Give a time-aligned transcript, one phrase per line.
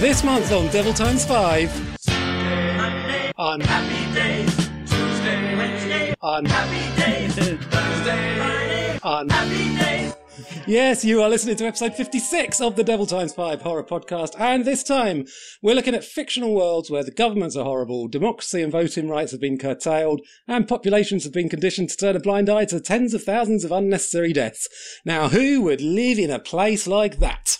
[0.00, 2.08] This month on Devil Times 5.
[3.36, 4.46] On Happy day,
[4.86, 10.10] Tuesday, Wednesday, on happy day, Thursday, on happy day.
[10.66, 14.40] Yes, you are listening to episode 56 of the Devil Times 5 horror podcast.
[14.40, 15.26] And this time,
[15.60, 19.40] we're looking at fictional worlds where the governments are horrible, democracy and voting rights have
[19.42, 23.22] been curtailed, and populations have been conditioned to turn a blind eye to tens of
[23.22, 24.66] thousands of unnecessary deaths.
[25.04, 27.58] Now, who would live in a place like that?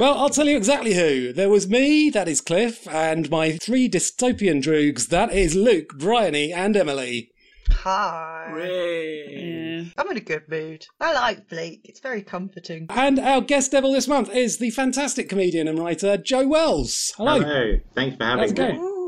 [0.00, 1.30] Well, I'll tell you exactly who.
[1.30, 6.54] There was me, that is Cliff, and my three dystopian droogs, that is Luke, Bryony,
[6.54, 7.32] and Emily.
[7.70, 8.46] Hi.
[9.28, 9.82] Yeah.
[9.98, 10.86] I'm in a good mood.
[11.02, 11.82] I like Bleak.
[11.84, 12.86] It's very comforting.
[12.88, 17.12] And our guest devil this month is the fantastic comedian and writer Joe Wells.
[17.18, 17.38] Hello.
[17.38, 17.78] Hello.
[17.94, 18.99] Thanks for having it me.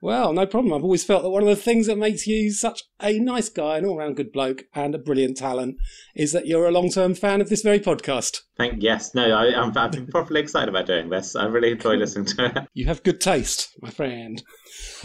[0.00, 0.72] Well, no problem.
[0.72, 3.78] I've always felt that one of the things that makes you such a nice guy,
[3.78, 5.76] an all round good bloke, and a brilliant talent
[6.14, 8.42] is that you're a long term fan of this very podcast.
[8.56, 11.34] Thank yes, no, I, I'm, I've been properly excited about doing this.
[11.34, 12.68] I really enjoy listening to it.
[12.74, 14.42] You have good taste, my friend.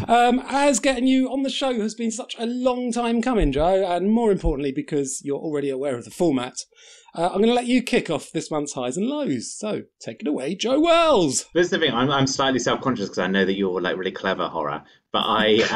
[0.07, 3.83] Um, as getting you on the show has been such a long time coming, Joe,
[3.85, 6.55] and more importantly, because you're already aware of the format,
[7.15, 9.53] uh, I'm going to let you kick off this month's highs and lows.
[9.53, 11.45] So take it away, Joe Wells.
[11.53, 11.93] This is the thing.
[11.93, 15.61] I'm, I'm slightly self-conscious because I know that you're like really clever horror, but I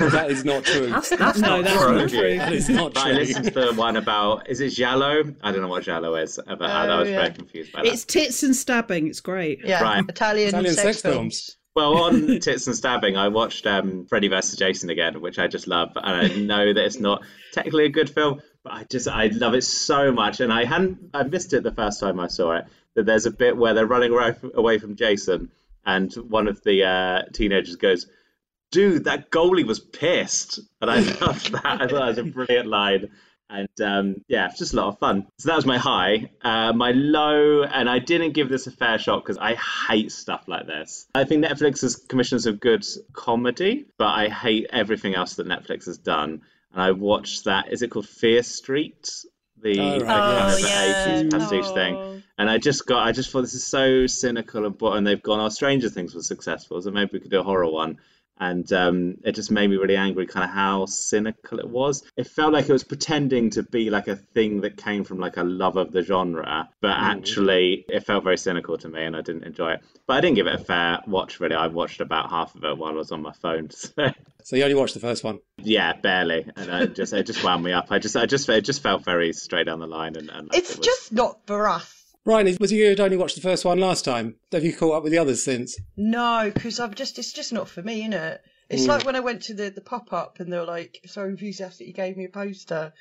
[0.00, 0.86] uh, That is not true.
[0.88, 1.96] That's, that's No, not that's true.
[1.98, 2.36] not true.
[2.38, 5.34] That is not but I listened to the one about is it Giallo?
[5.42, 6.38] I don't know what Giallo is.
[6.46, 7.16] But I, I Oh, was yeah.
[7.22, 7.92] very confused by that.
[7.92, 9.06] It's tits and stabbing.
[9.08, 9.60] It's great.
[9.64, 10.04] Yeah, Right.
[10.08, 11.14] Italian, Italian sex, sex films.
[11.16, 11.56] films.
[11.76, 14.58] Well, on Tits and Stabbing, I watched um, Freddy vs.
[14.58, 15.90] Jason again, which I just love.
[15.94, 19.54] And I know that it's not technically a good film, but I just I love
[19.54, 20.40] it so much.
[20.40, 22.64] And I hadn't I missed it the first time I saw it.
[22.94, 24.12] That there's a bit where they're running
[24.54, 25.50] away from, Jason,
[25.86, 28.06] and one of the uh, teenagers goes,
[28.72, 31.64] "Dude, that goalie was pissed," and I loved that.
[31.64, 33.10] I thought that was a brilliant line.
[33.48, 35.26] And um, yeah, it's just a lot of fun.
[35.38, 36.30] So that was my high.
[36.40, 40.44] Uh, my low, and I didn't give this a fair shot because I hate stuff
[40.46, 41.08] like this.
[41.16, 45.86] I think Netflix has commissioned some good comedy, but I hate everything else that Netflix
[45.86, 46.42] has done.
[46.72, 47.72] And I watched that.
[47.72, 49.08] Is it called Fear Street?
[49.62, 51.22] The Oh, right, kind of yes.
[51.24, 52.22] 80s pastiche thing.
[52.38, 55.40] And I just got, I just thought this is so cynical and and they've gone,
[55.40, 57.98] oh, Stranger Things was successful, so maybe we could do a horror one.
[58.40, 62.02] And um, it just made me really angry, kind of how cynical it was.
[62.16, 65.36] It felt like it was pretending to be like a thing that came from like
[65.36, 69.20] a love of the genre, but actually it felt very cynical to me, and I
[69.20, 69.80] didn't enjoy it.
[70.06, 71.38] But I didn't give it a fair watch.
[71.38, 73.68] Really, I watched about half of it while I was on my phone.
[73.90, 74.10] So
[74.42, 75.40] So you only watched the first one.
[75.58, 77.88] yeah, barely, and I just it just wound me up.
[77.90, 80.58] I just, I just, it just felt very straight down the line, and, and like
[80.58, 81.99] It's it was- just not for us.
[82.24, 84.36] Ryan, was it you who'd only watched the first one last time?
[84.52, 85.78] Have you caught up with the others since?
[85.96, 88.38] No, because I've just it's just not for me, innit?
[88.68, 88.88] It's mm.
[88.88, 91.86] like when I went to the, the pop up and they were like so enthusiastic
[91.86, 92.92] you gave me a poster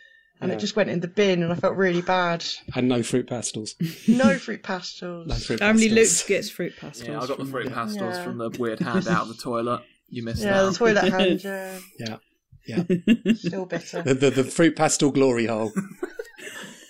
[0.41, 0.56] and Yeah.
[0.56, 2.46] it just went in the bin and I felt really bad.
[2.74, 3.75] And no fruit pastels.
[4.07, 5.28] No fruit pastels.
[5.28, 7.09] No fruit Only Luke gets fruit pastels.
[7.09, 8.24] Yeah, I got the from- fruit pastels Yeah.
[8.24, 9.84] from the weird hand out of the toilet.
[10.07, 10.46] You missed it.
[10.46, 10.78] yeah, the that.
[10.78, 11.44] toilet hand,
[12.00, 12.18] yeah.
[12.66, 12.84] Yeah.
[12.88, 13.34] Yeah.
[13.34, 14.01] Still bitter.
[14.01, 15.72] The, the, the fruit pastel glory hole.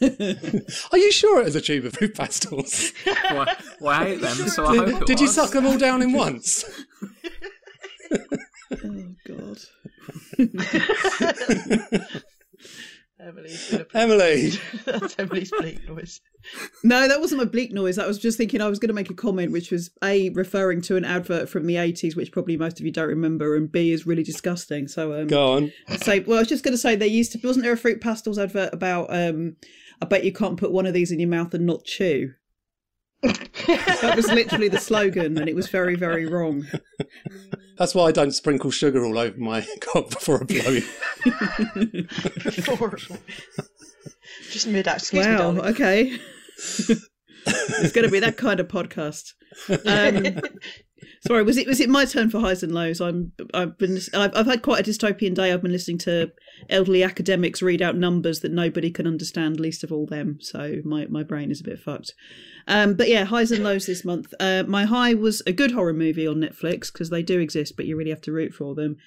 [0.91, 2.93] Are you sure it was a tube of fruit pastels?
[3.05, 3.47] well,
[3.81, 6.01] well, I hate them, so I hope Did, it did you suck them all down
[6.01, 6.63] in once?
[8.83, 9.57] Oh God.
[13.21, 14.51] Emily's gonna Emily.
[14.85, 16.21] That's Emily's bleak noise.
[16.85, 17.97] No, that wasn't my bleak noise.
[17.97, 20.81] I was just thinking I was going to make a comment, which was a referring
[20.83, 23.91] to an advert from the eighties, which probably most of you don't remember, and b
[23.91, 24.87] is really disgusting.
[24.87, 25.73] So um, Go on.
[25.97, 27.99] say, well, I was just going to say there used to wasn't there a fruit
[27.99, 29.57] pastels advert about um,
[30.01, 32.33] I bet you can't put one of these in your mouth and not chew.
[33.21, 36.65] that was literally the slogan, and it was very, very wrong.
[37.77, 40.79] That's why I don't sprinkle sugar all over my cock before I blow.
[42.65, 43.17] Horrible.
[44.49, 44.97] Just mid out.
[44.97, 45.37] Excuse me, wow.
[45.37, 45.61] darling.
[45.61, 46.19] Okay.
[46.57, 49.33] it's going to be that kind of podcast.
[49.67, 50.39] Um,
[51.25, 53.01] sorry, was it was it my turn for highs and lows?
[53.01, 55.51] I'm I've been I've, I've had quite a dystopian day.
[55.51, 56.31] I've been listening to
[56.69, 60.37] elderly academics read out numbers that nobody can understand, least of all them.
[60.41, 62.13] So my my brain is a bit fucked.
[62.67, 64.33] Um, but yeah, highs and lows this month.
[64.39, 67.85] Uh, my high was a good horror movie on Netflix because they do exist, but
[67.85, 68.97] you really have to root for them.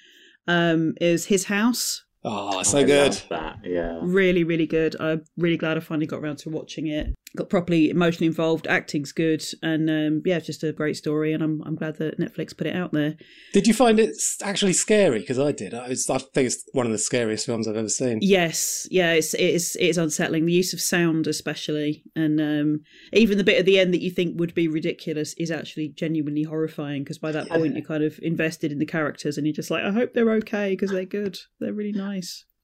[0.47, 3.11] Um, is His House Oh, so I good.
[3.11, 3.99] love that, yeah.
[4.01, 4.95] really really good.
[4.99, 7.13] I'm really glad i finally got around to watching it.
[7.35, 8.67] Got properly emotionally involved.
[8.67, 9.43] Acting's good.
[9.61, 11.33] And um yeah it's just a great story.
[11.33, 13.15] And i'm, I'm glad that netflix put it out there.
[13.53, 15.19] Did you find it actually scary?
[15.19, 15.73] Because I did.
[15.73, 18.19] I, was, I think it's one of the scariest films I've ever seen.
[18.21, 18.87] yes.
[18.91, 20.45] Yeah it's it's it's unsettling.
[20.45, 22.03] The use of sound especially.
[22.15, 22.81] And um
[23.11, 26.43] even the bit at the end that you think would be ridiculous is actually genuinely
[26.43, 29.71] horrifying because by that point you're kind of invested in the characters and you're just
[29.71, 31.37] like i hope they're okay because they're good.
[31.59, 32.12] They're really nice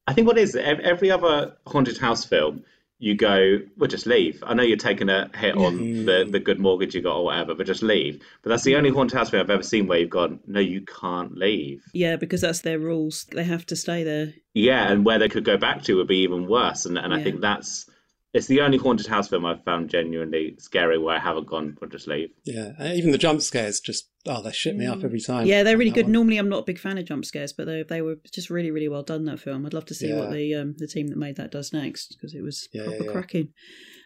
[0.08, 2.64] I think what it is every other haunted house film,
[2.98, 4.44] you go, well, just leave.
[4.46, 6.06] I know you're taking a hit on mm-hmm.
[6.06, 8.22] the, the good mortgage you got or whatever, but just leave.
[8.42, 10.82] But that's the only haunted house film I've ever seen where you've gone, no, you
[10.82, 11.84] can't leave.
[11.94, 13.26] Yeah, because that's their rules.
[13.32, 14.34] They have to stay there.
[14.54, 16.86] Yeah, and where they could go back to would be even worse.
[16.86, 17.90] And and I think that's
[18.34, 21.90] it's the only haunted house film I've found genuinely scary where I haven't gone, well,
[21.90, 22.30] just leave.
[22.46, 25.48] Yeah, even the jump scares just oh they shit me up every time.
[25.48, 26.06] Yeah, they're really good.
[26.06, 26.12] one.
[26.12, 28.72] Normally, I'm not a big fan of jump scares, but they they were just really
[28.72, 29.26] really well done.
[29.26, 29.66] That film.
[29.66, 32.36] I'd love to see what the um the team that made that does next because
[32.36, 33.12] it was Yeah, proper yeah, yeah.
[33.12, 33.48] cracking.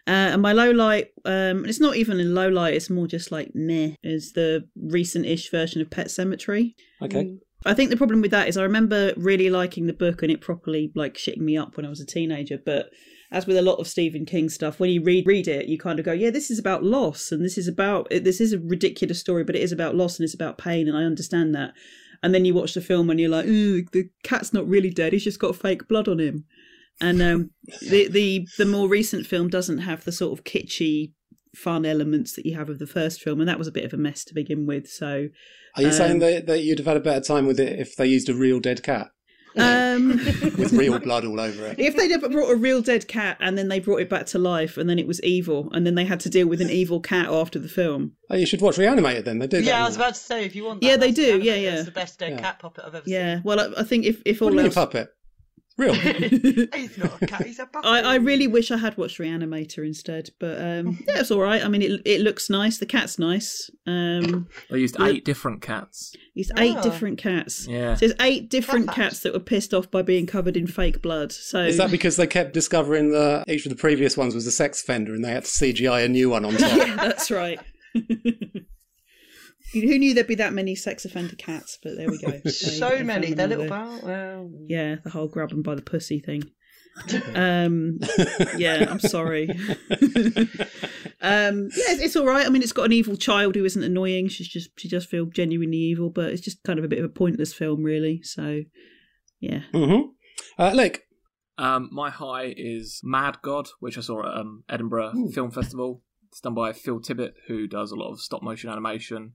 [0.06, 2.74] Uh, and my low light, um, it's not even a low light.
[2.74, 3.92] It's more just like meh.
[4.02, 6.74] Is the recent-ish version of Pet Sematary.
[7.02, 7.36] Okay.
[7.66, 10.42] I think the problem with that is I remember really liking the book and it
[10.42, 12.58] properly like shitting me up when I was a teenager.
[12.62, 12.90] But
[13.30, 15.98] as with a lot of Stephen King stuff, when you read read it, you kind
[15.98, 19.20] of go, yeah, this is about loss and this is about this is a ridiculous
[19.20, 21.72] story, but it is about loss and it's about pain, and I understand that.
[22.22, 25.12] And then you watch the film and you're like, ooh, the cat's not really dead;
[25.12, 26.44] he's just got fake blood on him.
[27.00, 27.50] And um,
[27.80, 31.12] the the the more recent film doesn't have the sort of kitschy
[31.54, 33.92] fun elements that you have of the first film, and that was a bit of
[33.92, 34.88] a mess to begin with.
[34.88, 35.28] So
[35.76, 37.96] Are you saying Um, that, that you'd have had a better time with it if
[37.96, 39.08] they used a real dead cat
[39.56, 40.08] um,
[40.58, 41.78] with real blood all over it?
[41.78, 44.38] If they'd ever brought a real dead cat and then they brought it back to
[44.38, 47.00] life and then it was evil and then they had to deal with an evil
[47.00, 48.12] cat after the film.
[48.30, 49.38] Oh, you should watch Reanimator then.
[49.38, 49.64] They do that.
[49.64, 50.80] Yeah, I was about to say if you want.
[50.80, 51.74] That, Yeah, they do, the yeah, yeah.
[51.76, 52.40] It's the best dead Yeah.
[52.40, 54.66] cat puppet I've ever Yeah, well, I, I think if if all do you mean
[54.66, 55.08] else, puppet?
[55.76, 55.94] Real.
[55.94, 56.68] seen.
[56.74, 57.44] He's not a cat.
[57.46, 57.90] He's a puppet.
[57.90, 61.64] I, I really wish I had watched Reanimator instead, but um, yeah, it's all right.
[61.64, 62.78] I mean, it it looks nice.
[62.78, 63.70] The cat's nice.
[63.86, 65.06] Um, They used Yeah.
[65.08, 66.14] eight different cats.
[66.36, 66.82] it's eight Ah.
[66.82, 67.66] different cats.
[67.66, 67.94] Yeah.
[67.94, 71.02] So there's eight different Cat cats that were pissed off by being covered in fake
[71.02, 71.32] blood.
[71.32, 74.52] So Is that because they kept discovering that each of the previous ones was a
[74.52, 76.76] sex offender and they had to CGI a new one on top?
[76.76, 77.58] yeah, that's right.
[79.74, 81.78] Who knew there'd be that many sex offender cats?
[81.82, 82.30] But there we go.
[82.44, 83.26] They- so they many.
[83.28, 83.98] found They're little all there.
[84.00, 84.06] bow.
[84.06, 86.42] Well, Yeah, the whole grab 'em by the pussy thing.
[87.34, 87.98] Um,
[88.56, 89.48] yeah, I'm sorry.
[89.90, 92.46] um, yeah, it's, it's all right.
[92.46, 94.28] I mean, it's got an evil child who isn't annoying.
[94.28, 97.04] She's just she does feel genuinely evil, but it's just kind of a bit of
[97.04, 98.22] a pointless film, really.
[98.22, 98.62] So,
[99.40, 99.62] yeah.
[99.72, 100.02] hmm
[100.58, 101.00] Uh, Luke,
[101.58, 105.30] Um, my high is Mad God, which I saw at um, Edinburgh Ooh.
[105.32, 106.02] Film Festival.
[106.30, 109.34] It's done by Phil Tippett, who does a lot of stop motion animation.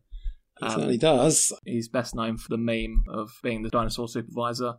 [0.62, 1.54] It Um, certainly does.
[1.66, 4.76] He's best known for the meme of being the dinosaur supervisor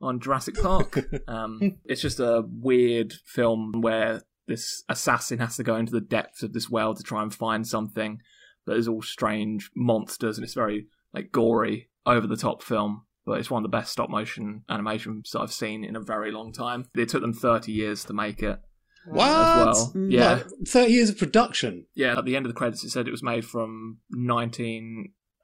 [0.00, 0.98] on Jurassic Park.
[1.28, 6.42] um, it's just a weird film where this assassin has to go into the depths
[6.42, 8.18] of this well to try and find something,
[8.66, 13.02] that is all strange monsters and it's very like gory, over the top film.
[13.24, 16.32] But it's one of the best stop motion animations that I've seen in a very
[16.32, 16.86] long time.
[16.96, 18.58] It took them 30 years to make it
[19.06, 19.16] What?
[19.16, 19.92] well.
[19.94, 20.10] Mm.
[20.10, 20.32] Yeah.
[20.34, 21.86] Like, 30 years of production.
[21.94, 23.98] Yeah, at the end of the credits, it said it was made from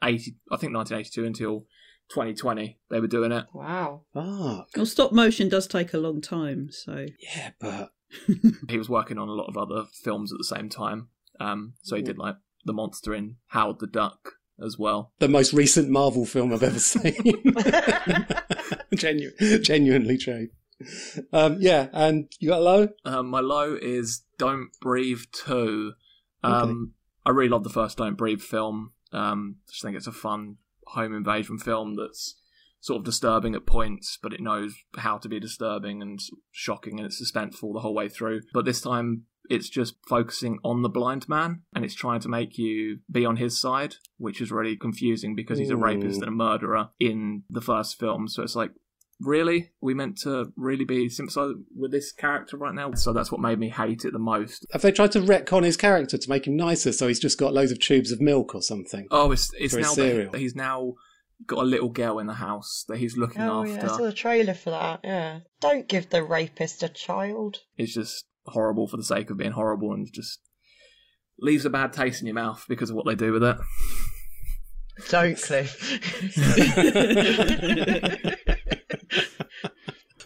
[0.00, 1.66] 1980, I think 1982 until
[2.10, 2.78] 2020.
[2.90, 3.46] They were doing it.
[3.52, 4.02] wow.
[4.14, 7.90] Ah, Well, stop motion does take a long time, so yeah, but
[8.70, 11.08] He was working on a lot of other films at the same time.
[11.40, 14.32] Um, so he did like the monster in Howard the Duck
[14.64, 15.12] as well.
[15.20, 17.14] the most recent Marvel film I've ever seen.
[18.94, 19.30] Genu-
[19.62, 20.48] genuinely true.
[21.32, 22.88] Um, yeah, and you got a low?
[23.04, 25.92] Um, my low is Don't Breathe 2.
[26.42, 26.92] Um,
[27.26, 28.92] I really love the first Don't Breathe film.
[29.12, 30.56] Um, I just think it's a fun
[30.88, 32.36] home invasion film that's
[32.80, 36.20] sort of disturbing at points, but it knows how to be disturbing and
[36.50, 38.42] shocking and it's suspenseful the whole way through.
[38.52, 42.58] But this time it's just focusing on the blind man and it's trying to make
[42.58, 46.30] you be on his side, which is really confusing because he's a rapist and a
[46.30, 48.28] murderer in the first film.
[48.28, 48.72] So it's like,
[49.20, 49.70] really?
[49.80, 52.92] We meant to really be sympathized with this character right now?
[52.94, 54.66] So that's what made me hate it the most.
[54.72, 57.52] Have they tried to retcon his character to make him nicer so he's just got
[57.52, 59.06] loads of tubes of milk or something?
[59.10, 60.32] Oh, it's it's now cereal.
[60.32, 60.94] that he's now
[61.46, 63.52] got a little girl in the house that he's looking after.
[63.52, 65.00] Oh yeah, I saw the trailer for that.
[65.04, 65.40] Yeah.
[65.60, 67.58] Don't give the rapist a child.
[67.76, 70.40] It's just horrible for the sake of being horrible and just
[71.38, 73.56] leaves a bad taste in your mouth because of what they do with it.
[75.10, 75.78] Don't, Cliff.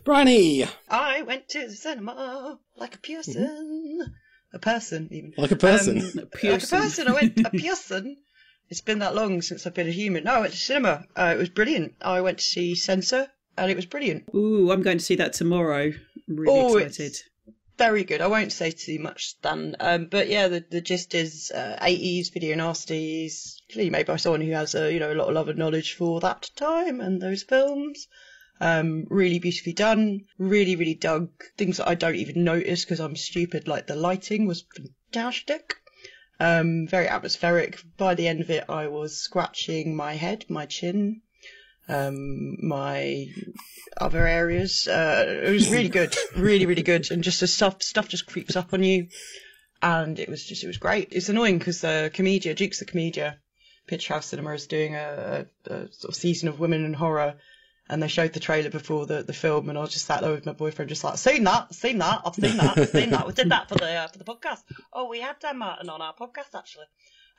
[0.04, 0.64] Bryony!
[0.88, 4.14] I went to the cinema like a person.
[4.52, 5.32] A person, even.
[5.36, 5.98] Like a person.
[5.98, 6.78] Um, like a person.
[6.80, 7.08] person.
[7.08, 8.16] I went a person.
[8.68, 10.24] It's been that long since I've been a human.
[10.24, 11.04] No, I went to cinema.
[11.16, 11.94] Uh, it was brilliant.
[12.00, 14.24] I went to see Censor, and it was brilliant.
[14.34, 15.92] ooh, I'm going to see that tomorrow.
[16.28, 17.06] I'm really Oh, excited.
[17.06, 17.22] it's
[17.78, 18.20] very good.
[18.20, 19.76] I won't say too much, Stan.
[19.78, 24.40] Um, but yeah, the, the gist is uh, 80s video nasties, clearly made by someone
[24.40, 27.20] who has a you know a lot of love and knowledge for that time and
[27.20, 28.08] those films.
[28.62, 30.20] Um, really beautifully done.
[30.38, 33.66] Really, really dug things that I don't even notice because I'm stupid.
[33.66, 34.64] Like the lighting was
[35.12, 35.74] fantastic.
[36.38, 37.82] Um, very atmospheric.
[37.96, 41.22] By the end of it, I was scratching my head, my chin.
[41.88, 43.26] um, my
[44.00, 44.88] other areas.
[44.88, 48.56] Uh, it was really good, really, really good, and just the stuff stuff just creeps
[48.56, 49.08] up on you,
[49.82, 51.08] and it was just it was great.
[51.12, 53.36] It's annoying because the Komedia, Dukes of Komedia,
[53.86, 57.34] Pitch House Cinema is doing a, a, a sort of season of women in horror.
[57.88, 60.30] And they showed the trailer before the, the film, and I was just sat there
[60.30, 63.26] with my boyfriend, just like, seen that, seen that, I've seen that, I've seen that.
[63.26, 64.60] We did that for the uh, for the podcast.
[64.92, 66.86] Oh, we had Dan Martin on our podcast actually.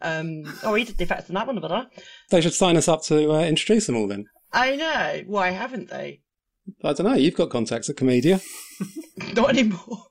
[0.02, 1.86] Um, oh, he did the effects on that one, but I.
[2.30, 4.26] They should sign us up to uh, introduce them all then.
[4.52, 5.24] I know.
[5.28, 6.22] Why haven't they?
[6.84, 7.16] I don't know.
[7.16, 8.42] You've got contacts at Komedia.
[9.34, 10.08] Not anymore.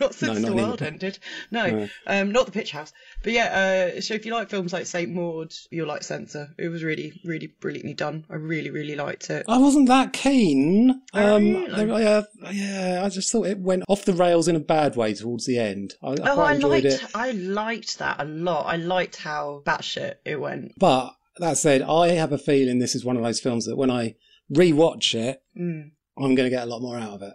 [0.00, 1.18] Not since No, not the world ended.
[1.50, 1.88] No, No.
[2.06, 2.92] um, not the Pitch House.
[3.24, 6.54] But yeah, uh, so if you like films like Saint Maud, you'll like Censor.
[6.56, 8.24] It was really, really brilliantly done.
[8.30, 9.44] I really, really liked it.
[9.48, 11.02] I wasn't that keen.
[11.14, 11.86] Oh, Um, really?
[12.04, 15.14] there- uh, yeah, I just thought it went off the rails in a bad way
[15.14, 15.94] towards the end.
[16.02, 17.04] I, I oh, I liked, it.
[17.14, 18.66] I liked that a lot.
[18.66, 20.72] I liked how batshit it went.
[20.78, 23.90] But that said, I have a feeling this is one of those films that when
[23.90, 24.14] I
[24.52, 25.90] rewatch it, Mm.
[26.16, 27.34] I'm going to get a lot more out of it.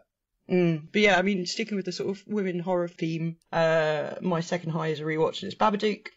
[0.50, 0.88] Mm.
[0.92, 4.72] But yeah, I mean, sticking with the sort of women horror theme, uh, my second
[4.72, 6.08] high is a rewatch, and it's Babadook.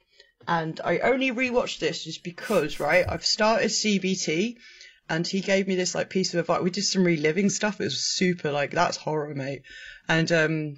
[0.49, 4.57] And I only rewatched this just because, right, I've started CBT,
[5.09, 6.63] and he gave me this like piece of advice.
[6.63, 7.81] We did some reliving stuff.
[7.81, 9.63] It was super like that's horror, mate.
[10.09, 10.77] And um,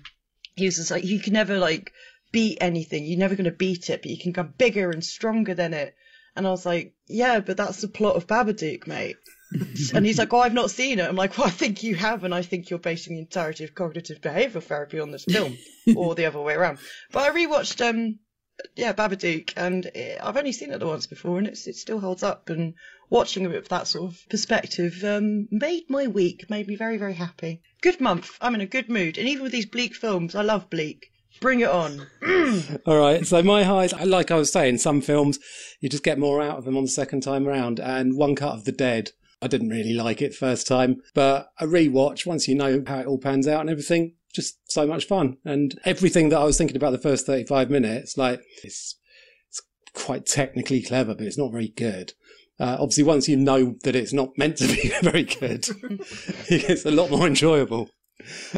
[0.54, 1.92] he was just like, you can never like
[2.32, 3.04] beat anything.
[3.04, 5.94] You're never gonna beat it, but you can go bigger and stronger than it.
[6.36, 9.16] And I was like, yeah, but that's the plot of Babadook, mate.
[9.94, 11.08] and he's like, oh, I've not seen it.
[11.08, 13.74] I'm like, well, I think you have, and I think you're basing the entirety of
[13.74, 15.56] cognitive behavioural therapy on this film,
[15.96, 16.78] or the other way around.
[17.12, 18.18] But I rewatched, um,
[18.76, 22.22] yeah, Babadook, and it, I've only seen it once before, and it's, it still holds
[22.22, 22.50] up.
[22.50, 22.74] And
[23.10, 27.14] watching it with that sort of perspective um, made my week, made me very, very
[27.14, 27.62] happy.
[27.80, 28.36] Good month.
[28.40, 31.10] I'm in a good mood, and even with these bleak films, I love bleak.
[31.40, 32.06] Bring it on.
[32.86, 33.24] All right.
[33.24, 35.38] So my highs, like I was saying, some films
[35.80, 37.78] you just get more out of them on the second time round.
[37.78, 41.66] And One Cut of the Dead, I didn't really like it first time, but a
[41.66, 45.36] rewatch once you know how it all pans out and everything, just so much fun.
[45.44, 48.96] And everything that I was thinking about the first thirty-five minutes, like it's
[49.48, 49.62] it's
[49.94, 52.12] quite technically clever, but it's not very good.
[52.60, 55.66] Uh, obviously, once you know that it's not meant to be very good,
[56.48, 57.90] it's a lot more enjoyable.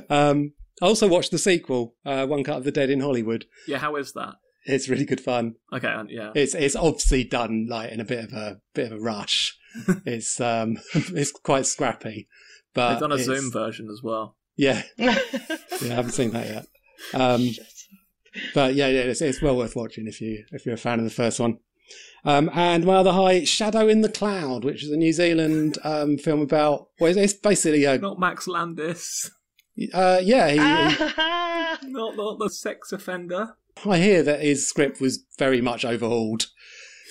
[0.08, 3.44] Um, I also watched the sequel, uh, One Cut of the Dead in Hollywood.
[3.68, 4.36] Yeah, how is that?
[4.72, 5.54] It's really good fun.
[5.72, 6.32] Okay, yeah.
[6.34, 9.56] It's it's obviously done like in a bit of a bit of a rush.
[10.06, 12.28] it's um it's quite scrappy,
[12.74, 14.36] but They've done a it's- Zoom version as well.
[14.56, 15.18] Yeah, yeah,
[15.82, 16.66] I haven't seen that yet.
[17.14, 17.48] Um,
[18.54, 21.04] but yeah, yeah, it's, it's well worth watching if you if you're a fan of
[21.04, 21.58] the first one.
[22.24, 26.18] Um, and my other high, Shadow in the Cloud, which is a New Zealand um,
[26.18, 26.88] film about.
[27.00, 29.30] Well, it's, it's basically a Not Max Landis.
[29.94, 30.48] uh, yeah.
[30.48, 31.90] He, he.
[31.90, 33.56] Not, not the sex offender.
[33.86, 36.46] I hear that his script was very much overhauled,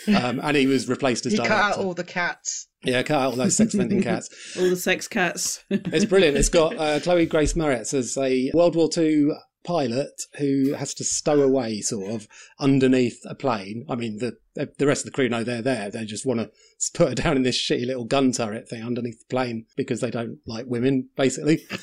[0.07, 1.63] um, and he was replaced as he cut director.
[1.63, 2.67] out all the cats.
[2.83, 4.29] Yeah, cut out all those sex offending cats.
[4.57, 5.63] All the sex cats.
[5.69, 6.37] It's brilliant.
[6.37, 9.29] It's got uh, Chloe Grace Moretz as a World War II
[9.63, 12.27] pilot who has to stow away, sort of,
[12.59, 13.85] underneath a plane.
[13.89, 14.37] I mean, the
[14.77, 15.89] the rest of the crew know they're there.
[15.89, 16.51] They just want to
[16.93, 20.11] put her down in this shitty little gun turret thing underneath the plane because they
[20.11, 21.65] don't like women, basically.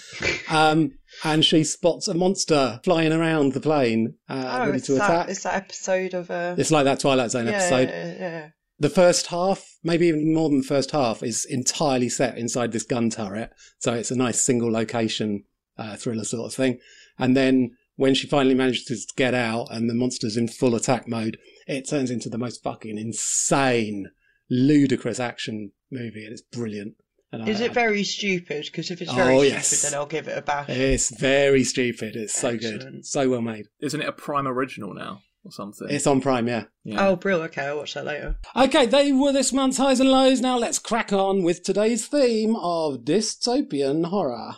[0.49, 0.93] Um,
[1.25, 5.11] and she spots a monster flying around the plane, uh, oh, ready it's to that,
[5.11, 5.29] attack.
[5.29, 8.49] it's that episode of uh, It's like that Twilight Zone yeah, episode yeah, yeah.
[8.79, 12.85] the first half, maybe even more than the first half, is entirely set inside this
[12.85, 13.51] gun turret.
[13.81, 15.43] So it's a nice single location
[15.79, 16.79] uh, thriller sort of thing.
[17.19, 21.09] And then when she finally manages to get out and the monster's in full attack
[21.09, 24.11] mode, it turns into the most fucking insane,
[24.51, 26.95] ludicrous action movie, and it's brilliant.
[27.33, 28.67] And Is I- it very stupid?
[28.67, 29.67] Because if it's Oh, very yes.
[29.69, 30.69] stupid, then I'll give it a bash.
[30.69, 32.15] It's very stupid.
[32.17, 33.67] It's so good, so well made.
[33.81, 35.89] Isn't it a Prime original now or something?
[35.91, 36.65] It's on Prime, yeah.
[36.85, 37.09] yeah.
[37.09, 37.51] Oh, brilliant.
[37.53, 38.37] Okay, I'll watch that later.
[38.55, 40.41] Okay, they were this month's highs and lows.
[40.41, 44.57] Now let's crack on with today's theme of dystopian horror.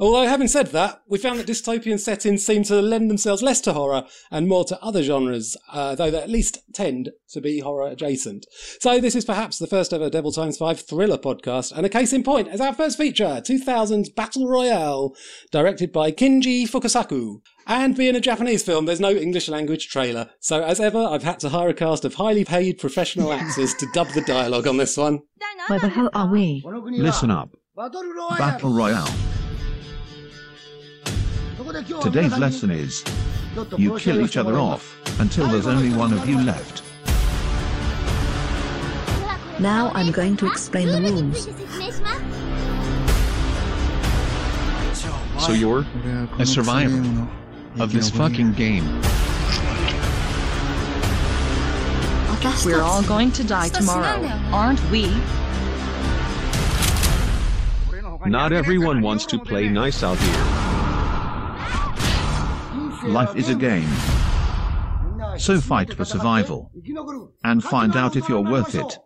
[0.00, 3.72] Although, having said that, we found that dystopian settings seem to lend themselves less to
[3.72, 7.88] horror and more to other genres, uh, though they at least tend to be horror
[7.88, 8.46] adjacent.
[8.80, 12.12] So, this is perhaps the first ever Devil Times 5 thriller podcast, and a case
[12.12, 15.14] in point is our first feature 2000's Battle Royale,
[15.50, 17.40] directed by Kinji Fukasaku.
[17.66, 21.38] And being a Japanese film, there's no English language trailer, so as ever, I've had
[21.40, 24.96] to hire a cast of highly paid professional actors to dub the dialogue on this
[24.96, 25.20] one.
[25.68, 26.60] Where the hell are we?
[27.04, 27.50] Listen up.
[28.38, 29.31] Battle Royale.
[31.72, 33.02] Today's lesson is
[33.78, 36.82] you kill each other off until there's only one of you left.
[39.58, 41.44] Now I'm going to explain the rules.
[45.46, 45.86] So you're
[46.38, 47.28] a survivor
[47.80, 48.84] of this fucking game.
[52.66, 55.10] We're all going to die tomorrow, aren't we?
[58.26, 60.51] Not everyone wants to play nice out here.
[63.04, 63.88] Life is a game.
[65.38, 66.70] So fight for survival.
[67.42, 68.98] And find out if you're worth it.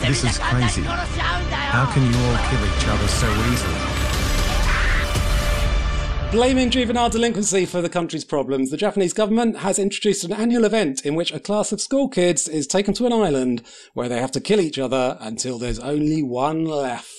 [0.00, 0.82] This is crazy.
[0.82, 4.04] How can you all kill each other so easily?
[6.30, 11.06] Blaming juvenile delinquency for the country's problems, the Japanese government has introduced an annual event
[11.06, 13.62] in which a class of school kids is taken to an island
[13.94, 17.13] where they have to kill each other until there's only one left.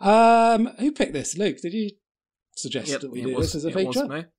[0.00, 1.36] Um, who picked this?
[1.36, 1.90] Luke, did you
[2.56, 4.30] suggest Yep, that we do was- this as a feature?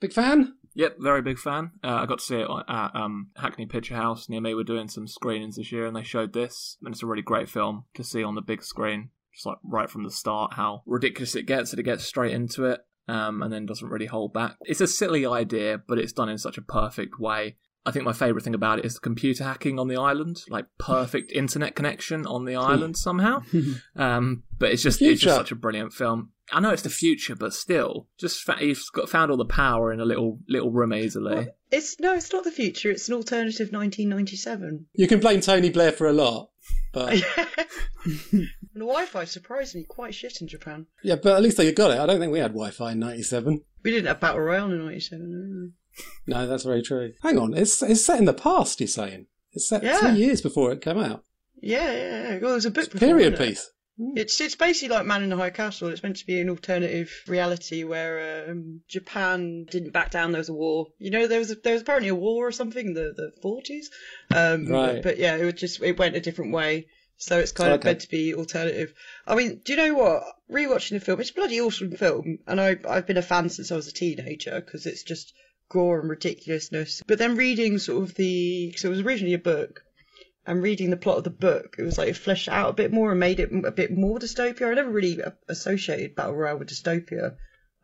[0.00, 0.54] Big fan?
[0.74, 1.72] Yep, very big fan.
[1.84, 4.54] Uh, I got to see it at um, Hackney Picture House near me.
[4.54, 7.48] We're doing some screenings this year, and they showed this, and it's a really great
[7.50, 9.10] film to see on the big screen.
[9.34, 12.64] Just like right from the start, how ridiculous it gets, that it gets straight into
[12.64, 14.56] it, um, and then doesn't really hold back.
[14.62, 17.56] It's a silly idea, but it's done in such a perfect way.
[17.84, 20.66] I think my favourite thing about it is the computer hacking on the island, like
[20.78, 23.42] perfect internet connection on the island somehow.
[23.96, 26.30] Um, but it's just it's just such a brilliant film.
[26.52, 29.92] I know it's the future, but still, just fa- you've got found all the power
[29.92, 31.48] in a little little room easily.
[31.70, 32.90] It's no, it's not the future.
[32.90, 34.86] It's an alternative 1997.
[34.94, 36.50] You can blame Tony Blair for a lot,
[36.92, 37.14] but
[38.04, 40.86] the Wi-Fi is surprisingly quite shit in Japan.
[41.02, 41.98] yeah, but at least they got it.
[41.98, 43.62] I don't think we had Wi-Fi in '97.
[43.82, 45.72] We didn't have Battle Royale in 97.
[46.26, 47.12] No, that's very true.
[47.22, 48.80] Hang on, it's it's set in the past.
[48.80, 49.98] You're saying it's set Yeah.
[49.98, 51.24] three years before it came out.
[51.60, 52.38] Yeah, yeah, yeah.
[52.40, 53.38] Well, there's a book before, Period it?
[53.38, 53.70] piece.
[54.16, 55.88] It's it's basically like Man in the High Castle.
[55.88, 60.32] It's meant to be an alternative reality where um, Japan didn't back down.
[60.32, 60.86] There was a war.
[60.98, 63.32] You know, there was a, there was apparently a war or something in the the
[63.42, 63.90] forties.
[64.34, 65.02] Um, Right.
[65.02, 66.86] But yeah, it was just it went a different way.
[67.18, 68.92] So it's kind of meant to be alternative.
[69.28, 70.24] I mean, do you know what?
[70.50, 73.70] Rewatching the film, it's a bloody awesome film, and I I've been a fan since
[73.70, 75.32] I was a teenager because it's just
[75.68, 77.02] gore and ridiculousness.
[77.06, 79.84] But then reading sort of the so it was originally a book,
[80.46, 82.92] and reading the plot of the book, it was like it fleshed out a bit
[82.92, 84.70] more and made it a bit more dystopia.
[84.70, 87.36] I never really associated battle royale with dystopia.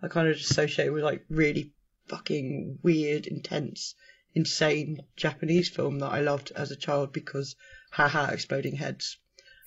[0.02, 1.72] I kind of just associated with like really
[2.08, 3.94] fucking weird, intense,
[4.34, 7.54] insane Japanese film that I loved as a child because
[7.92, 9.18] haha exploding heads.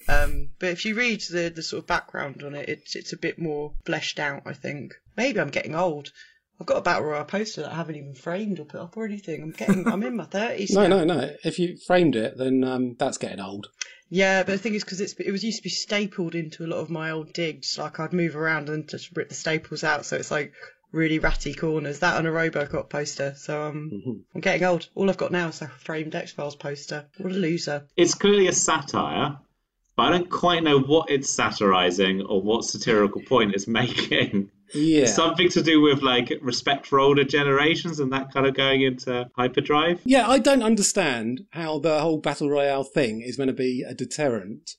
[0.08, 3.17] Um, but if you read the the sort of background on it, it's it's a
[3.17, 4.43] bit more fleshed out.
[4.45, 6.12] I think maybe I'm getting old.
[6.62, 9.04] I've got a battle royale poster that I haven't even framed or put up or
[9.04, 9.41] anything.
[9.41, 10.71] I'm getting I'm in my thirties.
[10.71, 11.32] No, no, no.
[11.43, 13.69] If you framed it, then um, that's getting old.
[14.10, 16.67] Yeah, but the thing is, because it's it was used to be stapled into a
[16.67, 17.80] lot of my old digs.
[17.80, 20.54] Like I'd move around and just rip the staples out, so it's like
[20.91, 22.00] really ratty corners.
[22.00, 23.34] That on a RoboCop poster.
[23.38, 24.88] So um, I'm getting old.
[24.93, 27.08] All I've got now is a framed X Files poster.
[27.17, 27.88] What a loser.
[27.97, 29.38] It's clearly a satire,
[29.95, 34.52] but I don't quite know what it's satirizing or what satirical point it's making.
[34.73, 35.05] Yeah.
[35.05, 39.29] Something to do with like respect for older generations and that kind of going into
[39.36, 40.01] hyperdrive.
[40.05, 43.93] Yeah, I don't understand how the whole battle royale thing is going to be a
[43.93, 44.71] deterrent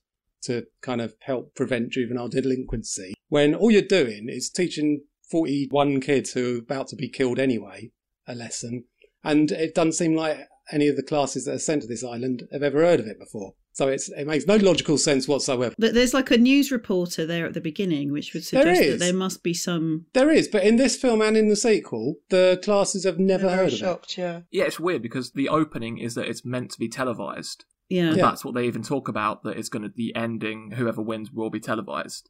[0.42, 6.33] to kind of help prevent juvenile delinquency when all you're doing is teaching 41 kids
[6.33, 7.90] who are about to be killed anyway
[8.26, 8.85] a lesson.
[9.24, 12.49] And it doesn't seem like any of the classes that are sent to this island
[12.53, 13.55] have ever heard of it before.
[13.75, 15.75] So it's, it makes no logical sense whatsoever.
[15.79, 19.15] But there's like a news reporter there at the beginning, which would There suggest there
[19.15, 20.07] must be some.
[20.13, 23.57] There is, but in this film and in the sequel, the classes have never Very
[23.57, 23.77] heard of it.
[23.79, 24.41] shocked, yeah.
[24.51, 27.65] Yeah, it's weird because the opening is that it's meant to be televised.
[27.89, 28.09] Yeah.
[28.09, 28.27] And Yeah.
[28.27, 29.43] That's what they even talk about.
[29.45, 30.73] That it's going to the ending.
[30.73, 32.29] Whoever wins will be televised.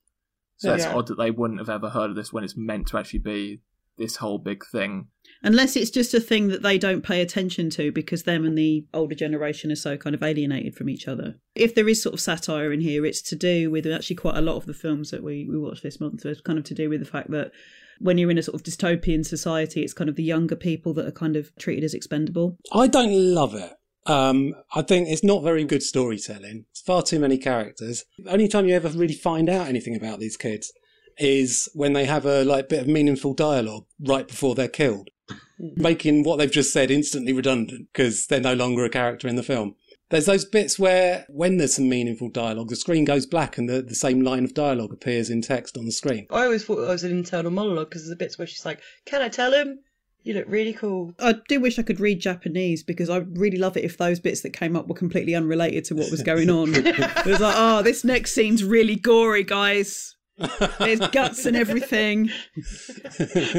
[0.58, 0.94] So it's Yeah.
[0.94, 3.62] odd that they wouldn't have ever heard of this when it's meant to actually be
[3.98, 5.08] this whole big thing.
[5.44, 8.86] Unless it's just a thing that they don't pay attention to because them and the
[8.94, 11.34] older generation are so kind of alienated from each other.
[11.54, 14.42] If there is sort of satire in here, it's to do with actually quite a
[14.42, 16.24] lot of the films that we, we watched this month.
[16.24, 17.50] It's kind of to do with the fact that
[17.98, 21.06] when you're in a sort of dystopian society, it's kind of the younger people that
[21.06, 22.56] are kind of treated as expendable.
[22.72, 23.72] I don't love it.
[24.06, 26.64] Um, I think it's not very good storytelling.
[26.70, 28.04] It's far too many characters.
[28.18, 30.72] The only time you ever really find out anything about these kids
[31.18, 35.80] is when they have a like bit of meaningful dialogue right before they're killed, mm-hmm.
[35.80, 39.42] making what they've just said instantly redundant because they're no longer a character in the
[39.42, 39.74] film.
[40.12, 43.80] There's those bits where, when there's some meaningful dialogue, the screen goes black and the,
[43.80, 46.26] the same line of dialogue appears in text on the screen.
[46.28, 48.80] I always thought it was an internal monologue because there's the bits where she's like,
[49.06, 49.78] "Can I tell him?
[50.22, 53.78] You look really cool." I do wish I could read Japanese because I really love
[53.78, 56.74] it if those bits that came up were completely unrelated to what was going on.
[56.74, 60.14] it was like, oh, this next scene's really gory, guys.
[60.78, 62.30] There's guts and everything.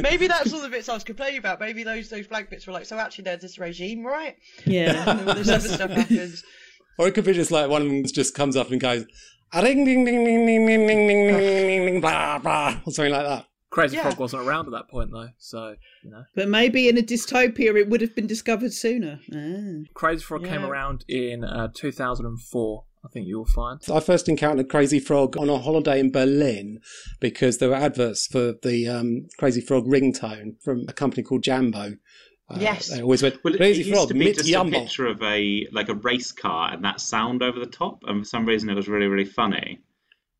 [0.02, 1.60] Maybe that's all the bits I was complaining about.
[1.60, 5.10] Maybe those those blank bits were like, "So actually, there's this regime, right?" Yeah.
[5.20, 6.44] And all this other stuff happens.
[6.98, 9.06] Or it could be just like one of them just comes up and goes,
[9.54, 13.14] "A ding ding ding ding ding ding ding ding ding ding blah blah or something
[13.14, 13.46] like that.
[13.70, 14.04] Crazy Yeah.
[14.04, 16.24] Frog wasn't around at that point though, so you know.
[16.36, 19.20] But maybe in a dystopia it would have been discovered sooner.
[19.34, 19.90] Ah.
[19.96, 22.84] Crazy Frog came around in uh, 2004.
[23.06, 23.82] I think you will find.
[23.94, 26.80] I first encountered Crazy Frog on a holiday in Berlin
[27.20, 31.98] because there were adverts for the um, Crazy Frog ringtone from a company called Jamba.
[32.50, 32.90] Uh, Yes.
[32.90, 34.80] They always went, Well, it Crazy used Frog, to be mit just a Jumbo.
[34.80, 38.26] picture of a like a race car and that sound over the top, and for
[38.26, 39.80] some reason it was really really funny,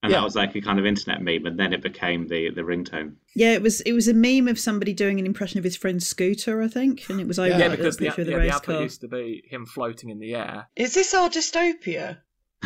[0.02, 0.20] and Yeah.
[0.20, 3.16] that was like a kind of internet meme, and then it became the the ringtone.
[3.36, 6.02] Yeah, it was it was a meme of somebody doing an impression of his friend
[6.04, 8.44] Scooter, I think, and it was over Yeah, Yeah, because the the, the yeah, the
[8.44, 8.82] race advert car.
[8.84, 10.68] used to be him floating in the air.
[10.76, 12.18] Is this our dystopia?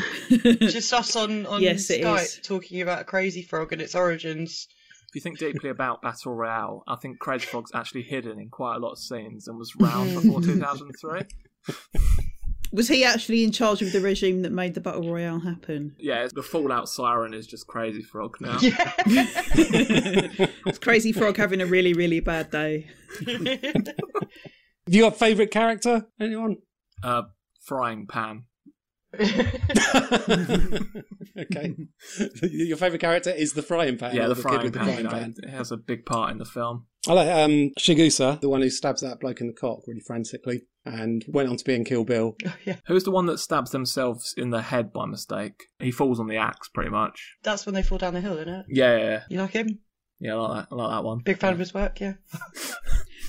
[0.30, 2.40] Just us on, on Yes, it Skype is.
[2.44, 4.68] talking about a Crazy Frog and its origins.
[5.10, 8.76] If you think deeply about Battle Royale, I think Crazy Frog's actually hidden in quite
[8.76, 11.22] a lot of scenes and was round before 2003.
[12.74, 15.96] Was he actually in charge of the regime that made the battle royale happen?
[15.98, 18.58] Yeah, the Fallout Siren is just Crazy Frog now.
[20.66, 22.88] It's Crazy Frog having a really really bad day.
[23.26, 26.08] Have you got favourite character?
[26.20, 26.58] Anyone?
[27.02, 27.24] Uh,
[27.64, 28.44] frying Pan.
[31.40, 31.76] okay.
[32.44, 34.16] Your favourite character is the frying pan.
[34.16, 35.36] yeah, or the, frying with the pan, frying you know, pan.
[35.38, 36.86] it has a big part in the film.
[37.08, 40.64] I like um, Chigusa, the one who stabs that bloke in the cock really frantically,
[40.86, 42.36] and went on to be in Kill Bill.
[42.88, 45.64] Who's the one that stabs themselves in the head by mistake?
[45.80, 47.36] He falls on the axe, pretty much.
[47.44, 48.66] That's when they fall down the hill, isn't it?
[48.70, 49.22] Yeah, yeah, yeah.
[49.30, 49.80] You like him?
[50.20, 51.20] Yeah, I like that, I like that one.
[51.20, 52.14] Big fan of his work, yeah.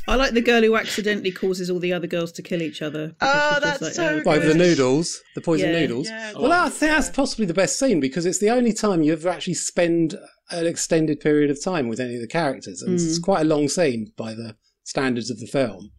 [0.09, 3.15] I like the girl who accidentally causes all the other girls to kill each other.
[3.21, 5.81] Oh, that's like, so oh, Over the noodles, the poison Yeah.
[5.81, 6.09] noodles.
[6.09, 9.13] Yeah, well, I think that's possibly the best scene because it's the only time you
[9.13, 10.17] ever actually spend
[10.51, 13.07] an extended period of time with any of the characters, and Mm.
[13.07, 15.91] it's quite a long scene by the standards of the film.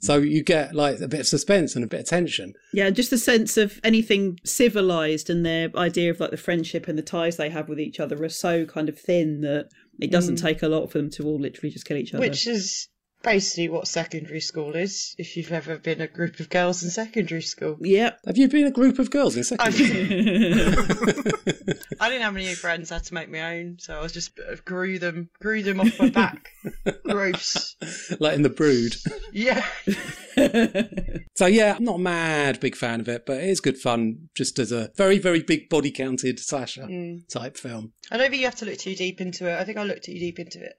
[0.00, 2.54] So you get like a bit of suspense and a bit of tension.
[2.72, 6.96] Yeah, just the sense of anything civilized and their idea of like the friendship and
[6.96, 9.66] the ties they have with each other are so kind of thin that
[10.00, 10.42] it doesn't Mm.
[10.42, 12.20] take a lot for them to all literally just kill each other.
[12.20, 12.88] Which is
[13.22, 17.42] basically what secondary school is, if you've ever been a group of girls in secondary
[17.42, 17.76] school.
[17.80, 18.20] Yep.
[18.26, 20.72] Have you been a group of girls in secondary?
[20.72, 21.04] School?
[22.00, 24.38] I didn't have any friends, I had to make my own, so I was just
[24.38, 26.50] uh, grew them grew them off my back.
[27.04, 27.76] Gross.
[28.20, 28.96] like in the Brood.
[29.32, 29.64] Yeah.
[31.34, 34.28] So yeah, I'm not a mad big fan of it, but it is good fun
[34.34, 37.28] just as a very very big body counted slasher Mm.
[37.28, 37.92] type film.
[38.10, 39.56] I don't think you have to look too deep into it.
[39.56, 40.74] I think I looked too deep into it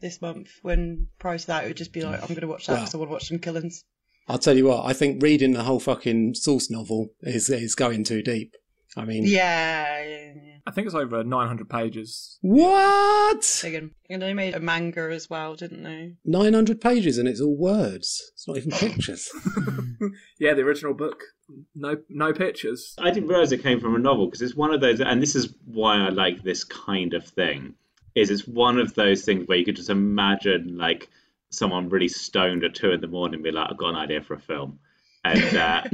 [0.00, 2.66] this month when prior to that it would just be like, I'm going to watch
[2.66, 2.78] that Wow.
[2.80, 3.84] because I want to watch some killings.
[4.28, 8.04] I'll tell you what, I think reading the whole fucking source novel is is going
[8.04, 8.54] too deep.
[8.96, 10.02] I mean, Yeah.
[10.04, 10.56] yeah, yeah.
[10.66, 12.38] I think it's over 900 pages.
[12.42, 13.62] what?
[13.64, 13.92] Again.
[14.08, 16.14] And they made a manga as well, didn't they?
[16.24, 18.20] 900 pages and it's all words.
[18.34, 19.30] It's not even pictures.
[20.38, 21.22] Yeah, the original book,
[21.74, 22.94] no no pictures.
[22.98, 25.36] I didn't realize it came from a novel because it's one of those, and this
[25.36, 27.74] is why I like this kind of thing.
[28.14, 31.08] Is it's one of those things where you could just imagine like
[31.50, 34.34] someone really stoned at two in the morning, be like, "I've got an idea for
[34.34, 34.78] a film,"
[35.24, 35.82] and uh,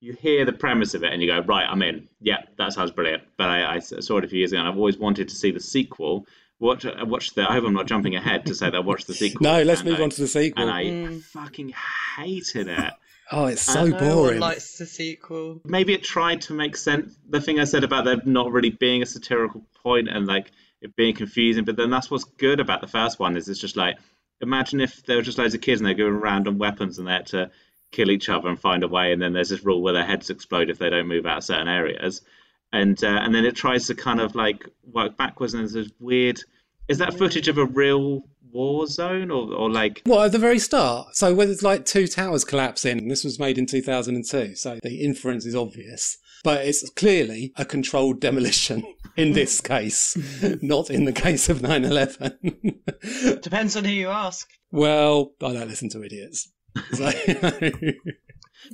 [0.00, 2.08] you hear the premise of it and you go, "Right, I'm in.
[2.20, 4.76] Yeah, that sounds brilliant." But I, I saw it a few years ago, and I've
[4.76, 6.26] always wanted to see the sequel.
[6.60, 7.42] Watch, I watched the.
[7.48, 9.42] I hope I'm not jumping ahead to say that I watched the sequel.
[9.44, 10.62] no, let's move I- on to the sequel.
[10.62, 11.22] And I Mm.
[11.22, 11.72] fucking
[12.16, 12.92] hated it.
[13.32, 14.40] oh, it's so No No boring.
[14.40, 15.60] likes the sequel.
[15.64, 17.16] maybe it tried to make sense.
[17.28, 20.52] The thing I said about there not really being a satirical point and like
[20.84, 23.76] it being confusing, but then that's what's good about the first one is it's just
[23.76, 23.96] like
[24.40, 27.12] imagine if there were just loads of kids and they're given random weapons and they
[27.12, 27.50] had to
[27.90, 30.30] kill each other and find a way, and then there's this rule where their heads
[30.30, 32.22] explode if they don't move out of certain areas,
[32.72, 35.90] and uh, and then it tries to kind of like work backwards and there's this
[35.98, 36.40] weird.
[36.86, 40.58] Is that footage of a real war zone or or like Well, at the very
[40.58, 41.16] start.
[41.16, 45.46] So when it's like two towers collapsing, this was made in 2002, so the inference
[45.46, 46.18] is obvious.
[46.44, 48.84] But it's clearly a controlled demolition
[49.16, 50.16] in this case,
[50.62, 52.80] not in the case of 9 11.
[53.42, 54.48] Depends on who you ask.
[54.70, 56.48] well, I don't listen to idiots.
[56.92, 57.10] So-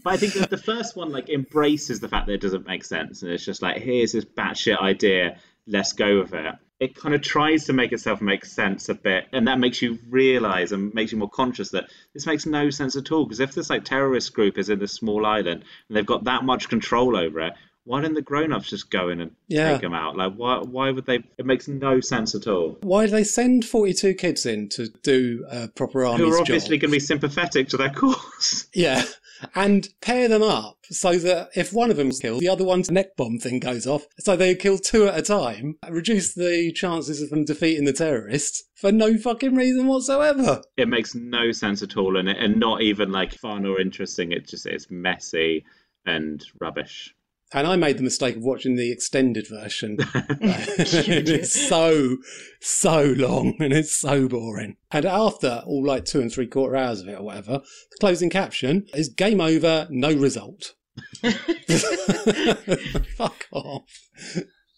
[0.04, 2.84] But I think that the first one like embraces the fact that it doesn't make
[2.84, 6.54] sense, and it's just like here's this batshit idea, let's go with it.
[6.80, 9.98] It kind of tries to make itself make sense a bit, and that makes you
[10.08, 13.24] realize and makes you more conscious that this makes no sense at all.
[13.26, 16.42] Because if this like terrorist group is in this small island and they've got that
[16.42, 17.52] much control over it,
[17.84, 19.72] why didn't the grown-ups just go in and Yeah.
[19.72, 20.16] take them out?
[20.16, 20.58] Like why?
[20.60, 21.22] Why would they?
[21.36, 22.78] It makes no sense at all.
[22.82, 26.40] Why do they send 42 kids in to do a proper army's Who are job?
[26.42, 28.68] obviously going to be sympathetic to their cause.
[28.72, 29.02] Yeah.
[29.54, 33.16] And pair them up so that if one of them's killed, the other one's neck
[33.16, 34.06] bomb thing goes off.
[34.18, 38.64] So they kill two at a time, reduce the chances of them defeating the terrorists
[38.74, 40.62] for no fucking reason whatsoever.
[40.76, 44.48] it makes no sense at all and and not even like fun or interesting it
[44.48, 45.64] just it's messy
[46.06, 47.14] and rubbish
[47.52, 49.96] And I made the mistake of watching the extended version.
[50.38, 52.18] it's so,
[52.60, 54.76] so long and it's so boring.
[54.92, 58.30] And after all like two and three quarter hours of it or whatever, the closing
[58.30, 60.74] caption is game over, no result.
[63.16, 64.06] Fuck off.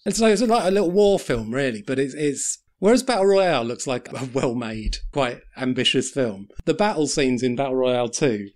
[0.04, 3.64] And so it's like a little war film, really, but it's, it's Whereas Battle Royale
[3.64, 8.48] looks like a well made, quite ambitious film, the battle scenes in Battle Royale 2,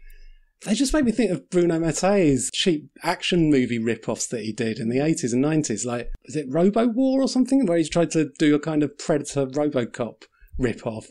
[0.65, 4.53] they just make me think of Bruno Mattei's cheap action movie rip offs that he
[4.53, 5.85] did in the 80s and 90s.
[5.85, 7.67] Like, was it Robo War or something?
[7.67, 10.25] Where he's tried to do a kind of Predator Robocop
[10.59, 11.09] rip off.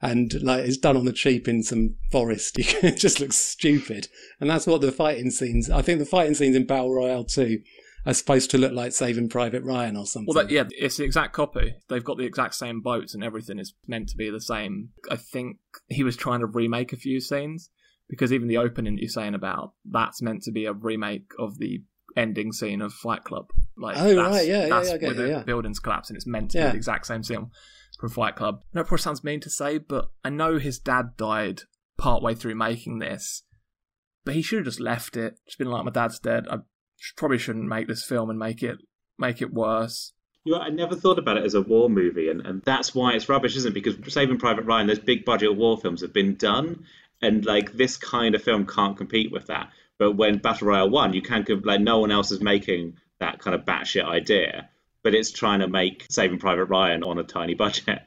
[0.00, 2.58] And like it's done on the cheap in some forest.
[2.58, 4.08] it just looks stupid.
[4.40, 7.60] And that's what the fighting scenes, I think the fighting scenes in Battle Royale 2
[8.04, 10.34] are supposed to look like Saving Private Ryan or something.
[10.34, 11.76] Well, yeah, it's the exact copy.
[11.88, 14.88] They've got the exact same boats and everything is meant to be the same.
[15.08, 17.70] I think he was trying to remake a few scenes
[18.08, 21.58] because even the opening that you're saying about that's meant to be a remake of
[21.58, 21.82] the
[22.16, 23.50] ending scene of Fight Club.
[23.76, 25.42] Like, Oh, that's, right, yeah, yeah, that's yeah, I get with the yeah.
[25.44, 26.14] buildings collapsing.
[26.16, 26.66] It's meant to Yeah.
[26.66, 27.50] be the exact same scene
[27.98, 28.60] from Fight Club.
[28.64, 31.62] I know it probably sounds mean to say, but I know his dad died
[31.96, 33.44] partway through making this,
[34.24, 35.38] but he should have just left it.
[35.46, 36.46] Just been like, my dad's dead.
[36.50, 36.58] I
[37.16, 38.78] probably shouldn't make this film and make it
[39.18, 40.12] make it worse.
[40.44, 43.12] You know, I never thought about it as a war movie, and, and that's why
[43.12, 43.74] it's rubbish, isn't it?
[43.74, 46.84] Because Saving Private Ryan, those big budget war films have been done,
[47.22, 49.70] and like this kind of film can't compete with that.
[49.98, 53.54] But when Battle Royale won, you can't like no one else is making that kind
[53.54, 54.68] of batshit idea,
[55.02, 58.00] but it's trying to make Saving Private Ryan on a tiny budget.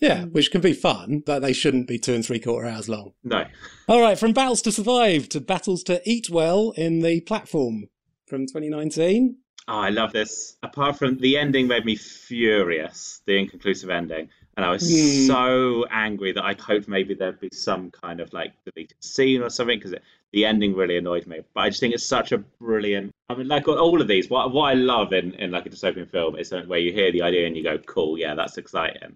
[0.00, 3.14] Yeah, which can be fun, but they shouldn't be two and three quarter hours long.
[3.24, 3.46] No,
[3.88, 7.88] All right, from Battles to Survive to Battles to Eat Well in the platform
[8.26, 9.38] from 2019.
[9.66, 10.56] Oh, ah, I love this.
[10.62, 14.28] Apart from the ending made me furious, the inconclusive ending.
[14.58, 15.26] And I was Hmm.
[15.28, 19.50] so angry that I hoped maybe there'd be some kind of like deleted scene or
[19.50, 19.94] something because
[20.32, 21.42] the ending really annoyed me.
[21.54, 23.12] But I just think it's such a brilliant.
[23.30, 26.10] I mean, like all of these, what, what I love in, in like a dystopian
[26.10, 29.14] film is where you hear the idea and you go, cool, yeah, that's exciting.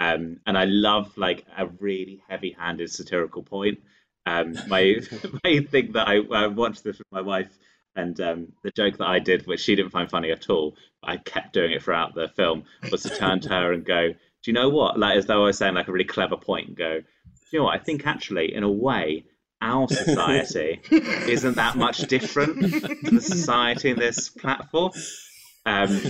[0.00, 3.78] Um, and I love like a really heavy-handed satirical point.
[4.26, 4.96] Um, my
[5.44, 7.56] my thing that I, I watched this with my wife,
[7.94, 11.10] and um, the joke that I did, which she didn't find funny at all, but
[11.10, 14.50] I kept doing it throughout the film, was to turn to her and go, "Do
[14.50, 16.76] you know what?" Like as though I was saying like a really clever point, and
[16.76, 17.00] go,
[17.52, 17.80] you know what?
[17.80, 19.24] I think actually, in a way."
[19.62, 24.92] Our society isn't that much different to the society in this platform.
[25.66, 26.00] Um,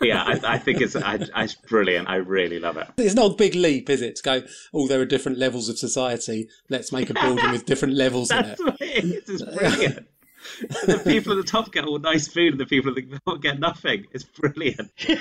[0.00, 2.08] yeah, I, I think it's, I, it's brilliant.
[2.08, 2.88] I really love it.
[2.96, 4.42] It's not a big leap, is it, to go,
[4.72, 6.48] oh, there are different levels of society.
[6.68, 8.42] Let's make a building with different levels in it.
[8.42, 9.28] That's what it is.
[9.28, 10.06] It's brilliant.
[10.86, 13.40] the people at the top get all nice food, and the people at the bottom
[13.40, 14.06] get nothing.
[14.12, 14.90] It's brilliant.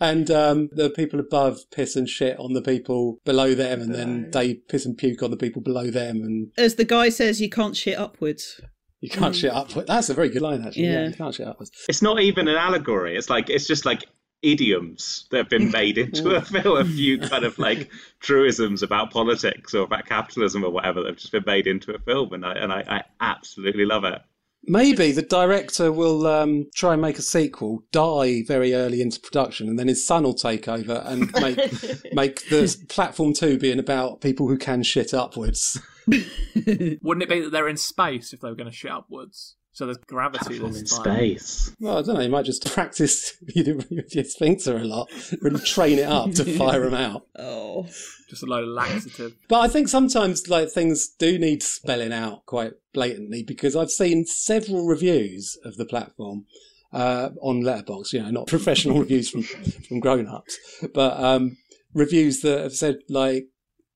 [0.00, 4.28] And um, the people above piss and shit on the people below them, and then
[4.32, 7.48] they piss and puke on the people below them, and As the guy says, you
[7.48, 8.60] can't shit upwards.
[9.00, 9.86] you can't shit upwards.
[9.86, 10.86] That's a very good line, actually.
[10.86, 11.08] Yeah, Yeah.
[11.10, 11.70] you can't shit upwards.
[11.88, 13.16] It's not even an allegory.
[13.16, 14.04] It's like it's just like
[14.42, 16.76] idioms that have been made into a film.
[16.76, 17.88] A few kind of like
[18.20, 22.00] truisms about politics or about capitalism or whatever that have just been made into a
[22.00, 24.20] film, and I and I, I absolutely love it.
[24.66, 29.68] Maybe the director will um, try and make a sequel, die very early into production,
[29.68, 31.58] and then his son will take over and make
[32.12, 35.80] make the platform two being about people who can shit upwards.
[36.06, 39.56] Wouldn't it be that they're in space if they were going to shit upwards?
[39.74, 41.74] So there's gravity Platform in space.
[41.80, 42.20] Well, I don't know.
[42.20, 45.10] You might just practice with your sphincter a lot
[45.42, 47.26] and train it up to fire them out.
[47.36, 47.82] Oh.
[48.30, 49.34] Just a load of laxative.
[49.48, 54.26] But I think sometimes like things do need spelling out quite blatantly because I've seen
[54.26, 56.46] several reviews of the platform
[56.92, 58.12] uh, on Letterboxd.
[58.12, 60.56] You know, not professional reviews from from grown ups,
[60.94, 61.56] but um,
[61.92, 63.48] reviews that have said like,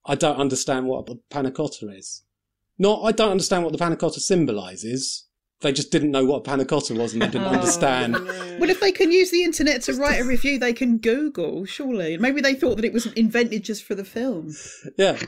[0.04, 2.24] "I don't understand what a panna cotta is."
[2.80, 5.27] Not, I don't understand what the panna cotta symbolises.
[5.60, 8.14] They just didn't know what a panna cotta was and they didn't understand.
[8.14, 12.16] Well, if they can use the internet to write a review, they can Google, surely.
[12.16, 14.54] Maybe they thought that it was invented just for the film.
[14.96, 15.18] Yeah.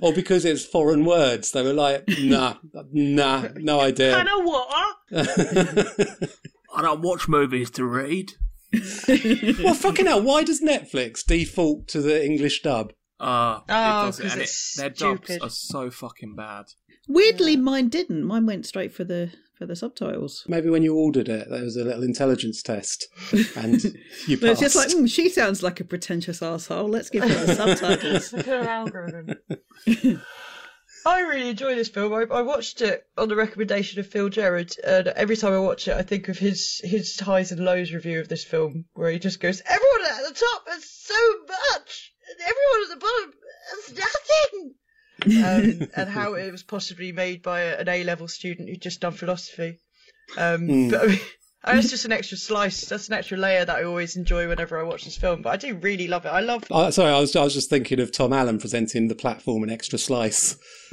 [0.00, 1.50] Or because it's foreign words.
[1.50, 2.54] They were like, nah,
[2.92, 4.14] nah, no idea.
[4.14, 4.68] Kind of what?
[6.72, 8.34] I don't watch movies to read.
[8.72, 12.92] well, fucking hell, why does Netflix default to the English dub?
[13.18, 16.66] Uh, Oh, it does it, 'cause and it's their dubs are so fucking bad.
[17.08, 18.22] Weirdly, mine didn't.
[18.24, 20.42] Mine went straight for the for the subtitles.
[20.48, 23.06] Maybe when you ordered it, there was a little intelligence test,
[23.54, 23.84] and
[24.26, 26.88] you But it's just like, "Hmm, she sounds like a pretentious asshole.
[26.88, 28.32] Let's give her the subtitles.
[28.32, 29.34] Look at her algorithm.
[31.06, 32.14] I really enjoy this film.
[32.14, 35.88] I, I watched it on the recommendation of Phil Gerard, and every time I watch
[35.88, 39.18] it, I think of his his highs and lows review of this film, where he
[39.18, 41.14] just goes, "Everyone at the top has so
[41.46, 43.32] much, and everyone at the bottom
[43.76, 44.74] has nothing,"
[45.26, 49.00] um, and how it was possibly made by a- an A level student who'd just
[49.00, 49.78] done philosophy.
[50.36, 50.88] Um, Hmm.
[50.90, 51.20] But I mean,
[51.80, 52.86] it's just an extra slice.
[52.86, 55.42] That's an extra layer that I always enjoy whenever I watch this film.
[55.42, 56.30] But I do really love it.
[56.30, 56.64] I love.
[56.70, 59.70] Uh, sorry, I was I was just thinking of Tom Allen presenting the platform an
[59.70, 60.56] extra slice.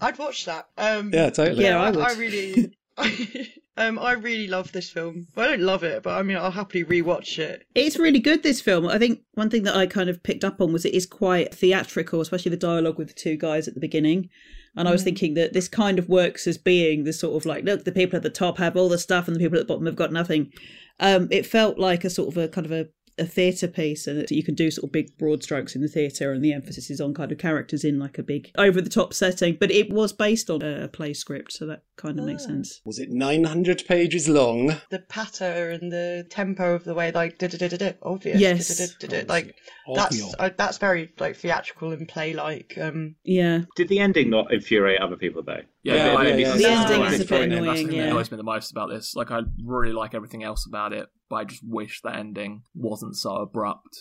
[0.00, 0.66] I'd watch that.
[0.76, 1.64] Um, Yeah, totally.
[1.64, 1.98] Yeah, I I, would.
[2.00, 2.77] I really.
[3.76, 5.28] um, I really love this film.
[5.36, 7.64] I don't love it, but I mean, I'll happily rewatch it.
[7.74, 8.86] It's really good, this film.
[8.86, 11.54] I think one thing that I kind of picked up on was it is quite
[11.54, 14.28] theatrical, especially the dialogue with the two guys at the beginning.
[14.76, 17.64] And I was thinking that this kind of works as being the sort of like,
[17.64, 19.72] look, the people at the top have all the stuff and the people at the
[19.72, 20.52] bottom have got nothing.
[21.00, 22.86] Um, it felt like a sort of a kind of a,
[23.18, 26.32] a theatre piece, and you can do sort of big broad strokes in the theatre,
[26.32, 29.14] and the emphasis is on kind of characters in like a big over the top
[29.14, 29.56] setting.
[29.58, 32.80] But it was based on a play script, so that kind of makes sense.
[32.84, 34.76] Was it 900 pages long?
[34.90, 38.40] The patter and the tempo of the way, like, da da da da da, obvious.
[38.40, 38.94] Yes.
[39.28, 39.54] Like,
[39.94, 42.76] that's uh, that's very like theatrical and play like.
[42.80, 43.62] Um, Yeah.
[43.76, 45.62] Did the ending not infuriate other people though?
[45.82, 46.56] Yeah, Yeah, I- yeah, yeah.
[46.56, 47.48] The ending what is I a bit find it.
[47.48, 48.10] That's the annoying, thing that yeah.
[48.10, 49.14] annoys me the most about this.
[49.14, 53.16] Like, I really like everything else about it, but I just wish the ending wasn't
[53.16, 53.98] so abrupt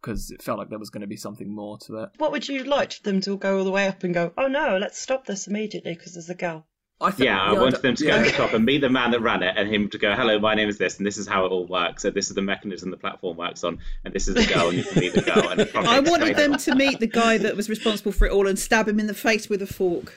[0.00, 2.10] because it felt like there was going to be something more to it.
[2.18, 4.32] what would you like for them to go all the way up and go?
[4.36, 6.66] Oh no, let's stop this immediately because there's a girl.
[6.98, 9.10] I think, Yeah, I wanted them to go to the top and meet the man
[9.10, 11.28] that ran it, and him to go, "Hello, my name is this, and this is
[11.28, 12.02] how it all works.
[12.02, 14.78] So this is the mechanism the platform works on, and this is the girl, and
[14.78, 17.68] you can meet the girl." And I wanted them to meet the guy that was
[17.68, 20.14] responsible for it all and stab him in the face with a fork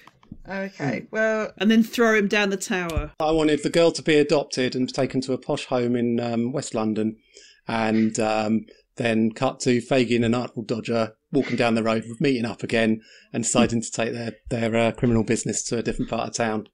[0.49, 3.11] Okay, well, and then throw him down the tower.
[3.19, 6.51] I wanted the girl to be adopted and taken to a posh home in um,
[6.51, 7.17] West London,
[7.67, 12.63] and um, then cut to Fagin and Artful Dodger walking down the road, meeting up
[12.63, 16.33] again, and deciding to take their their uh, criminal business to a different part of
[16.35, 16.67] town.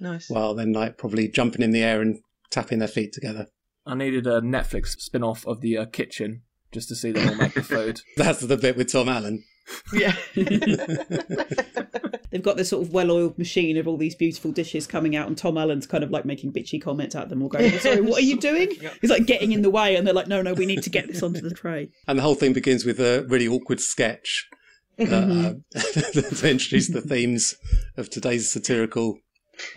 [0.00, 0.28] nice.
[0.28, 3.46] Well, then like probably jumping in the air and tapping their feet together.
[3.86, 7.34] I needed a Netflix spin off of the uh, kitchen just to see them all
[7.34, 8.00] make the food.
[8.16, 9.44] That's the bit with Tom Allen.
[9.92, 10.16] Yeah.
[12.32, 15.36] They've got this sort of well-oiled machine of all these beautiful dishes coming out, and
[15.36, 18.24] Tom Allen's kind of like making bitchy comments at them, or going, "Sorry, what are
[18.24, 20.82] you doing?" He's like getting in the way, and they're like, "No, no, we need
[20.82, 23.80] to get this onto the tray." And the whole thing begins with a really awkward
[23.80, 24.48] sketch
[24.96, 27.54] that, uh, to introduce the themes
[27.96, 29.18] of today's satirical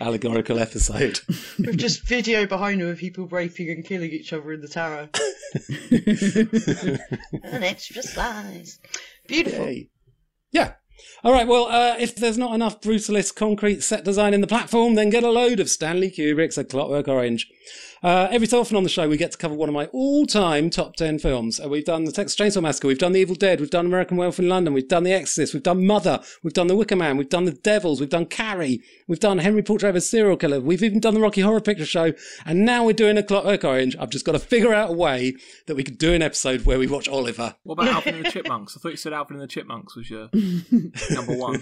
[0.00, 1.20] allegorical episode.
[1.58, 5.10] With just video behind them of people raping and killing each other in the tower.
[7.52, 8.78] An extra slice.
[9.26, 9.66] Beautiful.
[9.66, 9.90] Yay.
[10.52, 10.72] Yeah.
[11.24, 11.46] All right.
[11.46, 15.24] Well, uh, if there's not enough brutalist concrete set design in the platform, then get
[15.24, 17.50] a load of Stanley Kubrick's A Clockwork Orange.
[18.02, 20.70] Uh, every so often on the show, we get to cover one of my all-time
[20.70, 21.58] top ten films.
[21.58, 24.16] Uh, we've done the Texas Chainsaw Massacre, we've done The Evil Dead, we've done American
[24.16, 27.16] Werewolf in London, we've done The Exorcist, we've done Mother, we've done The Wicker Man,
[27.16, 30.60] we've done The Devils, we've done Carrie, we've done Henry Portrait of a Serial Killer,
[30.60, 32.12] we've even done the Rocky Horror Picture Show,
[32.44, 33.96] and now we're doing A Clockwork Orange.
[33.98, 35.34] I've just got to figure out a way
[35.66, 37.56] that we could do an episode where we watch Oliver.
[37.62, 38.76] What about Alvin and the Chipmunks?
[38.76, 40.28] I thought you said Alvin and the Chipmunks was your
[41.10, 41.60] number one.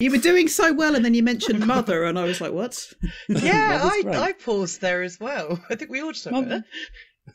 [0.00, 2.92] You were doing so well, and then you mentioned Mother, and I was like, "What?"
[3.28, 4.02] Yeah, I.
[4.26, 5.60] I paused there as well.
[5.76, 6.64] I think we all just went, Mum-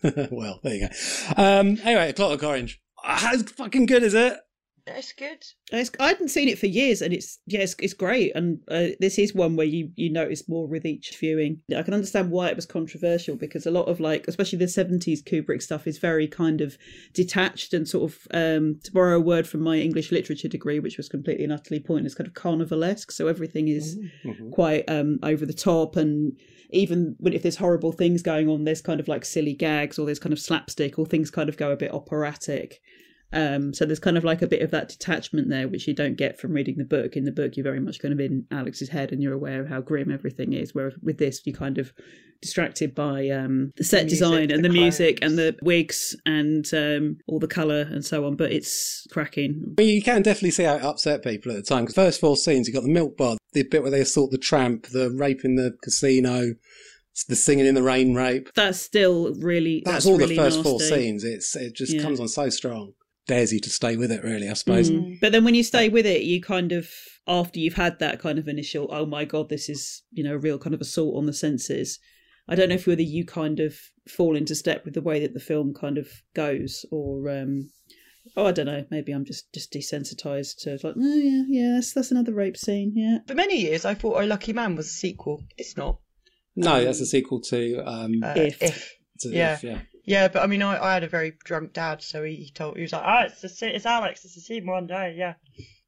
[0.31, 1.33] well, there you go.
[1.37, 2.81] Um, anyway, Clockwork Orange.
[3.03, 4.37] Ah, How fucking good is it?
[4.85, 5.43] That's good.
[5.71, 8.35] It's, I hadn't seen it for years, and it's yeah, it's, it's great.
[8.35, 11.61] And uh, this is one where you you notice more with each viewing.
[11.75, 15.21] I can understand why it was controversial because a lot of like, especially the seventies
[15.21, 16.77] Kubrick stuff, is very kind of
[17.13, 20.97] detached and sort of um, to borrow a word from my English literature degree, which
[20.97, 23.11] was completely and utterly pointless, kind of carnivalesque.
[23.11, 23.99] So everything is
[24.51, 26.33] quite um, over the top and.
[26.71, 30.05] Even when if there's horrible things going on, there's kind of like silly gags or
[30.05, 32.81] there's kind of slapstick or things kind of go a bit operatic.
[33.33, 36.15] Um, so there's kind of like a bit of that detachment there, which you don't
[36.17, 37.15] get from reading the book.
[37.15, 39.69] In the book, you're very much kind of in Alex's head, and you're aware of
[39.69, 40.75] how grim everything is.
[40.75, 41.93] Where with this, you're kind of
[42.41, 46.65] distracted by um, the set music, design and the the, music and the wigs and
[46.73, 48.35] um, all the colour and so on.
[48.35, 49.61] But it's cracking.
[49.75, 51.85] But you can definitely see how it upset people at the time.
[51.85, 54.37] 'cause first four scenes, you've got the milk bar, the bit where they assault the
[54.37, 56.55] tramp, the rape in the casino,
[57.29, 58.49] the singing in the rain rape.
[58.55, 61.23] That's still really That's, that's, all really the first four scenes.
[61.23, 62.01] It's it just Yeah.
[62.01, 62.93] comes on so strong.
[63.31, 64.49] Dares you to stay with it, really.
[64.49, 64.91] I suppose.
[64.91, 65.19] Mm.
[65.21, 66.89] But then when you stay with it, you kind of
[67.25, 70.37] after you've had that kind of initial, oh my god, this is you know a
[70.37, 71.97] real kind of assault on the senses.
[72.49, 73.77] I don't know if whether you kind of
[74.09, 77.69] fall into step with the way that the film kind of goes, or um,
[78.35, 78.85] oh, I don't know.
[78.91, 82.91] Maybe I'm just just desensitized to like, oh yeah, yeah, that's that's another rape scene.
[82.95, 85.43] Yeah, For many years, I thought Oh Lucky Man was a sequel.
[85.57, 85.99] It's not.
[86.55, 88.61] No, that's a sequel to um, Uh, If.
[88.61, 88.93] if.
[89.21, 89.53] to yeah.
[89.53, 89.79] If, yeah.
[90.05, 92.75] Yeah, but I mean, I, I had a very drunk dad, so he, he told
[92.75, 94.25] he was like, "Oh, it's the, se- it's Alex.
[94.25, 95.35] It's the scene one day, yeah."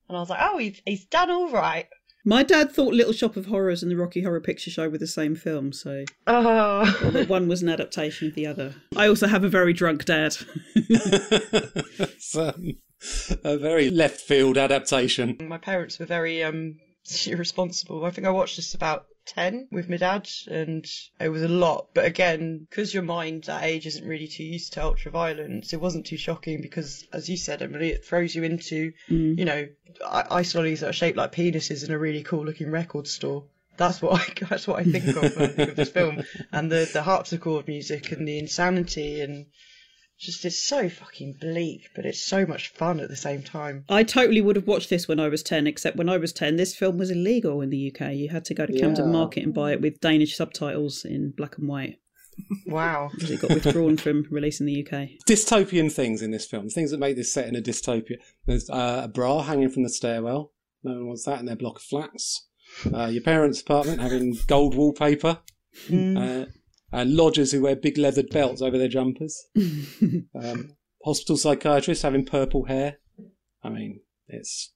[0.07, 1.87] And I was like, "Oh, he's he's done all right."
[2.25, 5.07] my dad thought Little Shop of Horrors and the Rocky Horror Picture Show were the
[5.07, 8.75] same film, so Oh, or one was an adaptation of the other.
[8.95, 10.37] I also have a very drunk dad.
[10.75, 12.77] it's um,
[13.43, 15.37] a very left field adaptation.
[15.41, 16.77] my parents were very um
[17.27, 18.05] irresponsible.
[18.05, 20.85] I think I watched this about 10 with my dad, and
[21.19, 21.87] it was a lot.
[21.93, 25.79] But again, because your mind that age isn't really too used to ultra violence, it
[25.81, 29.37] wasn't too shocking because, as you said, Emily, it throws you into, Mm.
[29.37, 29.67] you know,
[30.05, 33.45] i- ice lollies that are shaped like penises in a really cool looking record store.
[33.77, 36.71] That's what I that's what I think of when I think of this film, and
[36.71, 39.47] the the harpsichord music and the insanity and
[40.23, 43.85] just it's so fucking bleak, but it's so much fun at the same time.
[43.89, 46.55] I totally would have watched this when I was 10, except when I was 10,
[46.55, 48.13] this film was illegal in the UK.
[48.13, 49.11] You had to go to Camden Yeah.
[49.11, 51.97] Market and buy it with Danish subtitles in black and white.
[52.65, 53.11] Wow.
[53.13, 55.09] Because it got withdrawn from release in the UK.
[55.27, 58.15] dystopian things in this film, things that make this set in a dystopia.
[58.45, 60.51] There's uh, a bra hanging from the stairwell.
[60.83, 62.47] No one wants that in their block of flats.
[62.91, 65.39] Uh, your parents' apartment having gold wallpaper.
[65.91, 66.45] Uh,
[66.93, 69.47] and lodgers who wear big leathered belts over their jumpers.
[69.55, 72.99] um, hospital psychiatrists having purple hair.
[73.63, 74.72] I mean, it's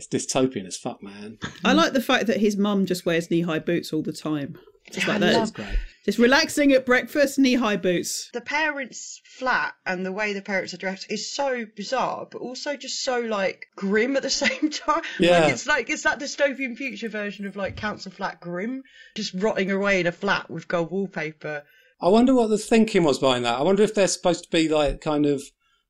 [0.00, 1.38] it's dystopian as fuck, man.
[1.64, 4.58] I like the fact that his mum just wears knee high boots all the time.
[4.90, 5.38] Just Yeah, like I that.
[5.38, 5.76] love- Great.
[6.06, 8.30] Just relaxing at breakfast, knee high boots.
[8.32, 12.74] The parents' flat and the way the parents are dressed is so bizarre, but also
[12.76, 15.02] just so like grim at the same time.
[15.18, 15.40] Yeah.
[15.40, 18.82] Like it's like it's that dystopian future version of like Council Flat Grim,
[19.14, 21.64] just rotting away in a flat with gold wallpaper.
[22.00, 23.58] I wonder what the thinking was behind that.
[23.58, 25.42] I wonder if they're supposed to be like kind of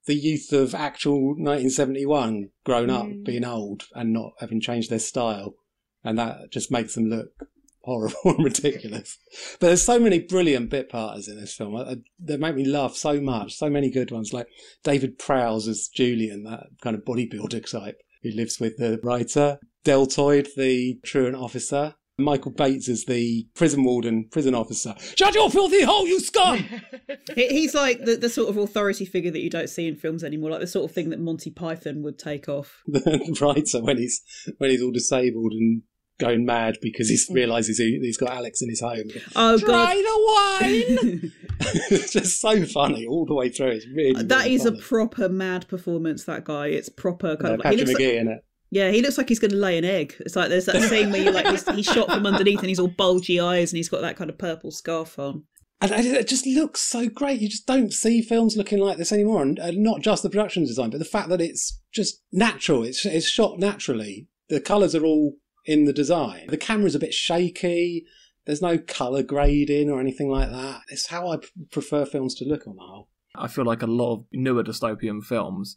[0.06, 3.24] the youth of actual 1971 grown up, mm.
[3.24, 5.54] being old and not having changed their style.
[6.02, 7.28] And that just makes them look
[7.82, 9.18] horrible and ridiculous.
[9.58, 11.76] But there's so many brilliant bit parters in this film.
[11.76, 13.54] I, I, they make me laugh so much.
[13.54, 14.48] So many good ones, like
[14.82, 19.58] David Prowse as Julian, that kind of bodybuilder type who lives with the writer.
[19.84, 21.94] Deltoid, the truant officer.
[22.22, 24.94] Michael Bates is the prison warden, prison officer.
[25.16, 26.64] Shut your filthy hole, you scum!
[27.34, 30.50] He's like the, the sort of authority figure that you don't see in films anymore,
[30.50, 32.82] like the sort of thing that Monty Python would take off.
[32.86, 34.22] the writer when he's
[34.58, 35.82] when he's all disabled and
[36.20, 39.08] going mad because he realizes he, he's got Alex in his home.
[39.34, 39.96] Oh, Try God.
[39.96, 41.32] the wine.
[41.90, 43.70] it's just so funny all the way through.
[43.70, 46.24] It's really That really is a proper mad performance.
[46.24, 48.44] That guy, it's proper kind of like Patrick Magee like, in it.
[48.70, 50.14] Yeah, he looks like he's going to lay an egg.
[50.20, 52.78] It's like there's that scene where you like he's, he's shot from underneath and he's
[52.78, 55.44] all bulgy eyes and he's got that kind of purple scarf on.
[55.80, 57.40] And and it just looks so great.
[57.40, 60.64] You just don't see films looking like this anymore, and, and not just the production
[60.64, 62.82] design, but the fact that it's just natural.
[62.84, 64.28] It's it's shot naturally.
[64.50, 66.46] The colours are all in the design.
[66.48, 68.04] The camera's a bit shaky.
[68.44, 70.82] There's no colour grading or anything like that.
[70.88, 73.08] It's how I p- prefer films to look on the whole.
[73.34, 75.76] I feel like a lot of newer dystopian films,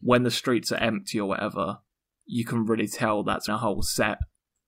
[0.00, 1.78] when the streets are empty or whatever,
[2.26, 4.18] you can really tell that's a whole set,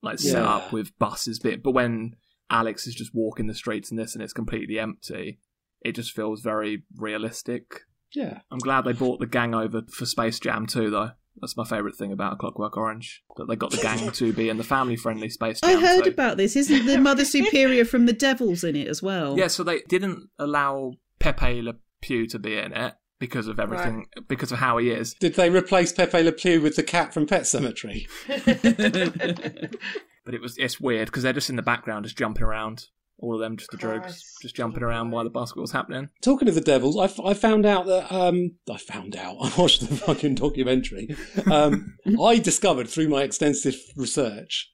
[0.01, 0.49] like set Yeah.
[0.55, 1.63] up with buses bit.
[1.63, 2.15] But when
[2.49, 5.39] Alex is just walking the streets in this and it's completely empty,
[5.81, 7.81] it just feels very realistic.
[8.13, 8.39] Yeah.
[8.51, 11.11] I'm glad they brought the gang over for Space Jam too, though.
[11.39, 13.21] That's my favourite thing about Clockwork Orange.
[13.35, 16.05] That they got the gang to be in the family friendly Space Jam, I heard
[16.05, 16.09] too.
[16.09, 16.55] about this.
[16.55, 19.37] Isn't the Mother Superior from the Devils in it as well?
[19.37, 24.05] Yeah, so they didn't allow Pepe Le Pew to be in it because of everything,
[24.27, 25.13] because of how he is.
[25.15, 28.07] Did they replace Pepe Le Pew with the cat from Pet Sematary?
[30.25, 32.83] But it was it's weird because they're just in the background, just jumping around.
[33.19, 36.09] All of them, just the drugs, just jumping around while the basketball's happening.
[36.21, 39.37] Talking of the Devils, I, f- I found out that um, I found out.
[39.41, 41.15] I watched the fucking documentary.
[41.49, 44.69] Um, I discovered through my extensive research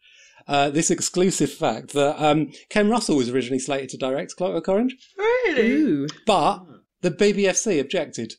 [0.48, 4.98] uh, this exclusive fact that um, Ken Russell was originally slated to direct Clockwork Orange,
[5.18, 5.72] Really?
[5.72, 6.08] Ooh.
[6.26, 6.66] but
[7.04, 8.34] the BBFC objected.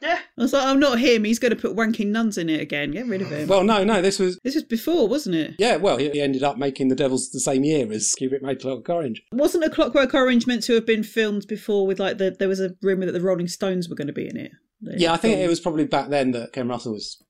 [0.00, 0.20] Yeah.
[0.38, 1.24] I was like, I'm not him.
[1.24, 2.92] He's going to put wanking nuns in it again.
[2.92, 3.48] Get rid of him.
[3.48, 5.56] Well, no, no, this was this was before, wasn't it?
[5.58, 5.74] yeah.
[5.76, 8.88] Well, he, he ended up making the Devils the same year as Kubrick made Clockwork
[8.88, 9.22] Orange.
[9.32, 11.84] Wasn't a Clockwork Orange meant to have been filmed before?
[11.86, 14.28] With like the there was a rumor that the Rolling Stones were going to be
[14.28, 14.52] in it.
[14.80, 17.20] They Yeah, I think filmed- it was probably back then that Ken Russell was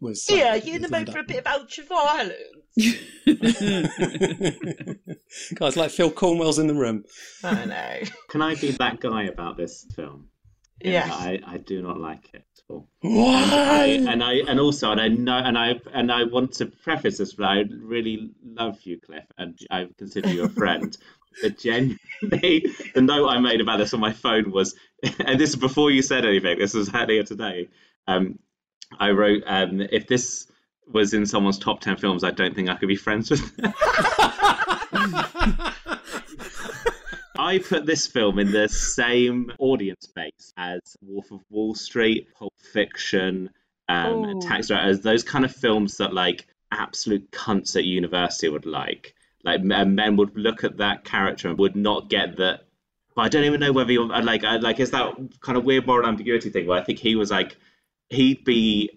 [0.00, 0.26] was.
[0.28, 2.32] Yeah, uh, was you're in the lined mood for a bit of ultra violence.
[5.54, 7.04] Guys like Phil Cornwell's in the room.
[7.42, 8.00] I know.
[8.28, 10.28] Can I be that guy about this film?
[10.80, 11.10] Yes.
[11.10, 12.88] I, I do not like it at all.
[13.00, 13.86] Why?
[13.86, 16.66] And I, and I and also and I know and I and I want to
[16.66, 20.96] preface this, but I really love you, Cliff, and I consider you a friend.
[21.42, 24.76] but genuinely, the note I made about this on my phone was,
[25.18, 26.58] and this is before you said anything.
[26.58, 27.68] This was earlier today.
[28.06, 28.38] Um,
[28.98, 30.47] I wrote, um, if this
[30.92, 33.56] was in someone's top ten films, I don't think I could be friends with.
[33.56, 33.74] them.
[37.38, 42.52] I put this film in the same audience base as Wolf of Wall Street, Pulp
[42.58, 43.50] Fiction,
[43.88, 44.40] um, Ooh.
[44.40, 49.14] Taxi Driver, as those kind of films that like absolute cunts at university would like.
[49.44, 52.64] Like men would look at that character and would not get that.
[53.14, 55.86] But I don't even know whether you're like I, like is that kind of weird
[55.86, 57.56] moral ambiguity thing where I think he was like
[58.10, 58.90] he'd be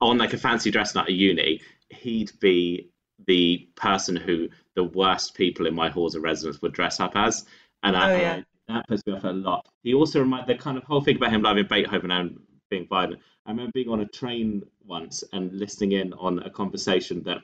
[0.00, 1.60] on like a fancy dress night at uni.
[1.90, 2.90] He'd be
[3.26, 7.44] the person who the worst people in my halls of residence would dress up as,
[7.82, 8.42] and I, Oh, yeah.
[8.68, 9.66] that puts me off a lot.
[9.82, 12.38] He also remind the kind of whole thing about him loving Beethoven and
[12.70, 13.20] being violent.
[13.46, 17.38] I remember being on a train once and listening in on a conversation that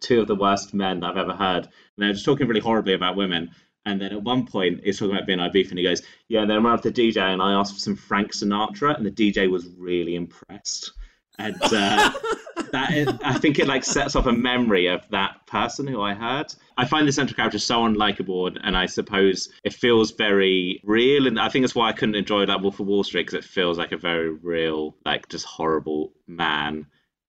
[0.00, 2.60] two of the worst men that I've ever heard, and they were just talking really
[2.60, 3.50] horribly about women.
[3.86, 6.50] And then at one point, he's talking about being beef, and he goes, "Yeah." And
[6.50, 9.48] then out with the DJ, and I asked for some Frank Sinatra, and the DJ
[9.48, 10.92] was really impressed.
[11.38, 12.12] And uh,
[12.72, 16.14] that is, I think it like sets off a memory of that person who I
[16.14, 16.52] heard.
[16.76, 21.26] I find the central character so unlikable, and- and I suppose it feels very real.
[21.26, 23.48] And I think that's why I couldn't enjoy that Wolf of Wall Street because it
[23.48, 26.86] feels like a very real, like just horrible man.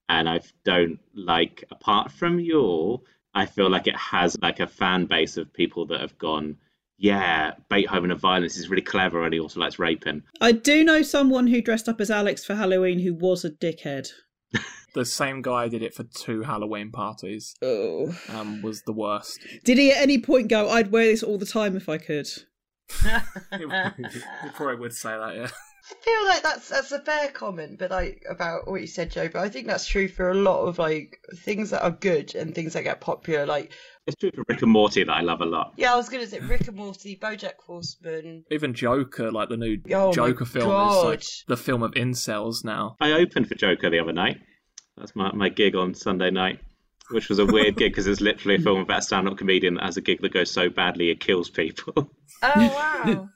[0.08, 3.02] And I don't like, apart from you,
[3.36, 6.58] I feel like it has like a fan base of people that have gone,
[7.00, 10.22] yeah, Beethoven of violence is really clever, and he also likes raping.
[10.42, 14.10] I do know someone who dressed up as Alex for Halloween who was a dickhead.
[14.96, 17.54] The same guy did it for two Halloween parties.
[17.62, 18.12] Oh.
[18.28, 19.40] Um, was the worst.
[19.64, 22.28] Did he at any point go, I'd wear this all the time if I could?
[23.04, 23.66] He
[24.56, 25.50] probably would say that, yeah.
[25.92, 29.28] I feel like that's that's a fair comment, but like about what you said, Joe.
[29.28, 32.54] But I think that's true for a lot of like things that are good and
[32.54, 33.46] things that get popular.
[33.46, 33.72] Like
[34.06, 35.74] It's true for Rick and Morty that I love a lot.
[35.78, 38.44] yeah, I was gonna say Rick and Morty, BoJack Horseman.
[38.52, 41.06] Even Joker, like the new Oh my Joker film, is God.
[41.06, 42.96] like the film of incels now.
[43.00, 44.38] I opened for Joker the other night.
[44.98, 46.60] That's my, my gig on Sunday night,
[47.10, 49.76] which was a weird gig because it's literally a film about a stand up comedian
[49.76, 51.94] that has a gig that goes so badly it kills people.
[51.96, 52.08] Oh
[53.06, 53.30] wow!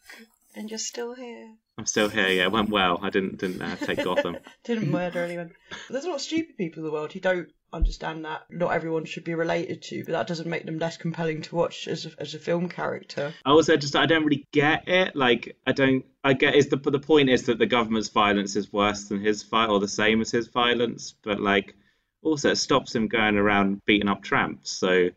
[0.56, 1.56] and you're still here.
[1.78, 3.00] I'm still here, yeah, it went well.
[3.02, 4.38] I didn't didn't uh, take Gotham.
[4.64, 5.52] Didn't murder anyone.
[5.90, 9.06] There's a lot of stupid people in the world who don't understand that not everyone
[9.06, 12.12] should be related to, but that doesn't make them less compelling to watch as a,
[12.20, 13.34] as a film character.
[13.44, 15.16] I also just I don't really get it.
[15.16, 18.72] Like I don't I get is the the point is that the government's violence is
[18.72, 21.76] worse than his fight or the same as his violence, but like
[22.22, 24.72] also it stops him going around beating up tramps.
[24.78, 25.10] So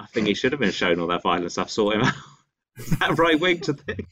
[0.00, 1.56] I think he should have been shown all that violence.
[1.56, 2.14] I've sought him out.
[2.76, 4.08] Is that right wing to think?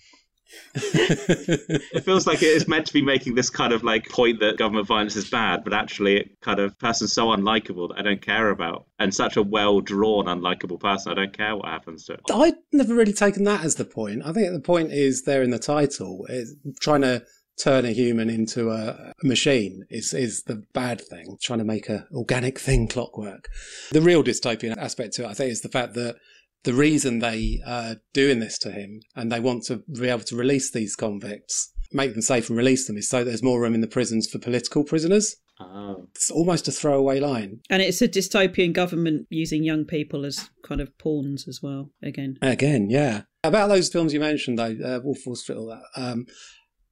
[0.75, 4.57] It feels like it is meant to be making this kind of like point that
[4.57, 8.23] government violence is bad, but actually, it kind of person's so unlikable that I don't
[8.23, 12.15] care about, and such a well drawn unlikable person, I don't care what happens to
[12.15, 12.21] it.
[12.33, 14.23] I'd never really taken that as the point.
[14.25, 16.27] I think the point is there in the title.
[16.29, 17.25] It's trying to
[17.59, 21.37] turn a human into a, machine is is the bad thing.
[21.43, 23.49] Trying to make a organic thing clockwork.
[23.91, 26.17] The real dystopian aspect to it, I think, is the fact that
[26.65, 30.37] the reason they are doing this to him and they want to be able to
[30.37, 33.81] release these convicts, make them safe and release them, is so there's more room in
[33.81, 35.37] the prisons for political prisoners.
[35.61, 36.07] Oh.
[36.15, 37.61] It's almost a throwaway line.
[37.69, 42.39] And it's a dystopian government using young people as kind of pawns as well, again.
[42.41, 43.23] Again, yeah.
[43.43, 46.01] About those films you mentioned, though, uh, Wolf of Wall Street, all that.
[46.01, 46.27] Um,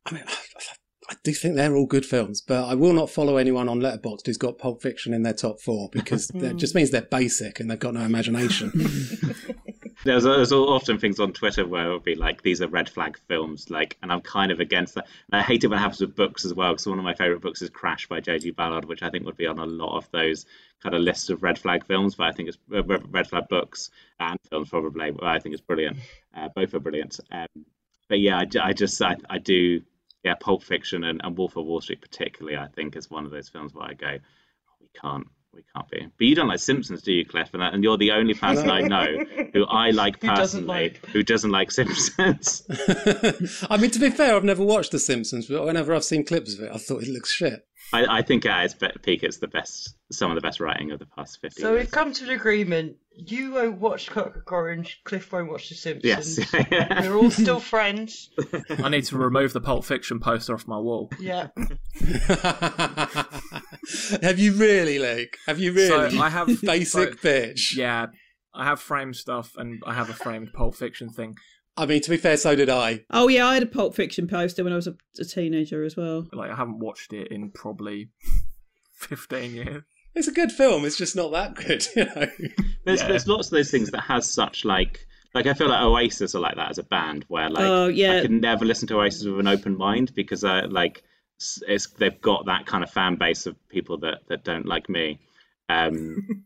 [0.05, 0.25] I mean,
[1.09, 4.27] I do think they're all good films, but I will not follow anyone on Letterboxd
[4.27, 7.71] who's got Pulp Fiction in their top four because that just means they're basic and
[7.71, 8.73] they've got no imagination.
[10.05, 13.71] There's, there's often things on Twitter where it'll be like these are red flag films,
[13.71, 15.07] like, and I'm kind of against that.
[15.33, 17.15] And I hate it when it happens with books as well, because one of my
[17.15, 18.53] favorite books is Crash by J.G.
[18.53, 20.47] Ballard, which I think would be on a lot of those
[20.81, 22.15] kind of lists of red flag films.
[22.15, 23.91] But I think it's uh, red red flag books
[24.21, 25.13] and films probably.
[25.23, 25.97] I think it's brilliant.
[26.33, 27.19] Uh, both are brilliant.
[27.33, 27.65] Um,
[28.09, 29.81] but yeah, I, I just I, I do
[30.25, 32.57] yeah, Pulp Fiction and, and Wolf of Wall Street particularly.
[32.59, 35.27] I think is one of those films where I go, oh, we can't.
[35.55, 36.07] We can't be.
[36.19, 37.49] But you don't like Simpsons, do you, Cliff?
[37.55, 39.07] And, and you're the only person I know
[39.55, 41.07] who I like Who doesn't personally like.
[41.07, 42.63] who doesn't like Simpsons.
[43.71, 46.53] I mean, to be fair, I've never watched The Simpsons, but whenever I've seen clips
[46.53, 47.67] of it, I thought it looks shit.
[47.93, 50.99] I, I think at its peak, it's the best, some of the best writing of
[50.99, 51.85] the past 50 So years.
[51.85, 52.97] we've come to an agreement.
[53.15, 55.01] You won't watch Clockwork Orange.
[55.05, 56.39] Cliff won't watch The Simpsons.
[56.53, 56.53] Yes.
[57.07, 58.29] We're all still friends.
[58.83, 61.11] I need to remove the Pulp Fiction poster off my wall.
[61.19, 61.49] Yeah.
[64.23, 65.37] have you really, Luke?
[65.47, 66.11] Have you really?
[66.11, 67.77] So I have basic so- bitch.
[67.77, 68.07] Yeah,
[68.55, 71.37] I have framed stuff and I have a framed Pulp Fiction thing.
[71.77, 73.05] I mean, to be fair, so did I.
[73.11, 75.97] Oh, yeah, I had a Pulp Fiction poster when I was a, a teenager as
[75.97, 76.27] well.
[76.33, 78.09] Like I haven't watched it in probably
[78.95, 79.83] fifteen years.
[80.15, 80.85] It's a good film.
[80.87, 82.27] It's just not that good, you know.
[82.85, 83.09] There's, Yeah.
[83.09, 86.41] there's lots of those things that has such like like I feel like Oasis are
[86.41, 88.19] like that as a band where like Oh, yeah.
[88.19, 91.03] I can never listen to Oasis with an open mind because I like
[91.39, 94.89] s- it's they've got that kind of fan base of people that that don't like
[94.89, 95.21] me.
[95.69, 96.45] Um,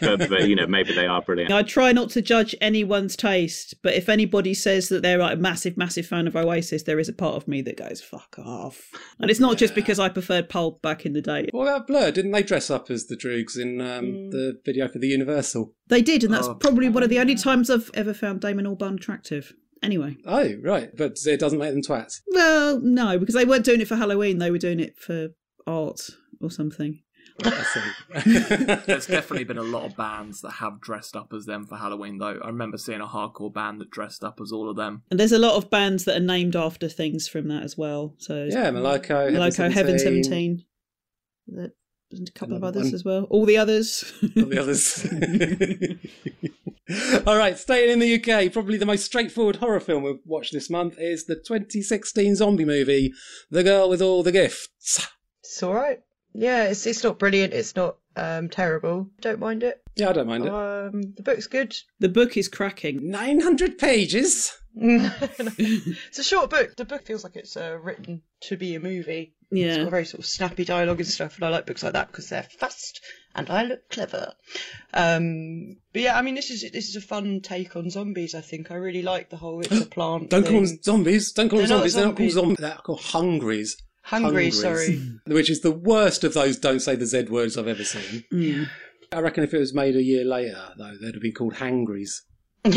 [0.00, 1.52] but, but you know maybe they are brilliant.
[1.52, 5.40] I try not to judge anyone's taste, but if anybody says that they're like a
[5.40, 8.90] massive, massive fan of Oasis, there is a part of me that goes, fuck off.
[9.18, 11.48] And it's not just because I preferred Pulp back in the day.
[11.52, 12.10] What about Blur?
[12.10, 15.74] Didn't they dress up as the Droogs in um, the video for the Universal?
[15.88, 16.54] They did, and that's Oh.
[16.54, 19.52] probably one of the only times I've ever found Damon Albarn attractive.
[19.82, 20.16] Anyway.
[20.24, 20.96] Oh, right.
[20.96, 22.20] But it doesn't make them twats.
[22.28, 25.28] Well, no, because they weren't doing it for Halloween, they were doing it for
[25.66, 26.08] art
[26.40, 27.00] or something.
[27.44, 28.74] I see.
[28.86, 32.18] There's definitely been a lot of bands that have dressed up as them for Halloween,
[32.18, 32.38] though.
[32.42, 35.02] I remember seeing a hardcore band that dressed up as all of them.
[35.10, 38.14] And there's a lot of bands that are named after things from that as well.
[38.18, 40.24] So Yeah, Moloko, Heaven Moloko, Heaven 17.
[40.24, 40.64] Seventeen.
[41.46, 41.72] There-
[42.12, 42.94] a couple of others one.
[42.94, 43.24] as well.
[43.30, 44.12] All the others.
[44.36, 45.06] All the others.
[47.26, 50.68] All right, staying in the UK, probably the most straightforward horror film we've watched this
[50.68, 53.14] month is the 2016 zombie movie,
[53.50, 55.08] The Girl with All the Gifts.
[55.40, 56.00] It's all right.
[56.34, 57.52] Yeah, it's it's not brilliant.
[57.52, 59.08] It's not um terrible.
[59.20, 59.82] Don't mind it.
[59.96, 60.50] Yeah, I don't mind it.
[60.52, 61.76] Um, the book's good.
[62.00, 63.10] the book is cracking.
[63.10, 64.56] 900 pages.
[64.74, 66.74] it's a short book.
[66.76, 69.34] The book feels like it's uh, written to be a movie.
[69.50, 69.82] It's Yeah.
[69.84, 72.30] got very sort of snappy dialogue and stuff, and I like books like that because
[72.30, 73.02] they're fast
[73.34, 74.32] and I look clever.
[74.94, 78.34] Um, but yeah, I mean, this is this is a fun take on zombies.
[78.34, 80.30] I think I really like the whole it's a plant.
[80.30, 81.32] Don't call them zombies.
[81.32, 81.94] Don't call them They're not zombies.
[81.94, 82.56] They're not called zombies.
[82.58, 83.76] They're called hungries.
[84.02, 85.00] Hungry, sorry.
[85.26, 88.24] Which is the worst of those don't say the Z words I've ever seen.
[88.32, 88.68] Mm.
[89.12, 92.22] I reckon if it was made a year later, though, they'd have been called hangries.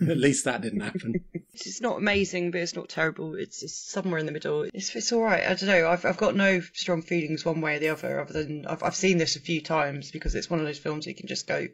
[0.00, 1.22] So, at least that didn't happen.
[1.52, 3.36] It's not amazing, but it's not terrible.
[3.36, 4.62] It's, it's somewhere in the middle.
[4.62, 5.42] It's it's all right.
[5.42, 5.88] I don't know.
[5.88, 8.96] I've I've got no strong feelings one way or the other, other than I've I've
[8.96, 11.68] seen this a few times because it's one of those films you can just go,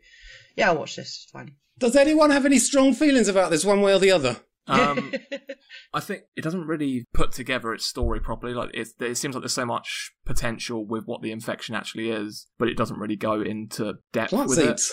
[0.56, 1.22] yeah, I'll watch this.
[1.22, 1.54] It's fine.
[1.78, 4.36] Does anyone have any strong feelings about this one way or the other?
[4.66, 5.12] Um,
[5.94, 8.54] I think it doesn't really put together its story properly.
[8.54, 12.68] Like it seems like there's so much potential with what the infection actually is, but
[12.68, 14.92] it doesn't really go into depth Plant seeds.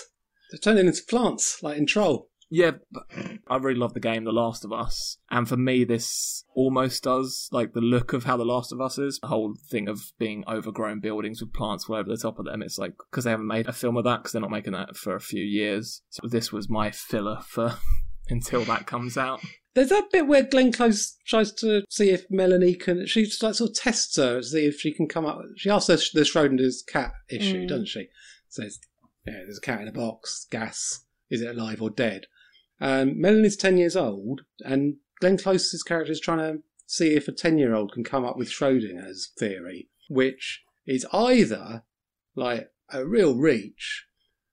[0.50, 2.28] They're turning into plants, like in Troll.
[2.50, 3.02] Yeah, but
[3.48, 7.48] I really love the game The Last of Us, and for me, this almost does
[7.52, 9.18] like the look of how The Last of Us is.
[9.20, 12.62] The whole thing of being overgrown buildings with plants all over the top of them.
[12.62, 14.96] It's like because they haven't made a film of that because they're not making that
[14.96, 16.00] for a few years.
[16.08, 17.76] So this was my filler for
[18.30, 19.40] until that comes out.
[19.74, 23.06] There's that bit where Glenn Close tries to see if Melanie can.
[23.06, 25.40] She just, like sort of tests her to see if she can come up.
[25.56, 27.68] She asks her the Schrodinger's cat issue, Mm.
[27.68, 28.08] doesn't she?
[28.48, 28.80] Says,
[29.26, 30.46] "Yeah, there's a cat in a box.
[30.50, 31.04] Gas.
[31.30, 32.26] Is it alive or dead?"
[32.80, 37.32] Um, Melanie's ten years old, and Glenn Close's character is trying to see if a
[37.32, 41.82] ten-year-old can come up with Schrodinger's theory, which is either
[42.34, 44.06] like a real reach,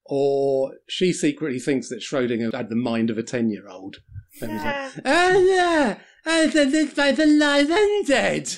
[0.06, 3.98] or she secretly thinks that Schrodinger had the mind of a ten-year-old.
[4.42, 8.50] And he's like, oh yeah, I said this by the lies and dead.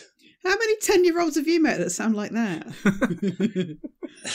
[0.43, 2.67] How many ten-year-olds have you met that sound like that?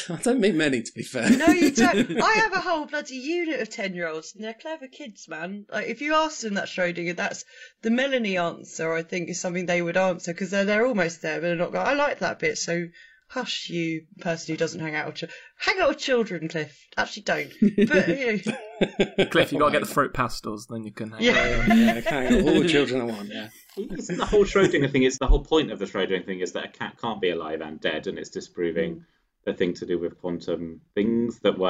[0.09, 1.29] I don't meet many, to be fair.
[1.31, 2.23] No, you don't.
[2.23, 5.67] I have a whole bloody unit of ten-year-olds, and they're clever kids, man.
[5.71, 7.45] Like if you ask them that Schrodinger, that's
[7.83, 8.93] the Melanie answer.
[8.93, 11.73] I think is something they would answer because they're they're almost there, but they're not.
[11.73, 12.59] Going, I like that bit.
[12.59, 12.87] So
[13.33, 15.37] hush, you person who doesn't hang out with children.
[15.59, 16.87] Hang out with children, Cliff.
[16.99, 17.53] Actually, don't.
[17.89, 18.43] But you
[19.16, 21.11] know, Cliff, you got to get the fruit pastels, then you can.
[21.12, 21.33] Hang Yeah.
[21.70, 21.76] out.
[21.76, 23.30] yeah, kind of all the children I want.
[23.33, 23.49] Yeah.
[23.76, 25.05] Isn't the whole Schrodinger thing?
[25.05, 27.62] Is the whole point of the Schrodinger thing is that a cat can't be alive
[27.62, 29.05] and dead, and it's disproving
[29.45, 31.68] the thing to do with quantum things that were.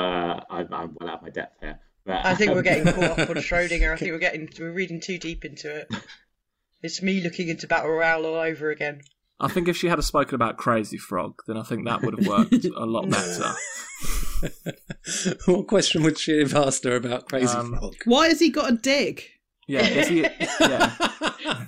[0.50, 1.78] I'm, I'm well out of my depth here.
[2.04, 3.92] But, I think we're um, getting caught up on Schrodinger.
[3.92, 5.88] I think we're getting we're reading too deep into it.
[6.82, 9.02] It's me looking into Battle Royale all over again.
[9.42, 12.26] I think if she had spoken about Crazy Frog, then I think that would have
[12.26, 13.52] worked a lot better.
[15.46, 17.94] what question would she have asked her about Crazy Um, Frog?
[18.04, 19.28] Why has he got a dick?
[19.68, 20.22] Yeah, is he?
[20.22, 20.94] Yeah,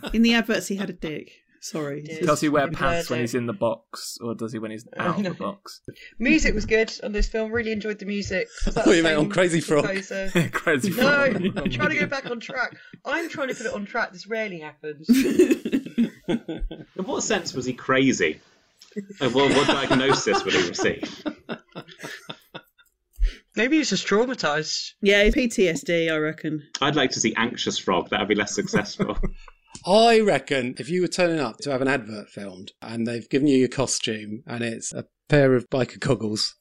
[0.13, 1.31] In the adverts, he had a dick.
[1.61, 2.03] Sorry.
[2.03, 2.27] Did.
[2.27, 5.17] does he wear pants when he's in the box, or does he when he's out
[5.17, 5.81] of the box?
[6.19, 7.53] Music was good on this film.
[7.53, 8.49] Really enjoyed the music.
[8.67, 9.85] Was that Oh, you meant on Crazy Frog.
[9.87, 10.31] composer?
[10.53, 11.37] Crazy No, Frog.
[11.57, 12.77] I'm trying to go back on track.
[13.07, 14.13] I'm trying to put it on track.
[14.13, 15.09] This rarely happens.
[15.97, 18.41] In what sense was he crazy?
[19.19, 21.25] What, what diagnosis would he receive?
[23.57, 24.93] Maybe he's just traumatized.
[25.01, 26.63] Yeah, PTSD, I reckon.
[26.81, 28.11] I'd like to see Anxious Frog.
[28.11, 29.17] That'd be less successful.
[29.87, 33.49] I reckon if you were turning up to have an advert filmed and they've given
[33.49, 36.55] you your costume and it's a pair of biker goggles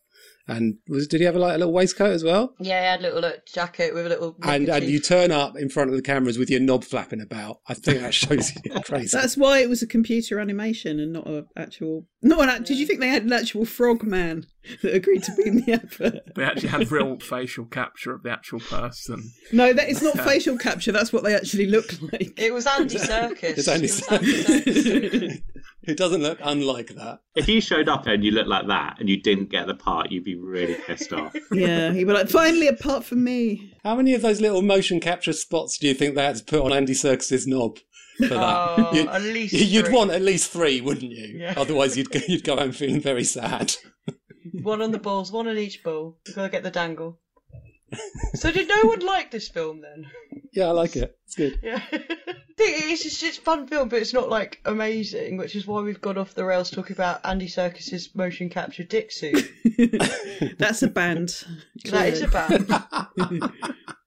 [0.48, 2.54] and was did he have like a little waistcoat as well?
[2.60, 4.36] Yeah, he had a little uh, jacket with a little.
[4.44, 7.60] And and you turn up in front of the cameras with your knob flapping about.
[7.68, 9.18] I think that shows you're crazy.
[9.18, 12.06] That's why it was a computer animation and not an actual.
[12.22, 12.50] Not an.
[12.50, 14.46] act- Did you think they had an actual frog man
[14.82, 16.20] that agreed to be in the advert?
[16.36, 19.32] They actually had real facial capture of the actual person.
[19.52, 20.92] No, that is not facial capture.
[20.92, 22.34] That's what they actually look like.
[22.38, 23.44] It was Andy Serkis.
[23.44, 25.42] It's It was Andy Serkis.
[25.84, 27.20] it doesn't look unlike that.
[27.36, 30.12] if you showed up and you looked like that and you didn't get the part,
[30.12, 31.34] you'd be really pissed off.
[31.52, 33.74] Yeah, he'd be like, finally, apart from me.
[33.84, 36.62] How many of those little motion capture spots do you think they had to put
[36.62, 37.78] on Andy Serkis's knob
[38.18, 38.40] for that?
[38.78, 39.94] Oh, You- at least You'd three.
[39.96, 41.38] want at least three, wouldn't you?
[41.40, 41.54] Yeah.
[41.58, 43.76] Otherwise, you'd go, you'd go home feeling very sad.
[44.62, 46.18] one on the balls, one on each ball.
[46.28, 47.20] You've got to get the dangle.
[48.36, 50.08] So did no one like this film then?
[50.52, 51.18] Yeah, I like it.
[51.26, 51.60] It's good.
[51.62, 51.82] Yeah.
[52.66, 56.00] It's just it's a fun film, but it's not like amazing, which is why we've
[56.00, 59.52] gone off the rails talking about Andy Serkis's motion capture dick suit.
[60.60, 61.44] That's a band.
[61.86, 62.70] that is a band.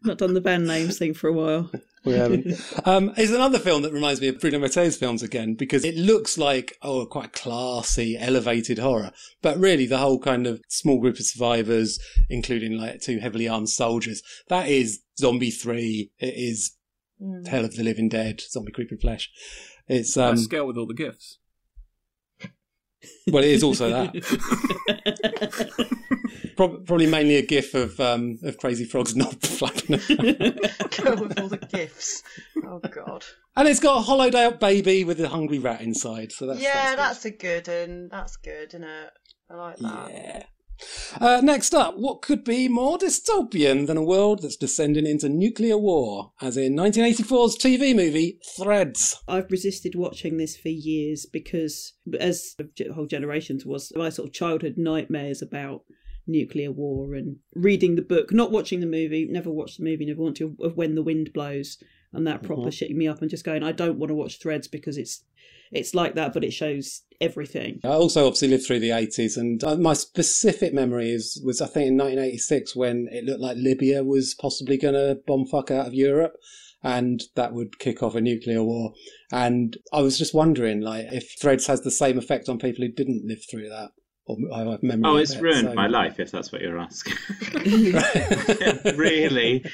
[0.04, 1.70] Not done the band names thing for a while.
[2.06, 2.46] We haven't.
[2.86, 6.38] Um, it's another film that reminds me of Bruno Mattei's films again because it looks
[6.38, 9.10] like oh, quite classy, elevated horror,
[9.42, 11.98] but really the whole kind of small group of survivors,
[12.30, 16.12] including like two heavily armed soldiers, that is Zombie Three.
[16.20, 16.76] It is
[17.48, 19.30] Hell of the Living Dead, Zombie Creeping Flesh.
[19.88, 21.38] It's Um, um, scale with all the gifts.
[23.26, 24.14] well, it is also that.
[26.56, 30.60] Prob- Probably mainly a gif of um, of crazy frogs not flapping around.
[31.02, 32.22] Go with all the gifs.
[32.64, 33.24] Oh god.
[33.56, 36.32] And it's got a hollowed out baby with a hungry rat inside.
[36.32, 39.10] So that's yeah, that's that's, a good and that's good, isn't it?
[39.50, 40.10] I like that.
[40.10, 40.42] Yeah.
[41.20, 45.78] Uh, next up, what could be more dystopian than a world that's descending into nuclear
[45.78, 49.16] war, as in 1984's TV movie Threads?
[49.26, 54.34] I've resisted watching this for years because, as a whole generations was, my sort of
[54.34, 55.82] childhood nightmares about
[56.26, 60.20] nuclear war and reading the book, not watching the movie, never watched the movie, never
[60.22, 61.78] want to, of When the Wind Blows,
[62.12, 62.72] and that proper Mhm.
[62.72, 65.22] shitting me up and just going, I don't want to watch Threads because it's
[65.72, 67.80] it's like that, but it shows everything.
[67.82, 71.66] I also obviously lived through the 80s, and uh, my specific memory is was I
[71.66, 75.88] think in 1986 when it looked like Libya was possibly going to bomb fuck out
[75.88, 76.36] of Europe,
[76.84, 78.92] and that would kick off a nuclear war.
[79.32, 82.92] And I was just wondering, like, if Threads has the same effect on people who
[82.92, 83.90] didn't live through that,
[84.26, 85.02] or I have memory.
[85.04, 87.14] Oh, of it's it, ruined so- my life, if that's what you're asking.
[88.96, 89.64] really,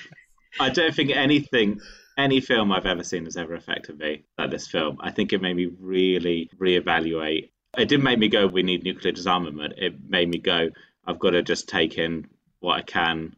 [0.61, 1.81] I don't think anything,
[2.17, 4.99] any film I've ever seen has ever affected me like this film.
[5.01, 7.51] I think it made me really reevaluate.
[7.77, 9.75] It didn't make me go, we need nuclear disarmament.
[9.79, 10.69] It made me go,
[11.07, 12.29] I've got to just take in
[12.61, 13.35] what I can,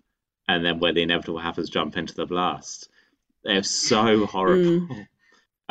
[0.49, 2.89] and then when the inevitable happens, jump into the blast.
[3.45, 4.27] They're so mm.
[4.27, 4.89] horrible.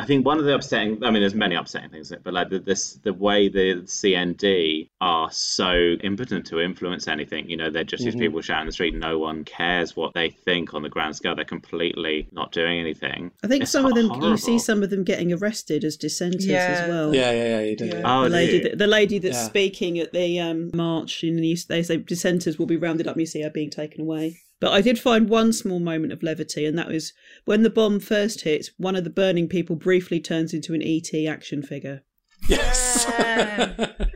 [0.00, 2.58] I think one of the upsetting, I mean, there's many upsetting things, but like the,
[2.58, 5.72] this, the way the CND are so
[6.02, 7.48] impotent to influence anything.
[7.48, 8.18] You know, they're just these Mhm.
[8.20, 8.94] people shouting in the street.
[8.96, 11.36] No one cares what they think on the grand scale.
[11.36, 13.30] They're completely not doing anything.
[13.44, 16.44] I think It's some of them, you see some of them getting arrested as dissenters
[16.46, 16.80] Yeah.
[16.82, 17.14] as well.
[17.14, 17.90] Yeah, yeah, yeah, you do.
[18.04, 18.62] Oh, the lady, do you?
[18.70, 19.46] that, the lady that's Yeah.
[19.46, 23.14] speaking at the um, march in the East, they say dissenters will be rounded up.
[23.14, 24.40] and You see her being taken away.
[24.64, 27.12] But I did find one small moment of levity, and that was
[27.44, 28.70] when the bomb first hits.
[28.78, 32.00] One of the burning people briefly turns into an ET action figure,
[32.48, 33.04] Yes.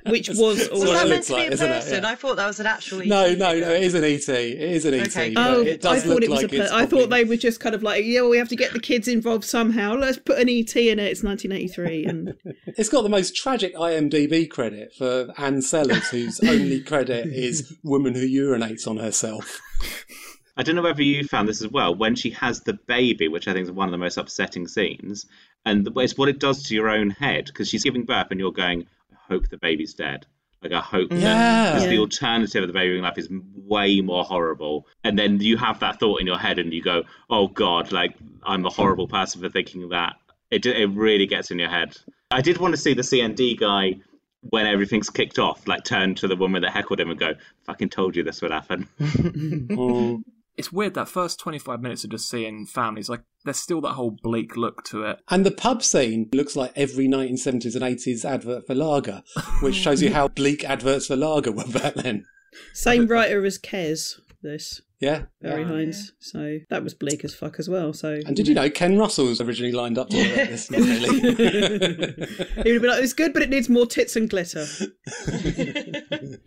[0.07, 0.87] which was That's Was all.
[0.93, 1.75] that meant looks to be like, a isn't it?
[1.75, 2.03] person?
[2.03, 2.09] Yeah.
[2.09, 3.05] I thought that was an actual.
[3.05, 3.71] No, ET no, no, figure.
[3.75, 4.29] it is an ET.
[4.29, 5.07] It is an ET.
[5.09, 5.35] Okay.
[5.37, 6.57] Oh, it I does thought look it was like a.
[6.57, 8.57] Per- it's I thought they were just kind of like, yeah, well, we have to
[8.57, 9.97] get the kids involved somehow.
[9.97, 11.11] Let's put an ET in it.
[11.13, 12.35] It's 1983, and
[12.79, 18.15] It's got the most tragic IMDb credit for Anne Sellers, whose only credit is woman
[18.15, 19.61] who urinates on herself.
[20.59, 21.95] I don't know whether you found this as well.
[21.95, 25.25] When she has the baby, which I think is one of the most upsetting scenes,
[25.65, 28.41] and the- it's what it does to your own head because she's giving birth and
[28.41, 30.27] you're going, I hope the baby's dead.
[30.63, 31.73] Like I hope that Yeah.
[31.75, 34.89] because the alternative of the baby being alive is way more horrible.
[35.05, 38.17] And then you have that thought in your head and you go, oh God, like
[38.43, 40.17] I'm a horrible person for thinking that.
[40.51, 41.97] It it really gets in your head.
[42.33, 44.01] I did want to see the CND guy
[44.41, 47.35] when everything's kicked off, like turn to the woman that heckled him and go,
[47.67, 48.89] "Fucking told you this would happen."
[50.59, 54.17] It's weird that first 25 minutes of just seeing families, like, there's still that whole
[54.23, 55.21] bleak look to it.
[55.31, 59.23] And the pub scene looks like every 1970s and 80s advert for lager,
[59.61, 62.27] which shows you how bleak adverts for lager were back then.
[62.75, 64.19] same writer as Kes.
[64.41, 65.25] This Yeah.
[65.43, 65.69] Barry yeah.
[65.69, 66.13] Hines.
[66.21, 67.93] So that was bleak as fuck as well.
[67.93, 70.71] So And did you know Ken Russell was originally lined up to direct this?
[70.71, 71.21] Not really.
[71.21, 74.65] he would have been like, "It's good, but it needs more tits and glitter."
[75.27, 76.41] the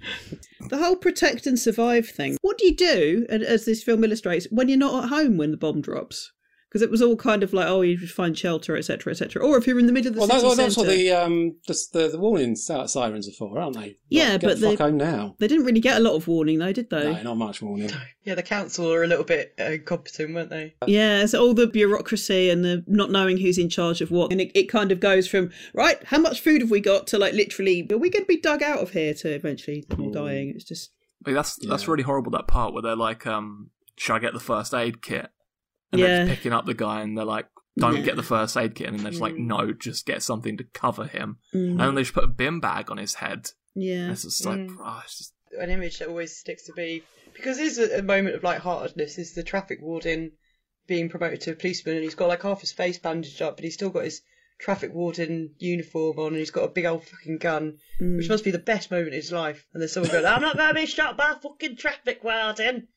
[0.74, 2.38] whole protect and survive thing.
[2.42, 5.52] What do you do, and as this film illustrates, when you're not at home when
[5.52, 6.32] the bomb drops?
[6.72, 9.44] Because it was all kind of like, oh, you just find shelter, etc., etc.
[9.46, 11.12] Or if you're in the middle of the well, city that, well, that's what the
[11.12, 13.98] um the, the, the warning si- sirens are for, aren't they?
[14.08, 15.36] Yeah, Like, get but the fuck they- home now.
[15.38, 17.12] They didn't really get a lot of warning, though, did they?
[17.12, 17.90] No, not much warning.
[18.24, 20.76] Yeah, the council are a little bit uh, incompetent, weren't they?
[20.86, 24.32] Yeah, so all the bureaucracy and the not knowing who's in charge of what.
[24.32, 27.18] And it, it kind of goes from, right, how much food have we got to
[27.18, 30.52] like literally, are we going to be dug out of here to eventually all dying?
[30.56, 30.92] It's just,
[31.26, 31.92] Like, that's that's Yeah.
[31.92, 35.32] really horrible, that part where they're like, um, should I get the first aid kit?
[35.92, 38.02] And they're just picking up the guy and they're like, don't Yeah.
[38.02, 38.88] get the first aid kit.
[38.88, 39.48] And they're just like, Mm.
[39.48, 41.38] no, just get something to cover him.
[41.54, 43.50] mm, And then they just put a bin bag on his head.
[43.76, 44.04] yeah.
[44.04, 44.78] And it's just like, Mm.
[44.80, 48.02] oh, it's just, An image that always sticks to me because it is a, a
[48.02, 49.18] moment of lightheartedness.
[49.18, 50.32] Is the traffic warden
[50.88, 53.64] being promoted to a policeman and he's got like half his face bandaged up, but
[53.66, 54.22] he's still got his
[54.62, 58.18] traffic warden uniform on and he's got a big old fucking gun, mm.
[58.18, 59.66] which must be the best moment in his life.
[59.74, 62.88] And there's someone going, I'm not going to be shot by a fucking traffic warden.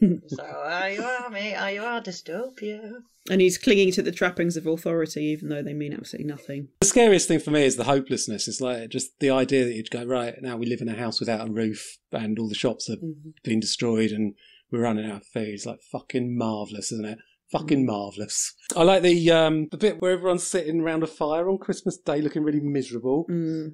[0.28, 1.54] so, are you are, mate?
[1.54, 3.00] Are you are dystopia?
[3.30, 6.68] And he's clinging to the trappings of authority, even though they mean absolutely nothing.
[6.80, 8.46] The scariest thing for me is the hopelessness.
[8.46, 11.20] It's like just the idea that you'd go, right, now we live in a house
[11.20, 13.30] without a roof and all the shops have mm-hmm.
[13.42, 14.34] been destroyed and
[14.70, 15.48] we're running out of food.
[15.48, 17.18] It's like fucking marvellous, isn't it?
[17.58, 18.52] Fucking marvellous.
[18.76, 22.20] I like the um, the bit where everyone's sitting around a fire on Christmas Day
[22.20, 23.24] looking really miserable.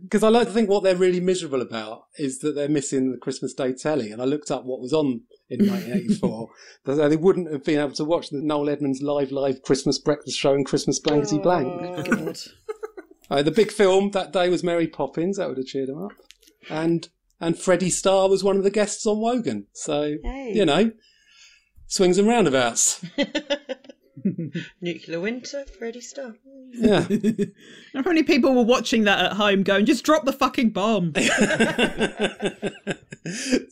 [0.03, 3.19] Because I like to think what they're really miserable about is that they're missing the
[3.19, 4.11] Christmas Day telly.
[4.13, 6.49] And I looked up what was on in 1984.
[7.09, 10.53] they wouldn't have been able to watch the Noel Edmonds live live Christmas breakfast show
[10.53, 12.07] and Christmas blankety blank.
[12.07, 12.39] God.
[13.31, 15.37] Uh, the big film that day was Mary Poppins.
[15.37, 16.11] That would have cheered them up.
[16.69, 17.09] And
[17.41, 19.69] and Freddie Starr was one of the guests on Wogan.
[19.73, 20.53] So Hey.
[20.53, 20.91] you know,
[21.91, 23.05] swings and roundabouts.
[24.81, 26.35] Nuclear Winter, Freddie Starr.
[26.73, 27.01] Yeah.
[27.95, 31.13] How many people were watching that at home going, just drop the fucking bomb?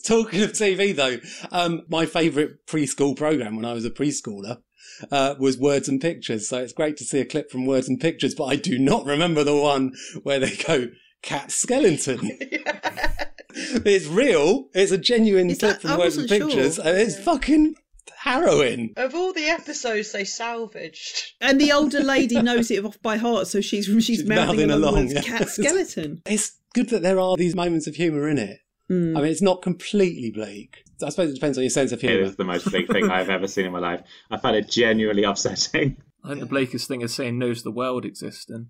[0.04, 1.18] Talking of TV, though,
[1.52, 4.62] um, my favourite preschool program when I was a preschooler
[5.12, 6.48] uh, was Words and Pictures.
[6.48, 9.04] So it's great to see a clip from Words and Pictures, but I do not
[9.04, 9.92] remember the one
[10.22, 10.86] where they go
[11.22, 12.20] cat skeleton.
[13.50, 14.68] it's real.
[14.72, 16.38] It's a genuine Is clip that- from I Words and sure.
[16.46, 17.74] Pictures, and it's fucking
[18.16, 18.92] harrowing.
[18.96, 23.46] Of all the episodes they salvaged, And the older lady knows it off by heart,
[23.46, 25.22] so she's she's, mouthing, mouthing along, along, words, yeah.
[25.22, 26.22] cat skeleton.
[26.26, 28.58] It's good that there are these moments of humour in it.
[28.90, 29.16] Mm.
[29.16, 30.82] I mean, it's not completely bleak.
[31.02, 32.24] I suppose it depends on your sense of It humour.
[32.24, 34.02] is the most bleak thing I've ever seen in my life.
[34.30, 35.96] I found it genuinely upsetting.
[36.24, 38.68] I think the bleakest thing is saying knows the World existing.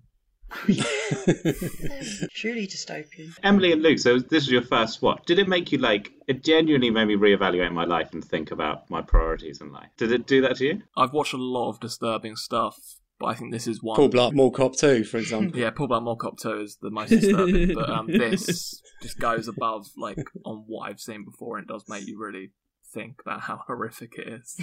[2.33, 3.33] truly dystopian.
[3.43, 5.23] Emily and Luke, so this was your first watch.
[5.25, 6.11] Did it make you like?
[6.27, 9.89] It genuinely made me reevaluate my life and think about my priorities in life.
[9.97, 10.81] Did it do that to you?
[10.97, 12.77] I've watched a lot of disturbing stuff,
[13.19, 13.95] but I think this is one.
[13.95, 15.59] Paul Blart Mall Cop 2, for example.
[15.59, 19.47] Yeah, Paul Blart Mall Cop 2 is the most disturbing, but um, this just goes
[19.47, 22.51] above like on what I've seen before and it does make you really
[22.93, 24.57] think about how horrific it is.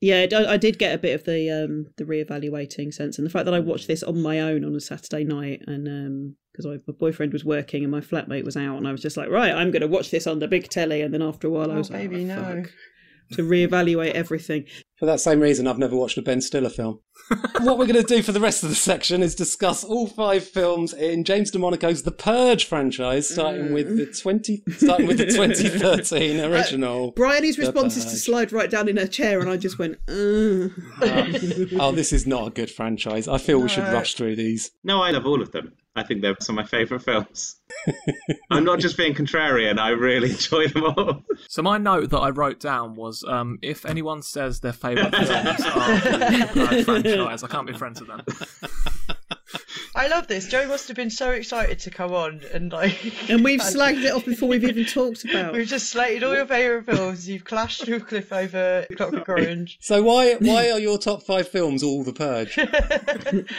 [0.00, 3.30] Yeah, I, I did get a bit of the um the reevaluating sense, and the
[3.30, 6.76] fact that I watched this on my own on a Saturday night, and because my
[6.92, 9.70] boyfriend was working and my flatmate was out, and I was just like, right, I'm
[9.70, 11.78] going to watch this on the big telly, and then after a while, I Oh,
[11.78, 12.62] was baby, like, oh, no.
[12.62, 12.72] fuck.
[13.32, 14.64] To reevaluate everything.
[14.98, 17.00] For that same reason, I've never watched a Ben Stiller film.
[17.60, 20.42] what we're going to do for the rest of the section is discuss all five
[20.44, 23.74] films in James DeMonaco's The Purge franchise, starting mm.
[23.74, 27.12] with the twenty, starting with the 2013 uh, original.
[27.12, 29.98] Bryony's The response is to slide right down in her chair, and I just went,
[30.08, 30.68] uh.
[31.02, 31.68] Ugh.
[31.80, 33.28] oh, this is not a good franchise.
[33.28, 34.72] I feel we should rush through these.
[34.82, 35.74] No, I love all of them.
[35.98, 37.56] I think they're some of my favourite films.
[38.50, 39.78] I'm not just being contrarian.
[39.78, 41.22] I really enjoy them all.
[41.48, 45.30] So my note that I wrote down was um, if anyone says their favourite films
[45.30, 45.94] are
[46.74, 48.22] the franchise, I can't be friends with them.
[49.98, 50.46] I love this.
[50.46, 53.04] Joe must have been so excited to come on and like.
[53.28, 55.52] and we've slagged it off before we've even talked about.
[55.52, 57.28] We've just slated all your favourite films.
[57.28, 59.76] You've clashed through cliff over Clockwork Orange.
[59.80, 62.54] So why why are your top five films all The Purge?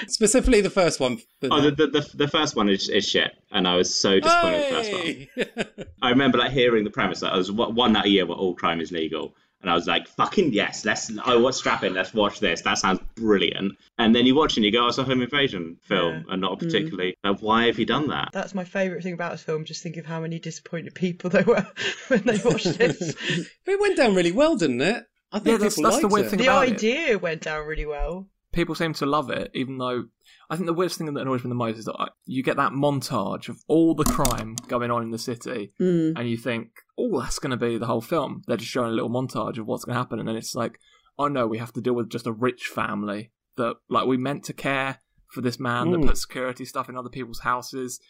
[0.07, 1.19] Specifically, the first one.
[1.43, 4.59] Oh, the, the, the, the first one is, is shit, and I was so disappointed
[4.59, 5.87] with the first one.
[6.01, 8.79] I remember like hearing the premise that I was one that year where all crime
[8.79, 11.93] is legal, and I was like, "Fucking yes, let's." Oh, what's strapping?
[11.93, 12.61] Let's watch this.
[12.61, 13.77] That sounds brilliant.
[13.97, 16.53] And then you watch and you go, "Oh, it's a home invasion film, and not
[16.53, 16.59] mm.
[16.59, 18.29] particularly." Like, why have you done that?
[18.33, 19.65] That's my favourite thing about this film.
[19.65, 21.67] Just think of how many disappointed people there were
[22.07, 23.15] when they watched this.
[23.65, 25.05] It went down really well, didn't it?
[25.31, 26.29] I think Yeah, that's- people that's the liked weird it.
[26.29, 26.73] thing the about it.
[26.73, 28.27] idea went down really well.
[28.59, 30.03] People seem to love it, even though
[30.49, 32.57] I think the weirdest thing that annoys me the most is that I, you get
[32.57, 36.13] that montage of all the crime going on in the city, Mm.
[36.17, 38.93] and you think, "Oh, that's going to be the whole film." They're just showing a
[38.93, 40.77] little montage of what's going to happen, and then it's like,
[41.17, 44.43] "Oh no, we have to deal with just a rich family that, like, we meant
[44.45, 46.07] to care for this man that Mm.
[46.07, 48.01] put security stuff in other people's houses.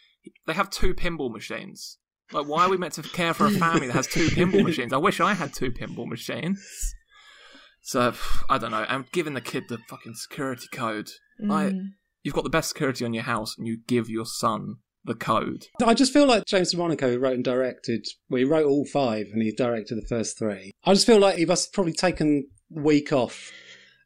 [0.47, 1.99] They have two pinball machines.
[2.31, 4.93] Like, why are we meant to care for a family that has two pinball machines?
[4.93, 6.95] I wish I had two pinball machines."
[7.82, 8.13] So
[8.49, 8.86] I don't know.
[8.88, 11.09] And giving the kid the fucking security code,
[11.39, 11.89] like Mm.
[12.23, 14.75] you've got the best security on your house, and you give your son
[15.05, 15.65] the code.
[15.84, 19.41] I just feel like James DeMonaco, wrote and directed, well, he wrote all five and
[19.41, 20.71] he directed the first three.
[20.84, 23.49] I just feel like he must have probably taken a week off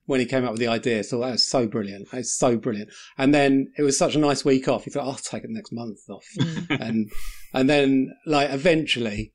[0.06, 1.04] when he came up with the idea.
[1.04, 2.10] So that was so brilliant.
[2.14, 2.90] It's so brilliant.
[3.18, 4.84] And then it was such a nice week off.
[4.84, 6.26] He thought, I'll take it next month off.
[6.70, 7.10] and
[7.54, 9.34] and then like eventually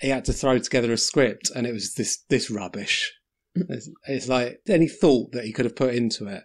[0.00, 3.12] he had to throw together a script and it was this this rubbish.
[3.54, 6.42] It's, it's like any thought that he could have put into it,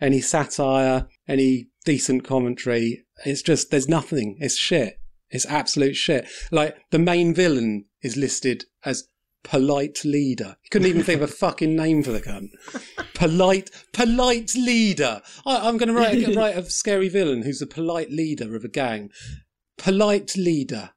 [0.00, 3.04] any satire, any decent commentary.
[3.24, 4.36] It's just there's nothing.
[4.40, 4.98] It's shit.
[5.30, 6.28] It's absolute shit.
[6.50, 9.08] Like the main villain is listed as
[9.42, 10.56] polite leader.
[10.62, 12.50] He couldn't even think of a fucking name for the cunt.
[13.14, 15.22] Polite, polite leader.
[15.46, 18.68] I, I'm going to write write a scary villain who's a polite leader of a
[18.68, 19.10] gang.
[19.78, 20.90] Polite leader.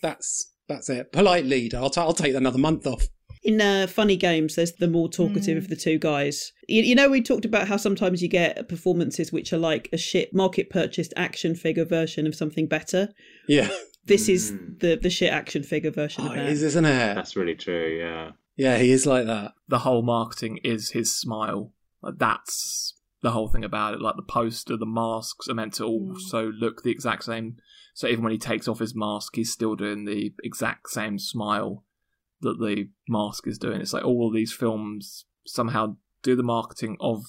[0.00, 1.12] That's that's it.
[1.12, 1.78] Polite leader.
[1.78, 3.08] I'll, t- I'll take another month off.
[3.42, 5.68] In uh, funny games, there's the more talkative of mm.
[5.68, 6.52] the two guys.
[6.68, 9.96] You, you know, we talked about how sometimes you get performances which are like a
[9.96, 13.08] shit market purchased action figure version of something better.
[13.48, 13.68] Yeah.
[14.04, 14.80] This is mm.
[14.80, 16.48] the the shit action figure version Oh, of it that.
[16.48, 17.14] is, isn't it?
[17.14, 17.98] That's really true.
[17.98, 18.32] Yeah.
[18.56, 19.52] Yeah, he is like that.
[19.68, 21.72] The whole marketing is his smile.
[22.02, 24.00] Like that's the whole thing about it.
[24.00, 26.60] Like the poster, the masks are meant to also mm.
[26.60, 27.58] look the exact same.
[27.94, 31.84] So even when he takes off his mask, he's still doing the exact same smile
[32.42, 33.80] that the mask is doing.
[33.80, 37.24] It's like all of these films somehow do the marketing of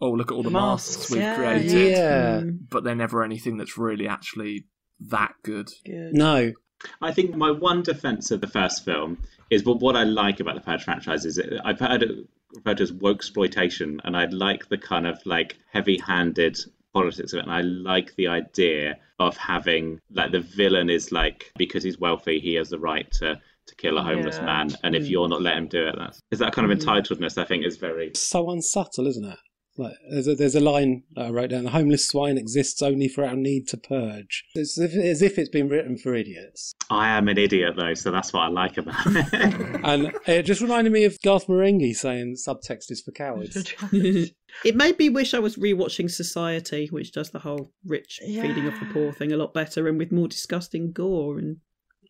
[0.00, 2.40] oh look at all the, The masks, masks, we've yeah, created, Yeah.
[2.40, 2.58] Mm.
[2.70, 4.66] but they're never anything that's really actually
[5.00, 5.68] that good.
[5.84, 6.14] Good.
[6.14, 6.52] No.
[7.00, 9.18] I think my one defense of the first film
[9.50, 12.78] is what what I like about the Purge franchise is it, I've heard it referred
[12.78, 16.58] to as woke exploitation, and I like the kind of like heavy-handed
[16.92, 21.52] politics of it, and I like the idea of having like the villain is like
[21.56, 24.46] because he's wealthy, he has the right to to kill a homeless Yeah.
[24.46, 26.82] man, and if you're not letting him do it, that's is that kind of mm.
[26.82, 27.38] entitledness.
[27.38, 29.38] I think is very So unsubtle, isn't it?
[29.76, 33.08] Like there's a, there's a line that I wrote down: "The homeless swine exists only
[33.08, 36.74] for our need to purge." It's as if, as if it's been written for idiots.
[36.90, 39.80] I am an idiot though, so that's what I like about it.
[39.84, 43.56] And it just reminded me of Garth Marenghi saying subtext is for cowards.
[43.92, 48.78] it made me wish I was rewatching Society, which does the whole rich feeding off
[48.78, 51.56] the poor thing a lot better and with more disgusting gore and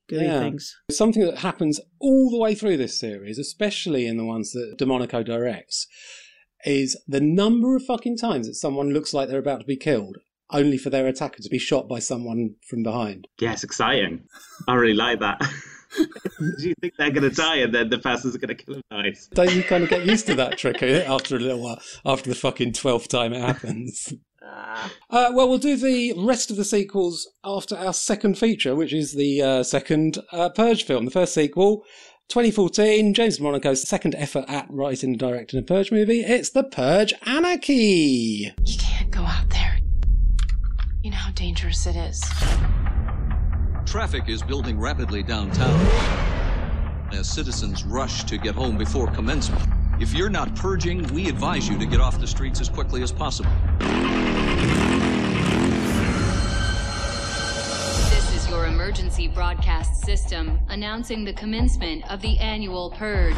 [0.08, 0.40] gooey Yeah.
[0.40, 0.74] things.
[0.90, 5.24] Something that happens all the way through this series, especially in the ones that DeMonaco
[5.24, 5.86] directs,
[6.64, 10.16] is the number of fucking times that someone looks like they're about to be killed,
[10.50, 13.28] only for their attacker to be shot by someone from behind.
[13.40, 14.24] yeah, it's exciting.
[14.68, 15.40] I really like that.
[15.96, 18.82] Do you think they're going to die and then the person's going to kill them
[18.90, 19.28] nice?
[19.32, 22.30] Don't you kind of get used to that trick eh, after a little while, after
[22.30, 24.12] the fucking twelfth time it happens?
[24.46, 24.92] Ah.
[25.10, 29.12] Uh, well, we'll do the rest of the sequels after our second feature, which is
[29.14, 31.04] the uh, second uh, Purge film.
[31.04, 31.84] The first sequel,
[32.28, 36.20] 2014, James Monaco's second effort at writing and directing a Purge movie.
[36.20, 38.52] It's The Purge Anarchy.
[38.64, 39.78] You can't go out there.
[41.02, 42.22] You know how dangerous it is.
[43.86, 45.78] Traffic is building rapidly downtown
[47.12, 49.62] as citizens rush to get home before commencement.
[50.00, 53.12] If you're not purging, we advise you to get off the streets as quickly as
[53.12, 53.50] possible.
[58.10, 63.36] This is your emergency broadcast system announcing the commencement of the annual purge.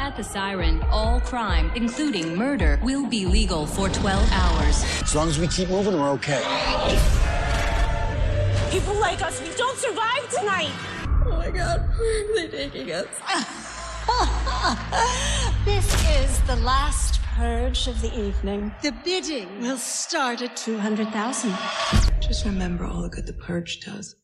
[0.00, 4.82] At the siren, all crime, including murder, will be legal for 12 hours.
[5.02, 6.40] As long as we keep moving, we're okay.
[8.70, 10.72] People like us, we don't survive tonight.
[11.26, 13.06] Oh my god, where are they taking us?
[15.64, 18.70] this is the last purge of the evening.
[18.82, 21.56] The bidding will start at 200,000.
[22.20, 24.16] Just remember all the good the purge does.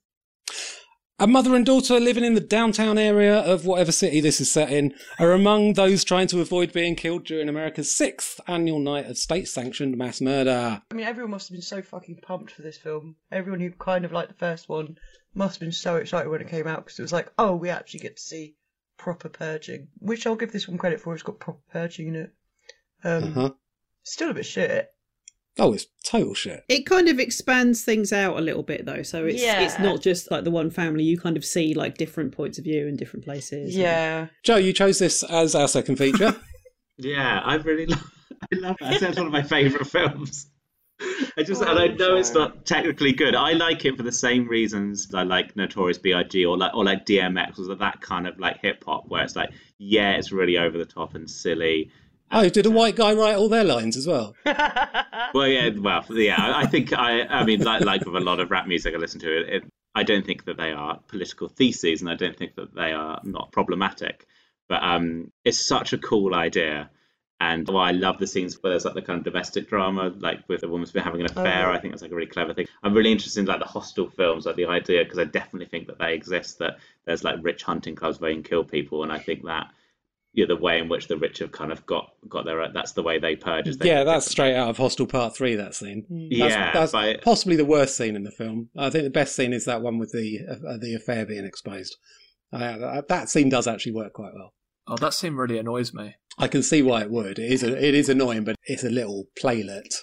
[1.18, 4.70] A mother and daughter living in the downtown area of whatever city this is set
[4.70, 9.16] in are among those trying to avoid being killed during America's sixth annual night of
[9.16, 10.82] state sanctioned mass murder.
[10.90, 13.16] I mean, everyone must have been so fucking pumped for this film.
[13.32, 14.96] Everyone who kind of liked the first one
[15.34, 17.70] must have been so excited when it came out because it was like, oh, we
[17.70, 18.56] actually get to see
[19.00, 21.14] proper purging, which I'll give this one credit for.
[21.14, 22.30] It's got proper purging in it.
[23.02, 23.50] Um, Uh-huh.
[24.02, 24.88] Still a bit shit.
[25.58, 26.62] Oh, it's total shit.
[26.68, 29.62] It kind of expands things out a little bit though, so it's Yeah.
[29.62, 31.02] it's not just like the one family.
[31.04, 33.74] You kind of see like different points of view in different places.
[33.76, 34.28] Yeah.
[34.44, 36.36] Joe, you chose this as our second feature.
[37.02, 38.10] Yeah, I really love,
[38.52, 38.84] I love it.
[38.86, 40.48] I think it's one of my favourite films.
[41.36, 43.34] I just, and I know it's not technically good.
[43.34, 46.44] I like it for the same reasons I like Notorious B.I.G.
[46.44, 49.50] or like or like DMX, was that kind of like hip hop where it's like,
[49.78, 51.90] yeah, it's really over the top and silly.
[52.32, 54.34] oh, did a white guy write all their lines as well?
[55.32, 56.34] Well, yeah, well, yeah.
[56.36, 58.98] I I think I, I mean, like, like with a lot of rap music I
[58.98, 62.36] listen to, it, it, I don't think that they are political theses, and I don't
[62.36, 64.26] think that they are not problematic.
[64.68, 66.90] But um, it's such a cool idea,
[67.40, 70.40] and well, I love the scenes where there's like the kind of domestic drama, like
[70.48, 71.62] with a woman's been having an Oh, affair.
[71.62, 71.70] yeah.
[71.70, 72.66] I think that's like a really clever thing.
[72.82, 75.86] I'm really interested in like the hostel films, like the idea, because I definitely think
[75.86, 76.58] that they exist.
[76.58, 79.68] That there's like rich hunting clubs where you can kill people, and I think that.
[80.32, 83.02] Yeah, the way in which the rich have kind of got got their that's the
[83.02, 83.66] way they purge.
[83.66, 86.06] is they yeah, that's straight out of Hostel Part 3, that scene.
[86.08, 88.68] That's, Yeah, that's but- possibly the worst scene in the film.
[88.78, 91.96] I think the best scene is that one with the uh, the affair being exposed.
[92.52, 94.54] Uh, that scene does actually work quite well.
[94.90, 96.16] Oh, that scene really annoys me.
[96.36, 97.38] I can see why it would.
[97.38, 99.94] It is a, it is annoying, but it's a little playlet.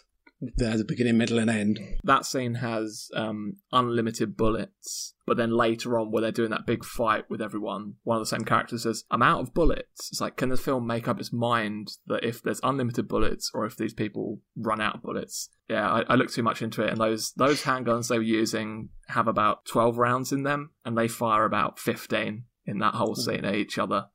[0.56, 1.80] that has a beginning, middle, and end.
[2.04, 6.86] That scene has um, unlimited bullets, but then later on, where they're doing that big
[6.86, 10.38] fight with everyone, one of the same characters says, "I'm out of bullets." It's like,
[10.38, 13.94] can the film make up its mind that if there's unlimited bullets, or if these
[13.94, 15.50] people run out of bullets?
[15.70, 18.90] Yeah, I, I looked too much into it, and those those handguns they were using
[19.08, 23.46] have about twelve rounds in them, and they fire about fifteen in that whole scene
[23.46, 24.06] at each other.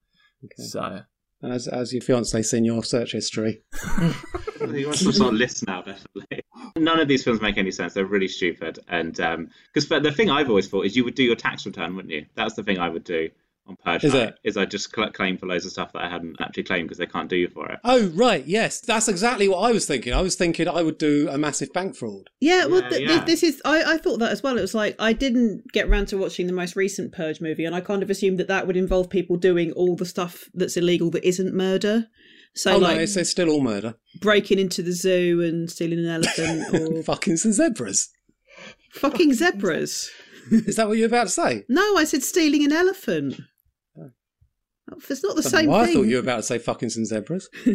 [0.57, 1.01] So
[1.43, 3.63] As as your fiance seen your search history.
[4.61, 6.41] You must have sort of list now, definitely.
[6.77, 7.95] None of these films make any sense.
[7.95, 8.79] They're really stupid.
[8.89, 11.97] And um, because the thing I've always thought is you would do your tax return,
[11.97, 12.27] wouldn't you?
[12.37, 13.29] That's the thing I would do
[13.67, 14.35] on Purge Is Night, it?
[14.45, 16.99] Is I just cl- claim for loads of stuff that I hadn't actually claimed because
[16.99, 17.79] they can't do you for it.
[17.85, 20.13] Oh right, yes, that's exactly what I was thinking.
[20.13, 22.29] I was thinking I would do a massive bank fraud.
[22.41, 23.25] Yeah, well, Yeah, th- yeah.
[23.25, 23.63] This, this is.
[23.65, 24.59] I, I thought that as well.
[24.59, 27.75] It was like I didn't get around to watching the most recent Purge movie, and
[27.75, 31.11] I kind of assumed that that would involve people doing all the stuff that's illegal
[31.11, 32.07] that isn't murder.
[32.55, 33.95] So oh like no, it's, it's still all murder.
[34.21, 38.11] breaking into the zoo and stealing an elephant or Fucking some zebras.
[38.93, 40.11] fucking zebras.
[40.51, 41.65] Is that what you were about to say?
[41.69, 43.41] No, I said stealing an elephant.
[45.09, 45.91] It's not the I don't know same why thing.
[45.91, 47.49] I thought you were about to say fucking some zebras.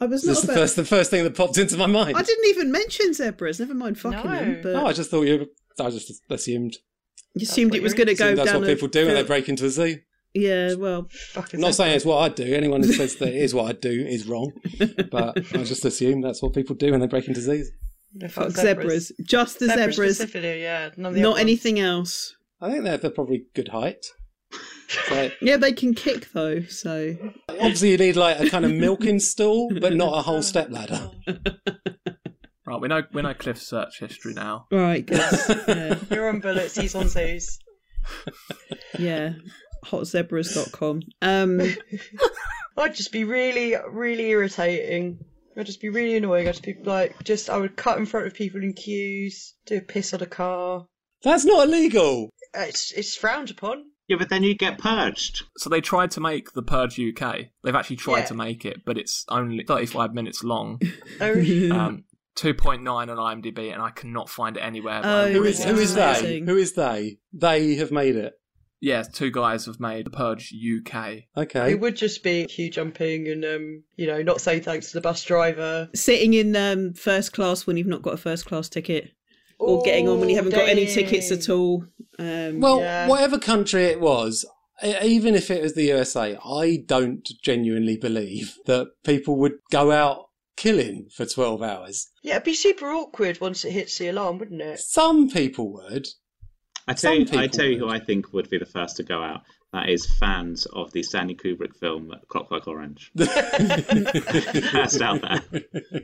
[0.00, 2.16] I was That's not the about- first the first thing that popped into my mind.
[2.16, 3.58] I didn't even mention zebras.
[3.60, 4.60] Never mind fucking them.
[4.62, 5.46] But No, I just thought you.
[5.80, 6.76] I just assumed.
[7.34, 8.60] you assumed it was going to go assumed that's down.
[8.62, 9.98] what people do when they break into a zoo.
[10.34, 12.44] Yeah, well, I'm not saying it's what I'd do.
[12.54, 14.52] Anyone who says that it is what I'd do is wrong.
[15.10, 17.70] But I just assume that's what people do when they break into zoos.
[18.28, 19.12] fuck zebras.
[19.24, 20.90] Just the Zebras zebras, specifically, yeah.
[20.98, 21.40] None of the not other ones.
[21.40, 22.34] anything else.
[22.60, 24.04] I think they're, they're probably good height.
[24.88, 26.62] So, Yeah, they can kick though.
[26.62, 27.16] So
[27.48, 31.10] obviously, you need like a kind of milking stool, but not a whole step ladder.
[32.66, 34.66] right, we know we know Cliff's search history now.
[34.70, 35.18] right, good.
[35.68, 37.58] yeah, You're on bullets, he's on zoos.
[38.98, 39.32] yeah.
[39.84, 41.02] Hotzebras.com.
[41.22, 41.60] Um,
[42.76, 45.18] I'd just be really, really irritating.
[45.56, 46.48] I'd just be really annoying.
[46.48, 49.76] I'd just be like, just I would cut in front of people in queues, do
[49.78, 50.86] a piss on a car.
[51.22, 52.30] That's not illegal.
[52.54, 53.84] It's it's frowned upon.
[54.08, 55.42] Yeah, but then you get purged.
[55.56, 57.46] So they tried to make the Purge UK.
[57.64, 58.24] They've actually tried Yeah.
[58.26, 60.80] to make it, but it's only 35 minutes long.
[61.20, 62.04] Oh, um,
[62.36, 65.00] 2.9 on IMDb, and I cannot find it anywhere.
[65.02, 65.72] Oh, I'm Who pretty is yeah.
[65.72, 66.40] who is they?
[66.40, 67.18] Who is they?
[67.32, 68.34] They have made it.
[68.78, 71.24] Yeah, two guys have made the Purge UK.
[71.36, 71.72] Okay.
[71.72, 75.00] It would just be queue jumping and um, you know, not saying thanks to the
[75.00, 75.88] bus driver.
[75.94, 79.12] sitting in um, first class when you've not got a first class ticket,
[79.58, 81.84] or getting on when you haven't got any tickets at all.
[82.18, 83.08] Um, Well, Yeah.
[83.08, 84.44] whatever country it was,
[85.02, 90.26] even if it was the USA, I don't genuinely believe that people would go out
[90.56, 92.08] killing for 12 hours.
[92.22, 94.80] Yeah, it'd be super awkward once it hits the alarm, wouldn't it?
[94.80, 96.08] Some people would.
[96.88, 97.88] I tell Some you, I people tell you who.
[97.88, 99.42] I think would be the first to go out.
[99.72, 103.12] That is fans of the Stanley Kubrick film Clockwork Orange.
[103.18, 105.42] First out there.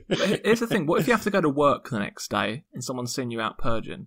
[0.08, 2.64] But here's the thing: what if you have to go to work the next day
[2.74, 4.06] and someone's seen you out purging?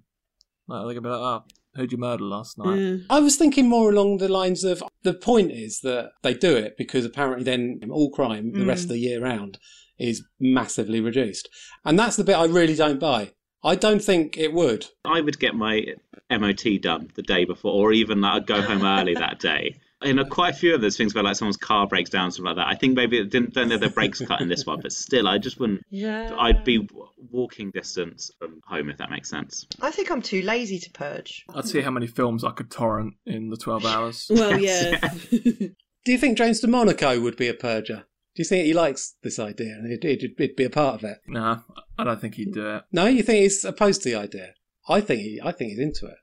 [0.68, 1.44] Like, they're gonna be like, "Oh,
[1.76, 2.96] who'd you murder last night?" yeah.
[3.10, 6.76] I was thinking more along the lines of the point is that they do it
[6.78, 8.94] because apparently then all crime the rest of mm.
[8.94, 9.58] the year round
[9.98, 11.50] is massively reduced.
[11.84, 13.32] And that's the bit I really don't buy.
[13.66, 14.86] I don't think it would.
[15.04, 15.86] I would get my
[16.30, 19.80] MOT done the day before, or even like, I'd go home early that day.
[20.04, 22.46] In a, quite a few of those things where like someone's car breaks down, something
[22.46, 22.68] like that.
[22.68, 25.28] I think maybe it didn't don't know the brakes cut in this one, but still,
[25.28, 25.82] I just wouldn't.
[25.90, 26.36] Yeah.
[26.38, 26.88] I'd be
[27.32, 29.66] walking distance from home if that makes sense.
[29.82, 31.46] I think I'm too lazy to purge.
[31.56, 34.28] I'd see how many films I could torrent in the 12 hours.
[34.30, 35.00] Well, yeah.
[35.32, 38.04] Do you think James DeMonaco would be a purger?
[38.36, 41.04] Do you think he likes this idea and he'd, he'd, he'd be a part of
[41.06, 41.20] it?
[41.26, 41.62] Nah,
[41.98, 42.84] I don't think he'd do it.
[42.92, 44.54] No, you think he's opposed to the idea?
[44.90, 46.18] I think he, I think he's into it.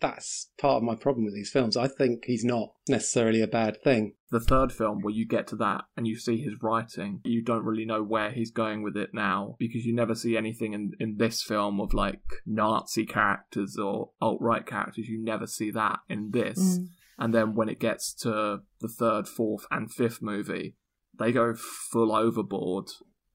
[0.00, 1.76] That's part of my problem with these films.
[1.76, 4.14] I think he's not necessarily a bad thing.
[4.30, 7.64] The third film, where you get to that and you see his writing, you don't
[7.64, 11.16] really know where he's going with it now because you never see anything in, in
[11.16, 15.08] this film of like Nazi characters or alt right characters.
[15.08, 16.78] You never see that in this.
[16.78, 16.88] Mm.
[17.18, 20.76] And then when it gets to the third, fourth, and fifth movie,
[21.18, 22.86] they go full overboard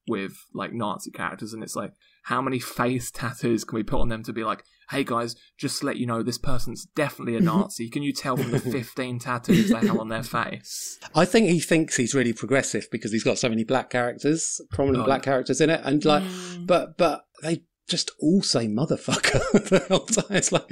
[0.07, 1.91] with like Nazi characters, and it's like,
[2.25, 5.79] how many face tattoos can we put on them to be like, hey guys, just
[5.79, 7.89] to let you know, this person's definitely a Nazi.
[7.89, 10.99] Can you tell from the 15 tattoos they have on their face?
[11.15, 15.03] I think he thinks he's really progressive because he's got so many black characters, prominent
[15.03, 16.23] Oh, black characters in it, and like,
[16.65, 20.25] but but they just all say motherfucker the whole time.
[20.37, 20.65] It's like,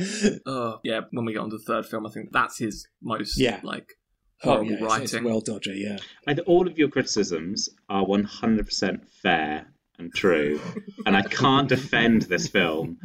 [0.46, 3.38] Uh, yeah, when we get on to the third film, I think that's his most
[3.40, 3.60] Yeah.
[3.64, 3.88] like
[4.44, 5.04] oh, horrible yeah, it's- writing.
[5.04, 5.98] it's well dodgy, yeah.
[6.28, 10.60] And all of your criticisms are 100% fair and true,
[11.06, 12.98] and I can't defend this film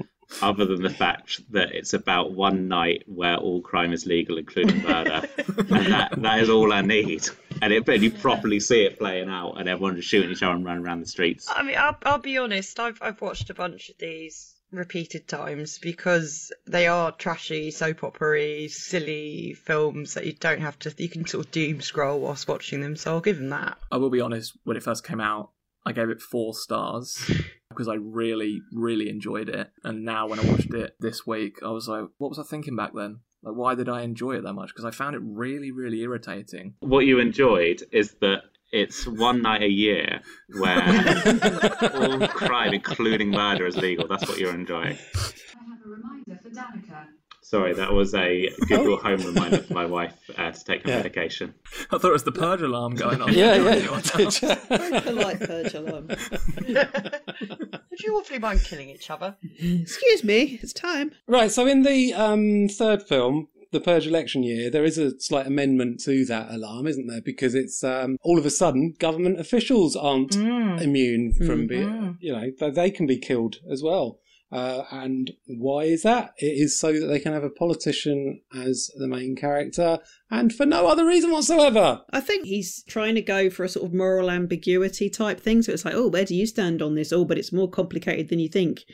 [0.42, 4.82] other than the fact that it's about one night where all crime is legal, including
[4.82, 7.28] murder, and that, that is all I need.
[7.62, 10.54] and it and you properly see it playing out, and everyone just shooting each other
[10.54, 11.46] and running around the streets.
[11.48, 12.80] I mean, I'll, I'll be honest.
[12.80, 18.68] I've I've watched a bunch of these repeated times because they are trashy, soap opera
[18.68, 20.94] silly films that you don't have to.
[20.97, 22.97] You can sort of doom scroll whilst watching them.
[22.97, 23.78] So I'll give them that.
[23.90, 24.56] I will be honest.
[24.64, 25.51] When it first came out,
[25.84, 27.30] I gave it four stars
[27.70, 29.70] because I really, really enjoyed it.
[29.84, 32.76] And now when I watched it this week, I was like, what was I thinking
[32.76, 33.20] back then?
[33.43, 34.70] Like, why did I enjoy it that much?
[34.70, 36.74] Because I found it really, really irritating.
[36.80, 40.20] What you enjoyed is that it's one night a year
[40.59, 40.82] where
[41.94, 44.06] all crime, including murder, is legal.
[44.09, 44.97] That's what you're enjoying.
[45.14, 47.06] I have a reminder for Danica.
[47.43, 50.97] Sorry, that was a Google Home reminder for my wife uh, to take her Yeah.
[50.97, 51.55] medication.
[51.93, 53.32] I thought it was the purge alarm going on.
[53.32, 53.78] Yeah, yeah.
[54.68, 56.09] Very polite purge alarm.
[56.68, 59.36] Would you awfully mind killing each other?
[59.60, 61.12] Excuse me, it's time.
[61.28, 63.47] Right, so in the um, third film,
[63.77, 67.20] the Purge election year, there is a slight amendment to that alarm, isn't there?
[67.32, 70.35] Because it's um, all of a sudden government officials aren't
[70.81, 74.19] immune from being, you know, they- they can be killed as well.
[74.53, 76.32] Uh, and why is that?
[76.39, 79.98] It is so that they can have a politician as the main character,
[80.31, 82.03] and for no other reason whatsoever.
[82.11, 85.62] I think he's trying to go for a sort of moral ambiguity type thing.
[85.62, 87.12] So it's like, oh, where do you stand on this?
[87.12, 88.85] Oh, but it's more complicated than you think.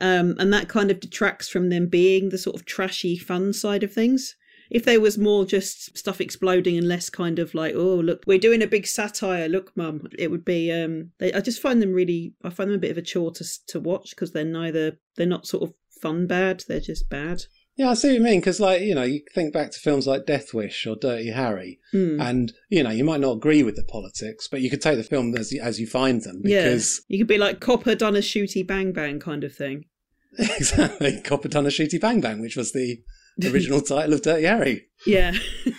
[0.00, 3.82] Um, and that kind of detracts from them being the sort of trashy fun side
[3.82, 4.36] of things.
[4.68, 8.38] If there was more just stuff exploding and less kind of like, oh, look, we're
[8.38, 9.48] doing a big satire.
[9.48, 10.72] Look, mum, it would be.
[10.72, 12.34] Um, they, I just find them really.
[12.42, 14.98] I find them a bit of a chore to to watch because they're neither.
[15.16, 16.64] They're not sort of fun bad.
[16.66, 17.42] They're just bad.
[17.76, 18.40] Yeah, I see what you mean.
[18.40, 21.78] Because, like, you know, you think back to films like Death Wish or Dirty Harry,
[21.92, 22.20] Hmm.
[22.20, 25.04] and you know, you might not agree with the politics, but you could take the
[25.04, 26.40] film as as you find them.
[26.42, 29.84] Because yeah, you could be like copper done a shooty bang bang kind of thing.
[30.38, 32.98] exactly, Copper Ton of Shooty Bang Bang, which was the
[33.42, 34.84] original title of Dirty Harry.
[35.06, 35.32] Yeah.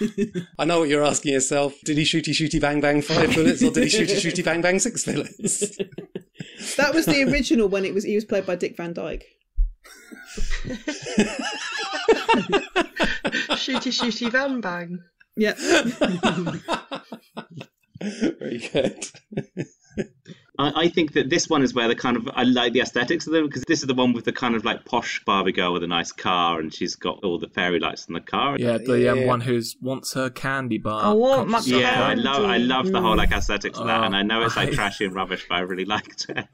[0.60, 1.76] I know what you're asking yourself.
[1.86, 4.80] Did he shooty shooty bang bang five bullets, or did he shooty shooty bang bang
[4.80, 5.78] six bullets?
[6.78, 9.26] That was the original when it was he was played by Dick Van Dyke.
[13.58, 15.00] shooty shooty van bang.
[15.36, 15.54] Yeah.
[18.02, 19.06] Very good.
[20.60, 23.28] I, I think that this one is where the kind of I like the aesthetics
[23.28, 25.74] of them because this is the one with the kind of like posh Barbie girl
[25.74, 28.58] with a nice car and she's got all the fairy lights in the car.
[28.58, 31.06] Yeah, the um, one who's wants her candy bar.
[31.06, 33.88] I want my conscious of Yeah, I love I love the whole like aesthetics of
[33.88, 36.28] that, Oh, and I know it's like I- trashy and rubbish, but I really liked
[36.30, 36.46] it.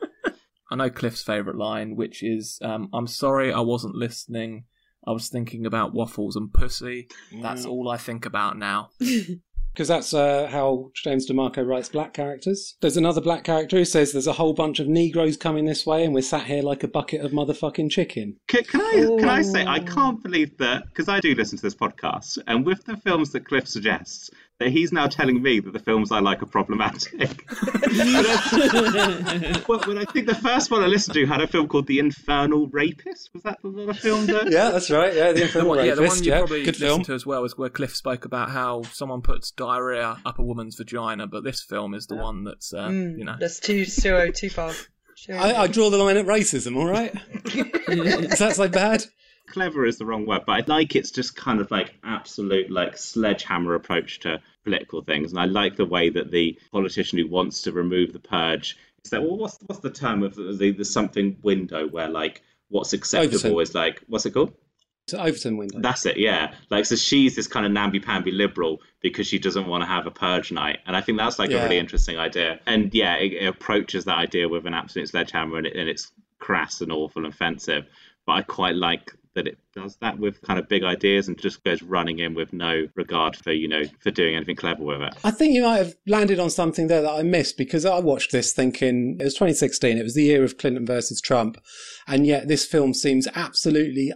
[0.72, 4.64] I know Cliff's favourite line, which is, um, "I'm sorry, I wasn't listening.
[5.07, 7.07] I was thinking about waffles and pussy.
[7.41, 8.89] That's all I think about now."
[9.73, 12.77] Because that's uh, how James DeMonaco writes black characters.
[12.81, 16.05] There's another black character who says there's a whole bunch of Negroes coming this way,
[16.05, 18.38] and we're sat here like a bucket of motherfucking chicken.
[18.47, 21.63] Can, can I can I say I can't believe that because I do listen to
[21.63, 25.73] this podcast, and with the films that Cliff suggests, that he's now telling me that
[25.73, 27.13] the films I like are problematic.
[29.67, 31.99] well, when I think the first one I listened to had a film called The
[31.99, 33.31] Infernal Rapist.
[33.34, 34.27] Was that the film?
[34.27, 34.51] That...
[34.51, 35.13] Yeah, that's right.
[35.13, 37.03] Yeah, the The Infernal one, yeah, the one you yeah, probably good listened film.
[37.03, 40.75] to as well is where Cliff spoke about how someone puts diarrhea up a woman's
[40.75, 44.31] vagina, but this film is the one that's, uh, Mm, you know, That's too too
[44.31, 44.71] too far.
[45.30, 46.75] I, I draw the line at racism.
[46.77, 47.13] All right,
[47.45, 49.05] is that so bad?
[49.48, 52.98] Clever is the wrong word, but I like it's just kind of like absolute like
[52.98, 57.64] sledgehammer approach to political things, and I like the way that the politician who wants
[57.64, 60.86] to remove the purge is that well, what's what's the term of the, the, the
[60.86, 63.61] something window where like what's acceptable Overton.
[63.61, 64.53] is like what's it called?
[65.07, 65.80] To Overton window.
[65.82, 66.53] That's it, yeah.
[66.70, 70.11] Like so, she's this kind of namby-pamby liberal because she doesn't want to have a
[70.11, 72.61] purge night, and I think that's like a really interesting idea.
[72.65, 76.10] And yeah, it, it approaches that idea with an absolute sledgehammer, and, it, and it's
[76.40, 77.86] crass and awful and offensive.
[78.26, 81.64] But I quite like that it does that with kind of big ideas and just
[81.64, 85.14] goes running in with no regard for you know for doing anything clever with it.
[85.23, 88.31] I think you might have landed on something there that I missed because I watched
[88.31, 89.97] this thinking it was 2016.
[89.97, 91.57] It was the year of Clinton versus Trump,
[92.07, 94.14] and yet this film seems absolutely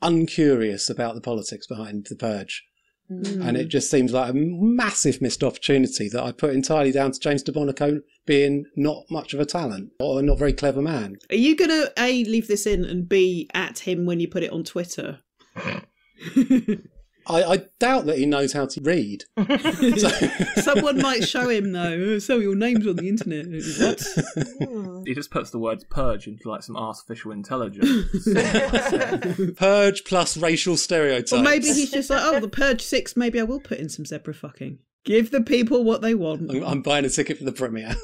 [0.00, 2.64] uncurious about the politics behind the purge.
[3.08, 3.70] And it mm.
[3.70, 8.02] just seems like a massive missed opportunity that I put entirely down to James DeMonaco
[8.26, 11.16] being not much of a talent or a not very clever man.
[11.30, 14.52] Are you gonna a leave this in and b at him when you put it
[14.52, 15.20] on Twitter?
[17.28, 19.24] I, I doubt that he knows how to read.
[20.62, 21.92] Someone might show him though.
[22.14, 23.46] "Oh, So your name's on the internet.
[23.80, 25.02] What?
[25.06, 28.26] he just puts the words purge into like some artificial intelligence.
[29.56, 31.32] Purge plus racial stereotypes.
[31.32, 33.16] or maybe he's just like, oh, the Purge Six.
[33.16, 34.78] Maybe I will put in some zebra fucking.
[35.04, 36.50] Give the people what they want.
[36.50, 37.94] I'm, I'm buying a ticket for the premiere.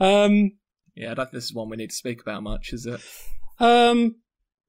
[0.00, 0.52] Um,
[0.94, 3.00] yeah, I don't think this is one we need to speak about much, is it?
[3.60, 4.16] um,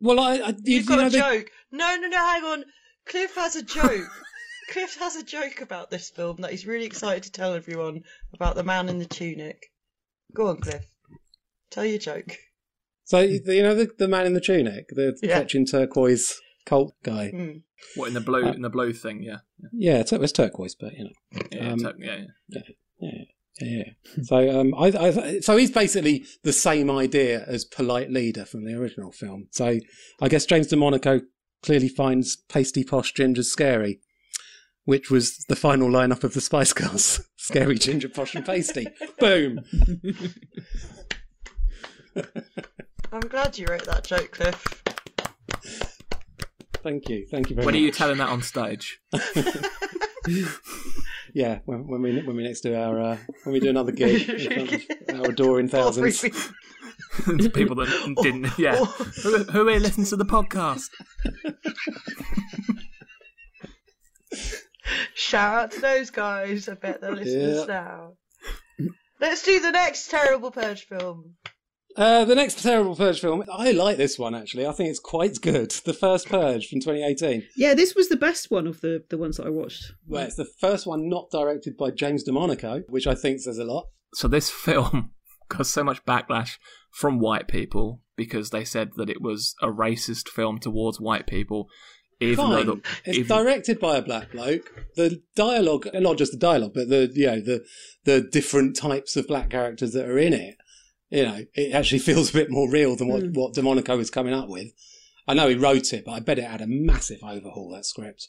[0.01, 1.51] well, I, I you, You've got you know, a the- joke.
[1.71, 2.17] No, no, no.
[2.17, 2.63] Hang on.
[3.09, 4.07] Cliff has a joke.
[4.71, 8.03] Cliff has a joke about this film that he's really excited to tell everyone
[8.33, 9.71] about the man in the tunic.
[10.35, 10.85] Go on, Cliff.
[11.71, 12.37] Tell your joke.
[13.05, 15.39] So you know the, the man in the tunic, the Yeah.
[15.39, 17.31] fetching turquoise cult guy.
[17.33, 17.61] Mm.
[17.95, 19.23] What in the blue Uh, in the blue thing?
[19.23, 19.37] Yeah,
[19.73, 21.41] Yeah, it's, it was turquoise, but you know.
[21.51, 22.17] yeah, Um, tur- yeah.
[22.17, 22.25] yeah.
[22.49, 22.61] Yeah,
[23.01, 23.11] yeah,
[23.61, 23.83] yeah.
[24.17, 24.23] yeah.
[24.23, 28.73] so, um, I, I, so he's basically the same idea as polite leader from the
[28.75, 29.47] original film.
[29.51, 29.79] So,
[30.21, 31.21] I guess James DeMonaco
[31.61, 33.99] clearly finds pasty posh gingers scary,
[34.85, 38.87] which was the final lineup of the Spice Girls: scary ginger, posh, and pasty.
[39.19, 39.63] Boom.
[43.11, 44.83] I'm glad you wrote that joke, Cliff.
[46.83, 49.01] Thank you, thank you very When are you telling that on stage?
[51.33, 54.29] yeah, when, when we when we next do our uh, when we do another gig,
[54.29, 54.73] in front
[55.09, 56.23] of our adoring thousands.
[57.53, 58.47] People that didn't.
[58.57, 58.75] Yeah.
[59.23, 60.89] Who, who here listens to the podcast?
[65.13, 66.67] Shout out to those guys.
[66.69, 67.65] I bet they're listeners Yeah.
[67.65, 68.13] now.
[69.19, 71.35] Let's do the next terrible Purge film.
[71.97, 74.65] Uh, the next terrible Purge film, I like this one actually.
[74.65, 75.71] I think it's quite good.
[75.71, 77.43] The first Purge from 2018.
[77.57, 79.91] Yeah, this was the best one of the, the ones that I watched.
[80.07, 83.65] Well, it's the first one not directed by James DeMonaco, which I think says a
[83.65, 83.87] lot.
[84.13, 85.11] So this film
[85.49, 86.57] got so much backlash
[86.91, 91.67] from white people because they said that it was a racist film towards white people.
[92.21, 92.65] Even Fine.
[92.65, 94.69] though the, it's even- directed by a black bloke.
[94.95, 97.63] The dialogue, not just the dialogue, but the you know the
[98.03, 100.55] the different types of black characters that are in it.
[101.09, 103.33] You know, it actually feels a bit more real than what Mm.
[103.35, 104.67] what DeMonaco was coming up with.
[105.27, 108.27] I know he wrote it, but I bet it had a massive overhaul that script.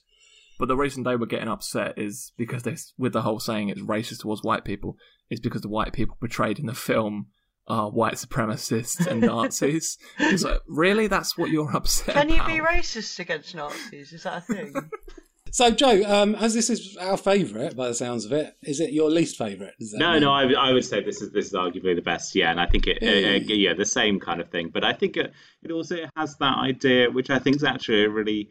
[0.58, 3.80] But the reason they were getting upset is because they, with the whole saying it's
[3.80, 4.96] racist towards white people,
[5.30, 7.28] is because the white people portrayed in the film
[7.70, 9.96] are white supremacists and Nazis.
[10.18, 11.06] it's like, really?
[11.06, 12.48] That's what you're upset Can you about?
[12.48, 14.12] be racist against Nazis?
[14.12, 14.74] Is that a thing?
[15.52, 18.92] So, Joe, um, as this is our favourite by the sounds of it, is it
[18.92, 19.72] your least favourite?
[19.80, 20.20] No, mean?
[20.22, 22.36] no, I, I would say this is this is arguably the best.
[22.36, 23.36] Yeah, and I think it, uh, Yeah.
[23.36, 24.68] uh, yeah, the same kind of thing.
[24.72, 25.32] But I think it,
[25.64, 28.50] it also has that idea, which I think is actually a really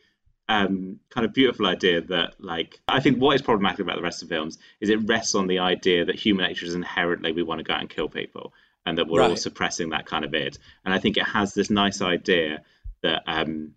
[0.49, 4.21] um, kind of beautiful idea that, like, I think what is problematic about the rest
[4.21, 7.43] of the films is it rests on the idea that human nature is inherently we
[7.43, 8.51] want to go out and kill people,
[8.90, 10.57] and that we're all suppressing that kind of it.
[10.84, 12.64] And I think it has this nice idea
[13.02, 13.76] that um,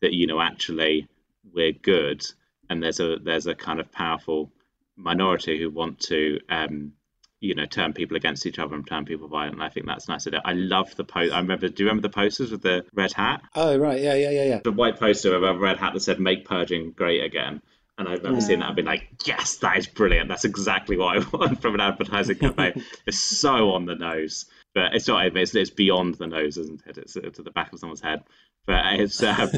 [0.00, 1.08] that you know actually
[1.52, 2.24] we're good,
[2.70, 4.52] and there's a there's a kind of powerful
[4.96, 6.92] minority who want to um,
[7.40, 9.54] you know turn people against each other and turn people violent.
[9.54, 10.26] And I think that's nice.
[10.44, 11.32] I love the post.
[11.32, 11.68] I remember.
[11.68, 13.42] Do you remember the posters with the red hat?
[13.54, 14.00] Oh, right.
[14.00, 14.60] Yeah, yeah, yeah, yeah.
[14.62, 17.60] The white poster with a red hat that said "Make purging great again."
[17.98, 20.28] And I remember seeing that and being like, "Yes, that is brilliant.
[20.28, 24.94] That's exactly what I want from an advertising campaign." it's so on the nose, but
[24.94, 25.36] it's not.
[25.36, 26.98] It's, it's beyond the nose, isn't it?
[26.98, 28.24] It's to the back of someone's head.
[28.66, 29.22] But it's.
[29.32, 29.50] Um,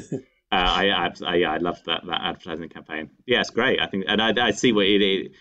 [0.53, 3.11] Uh, I, I, I, yeah, I love that, that advertising campaign.
[3.27, 3.81] Yeah, it's great.
[3.81, 5.32] I think, and I, I see what it, it,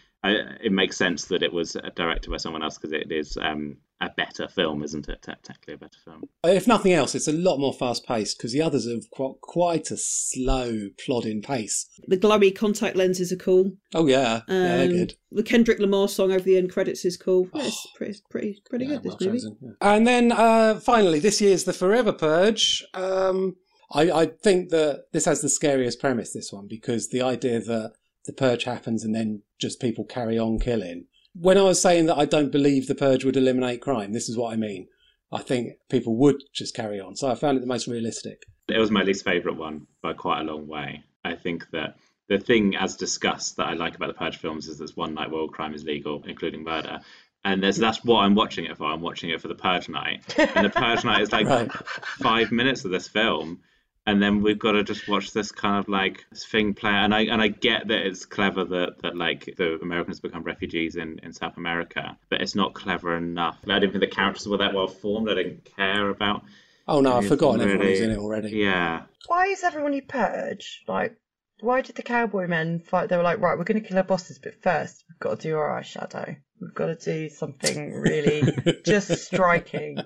[0.63, 4.13] it makes sense that it was directed by someone else because it is um, a
[4.15, 5.21] better film, isn't it?
[5.21, 6.23] Te- Technically, a better film.
[6.43, 9.91] If nothing else, it's a lot more fast paced because the others have quite, quite
[9.91, 11.87] a slow, plodding pace.
[12.07, 13.73] The glowy contact lenses are cool.
[13.93, 14.41] Oh, yeah.
[14.47, 15.15] yeah, they're Um, good.
[15.31, 17.49] The Kendrick Lamar song over the end credits is cool.
[17.53, 19.03] Yeah, it's pretty, pretty, pretty good.
[19.03, 19.31] This well movie.
[19.39, 19.71] chosen, yeah.
[19.81, 22.83] And then uh, finally, this year's The Forever Purge.
[22.93, 23.55] Um,
[23.91, 27.93] I, I think that this has the scariest premise, this one, because the idea that
[28.25, 31.05] the purge happens and then just people carry on killing.
[31.33, 34.37] When I was saying that I don't believe the purge would eliminate crime, this is
[34.37, 34.87] what I mean.
[35.31, 37.15] I think people would just carry on.
[37.15, 38.43] So I found it the most realistic.
[38.69, 41.03] It was my least favourite one by quite a long way.
[41.25, 41.95] I think that
[42.29, 45.31] the thing, as discussed, that I like about the Purge films is there's one night
[45.31, 46.99] where all crime is legal, including murder.
[47.43, 48.85] And there's, that's what I'm watching it for.
[48.85, 50.21] I'm watching it for the Purge night.
[50.37, 51.71] And the Purge night is like Right.
[51.71, 53.59] five minutes of this film.
[54.05, 56.91] And then we've got to just watch this kind of like thing play.
[56.91, 60.97] And I and I get that it's clever that, that like the Americans become refugees
[60.97, 63.59] in, in South America, but it's not clever enough.
[63.67, 65.29] I didn't think the characters were that well formed.
[65.29, 66.43] I didn't care about.
[66.87, 67.91] Oh no, I've forgotten everyone really.
[67.93, 68.49] who's in it already.
[68.49, 70.83] Yeah, Why is everyone you purge?
[70.85, 71.15] Like,
[71.63, 73.09] why did the cowboy men fight?
[73.09, 75.47] They were like, right, we're going to kill our bosses, but first we've got to
[75.49, 76.35] do our eyeshadow.
[76.61, 78.43] We've got to do something really
[78.85, 79.97] just striking.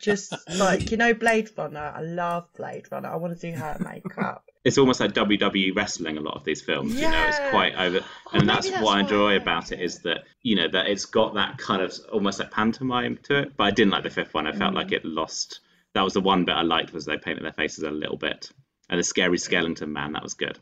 [0.00, 1.92] Just like, you know, Blade Runner.
[1.96, 3.08] I love Blade Runner.
[3.08, 4.44] I want to do her makeup.
[4.64, 6.16] it's almost like WWE wrestling.
[6.16, 7.98] A lot of these films, you know, it's quite over.
[7.98, 9.00] And maybe that's, that's what I why.
[9.00, 12.50] enjoy about it is that you know that it's got that kind of almost like
[12.50, 13.56] pantomime to it.
[13.56, 14.46] But I didn't like the fifth one.
[14.48, 14.76] I felt Mm.
[14.76, 15.60] like it lost.
[15.94, 18.50] That was the one bit I liked was they painted their faces a little bit.
[18.90, 20.58] And the scary skeleton man, that was good.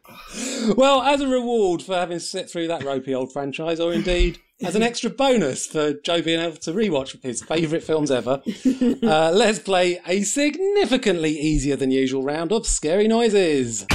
[0.76, 4.76] Well, as a reward for having sit through that ropey old franchise, or indeed as
[4.76, 8.42] an extra bonus for Joe being able to rewatch his favourite films ever,
[9.02, 13.86] uh, let's play a significantly easier than usual round of scary noises.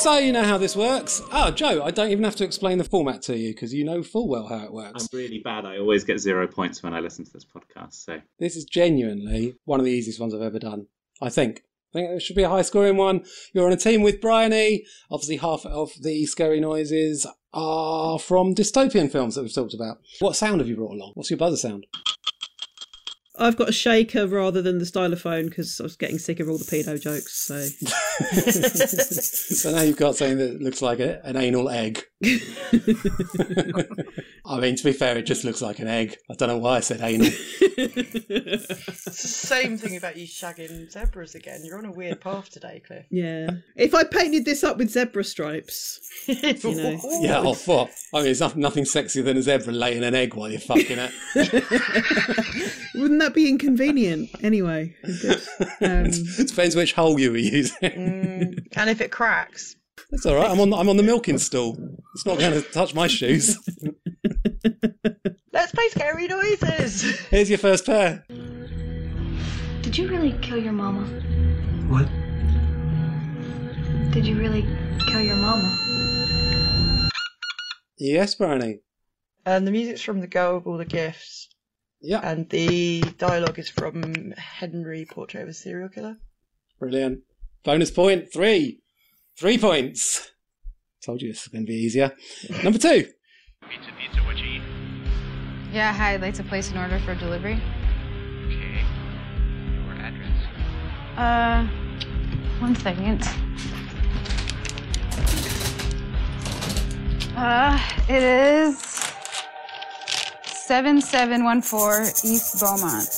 [0.00, 1.20] So you know how this works.
[1.30, 4.02] Oh, Joe, I don't even have to explain the format to you because you know
[4.02, 5.02] full well how it works.
[5.12, 5.66] I'm really bad.
[5.66, 7.92] I always get zero points when I listen to this podcast.
[8.04, 10.86] So This is genuinely one of the easiest ones I've ever done.
[11.20, 11.64] I think.
[11.92, 13.26] I think it should be a high scoring one.
[13.52, 14.84] You're on a team with Bryony.
[15.10, 19.98] Obviously, half of the scary noises are from dystopian films that we've talked about.
[20.20, 21.12] What sound have you brought along?
[21.12, 21.86] What's your buzzer sound?
[23.40, 26.58] I've got a shaker rather than the stylophone because I was getting sick of all
[26.58, 27.34] the pedo jokes.
[27.34, 27.60] So
[29.60, 32.02] so now you've got something that looks like a, an anal egg.
[34.44, 36.16] I mean, to be fair, it just looks like an egg.
[36.30, 37.28] I don't know why I said anal.
[37.62, 41.60] It's the same thing about you shagging zebras again.
[41.64, 43.06] You're on a weird path today, Cliff.
[43.10, 47.90] yeah, if I painted this up with zebra stripes, you know, Yeah, oh, fuck.
[48.12, 50.98] I mean, it's nothing, nothing sexier than a zebra laying an egg while you're fucking
[50.98, 51.12] it.
[53.00, 54.30] Wouldn't that be inconvenient?
[54.42, 54.94] Anyway.
[55.04, 55.10] Um,
[55.80, 57.76] it depends which hole you were using.
[57.80, 59.76] Mm, and if it cracks,
[60.10, 60.50] That's all right.
[60.50, 60.70] I'm on.
[60.70, 61.76] The, I'm on the milking stool.
[62.14, 63.58] It's not going to touch my shoes.
[65.52, 67.02] let's play scary noises.
[67.28, 68.24] Here's your first pair.
[69.82, 71.06] Did you really kill your mama?
[71.88, 72.08] What?
[74.12, 74.62] Did you really
[75.08, 75.76] kill your mama?
[77.98, 78.80] Yes, Bryony.
[79.44, 81.49] And the music's from The Girl with All the Gifts.
[82.02, 82.20] Yeah.
[82.22, 86.16] And the dialogue is from Henry Portrait of a Serial Killer.
[86.78, 87.20] Brilliant.
[87.62, 88.80] Bonus point three.
[89.38, 90.30] Three points.
[91.04, 92.12] Told you this was going to be easier.
[92.62, 93.06] Number two.
[93.68, 94.62] Pizza, pizza, what you eat?
[95.72, 97.60] Yeah, hi, I'd like to place an order for delivery.
[98.46, 98.82] Okay.
[99.74, 100.46] Your address?
[101.16, 101.66] Uh,
[102.60, 103.22] one second.
[107.36, 107.78] Uh,
[108.08, 109.09] it is
[110.70, 113.08] 7714 East Beaumont.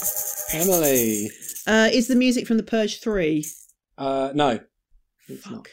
[0.55, 1.31] Emily.
[1.66, 3.45] uh, is the music from The Purge Three?
[3.99, 4.59] Uh, no.
[5.29, 5.66] It's not.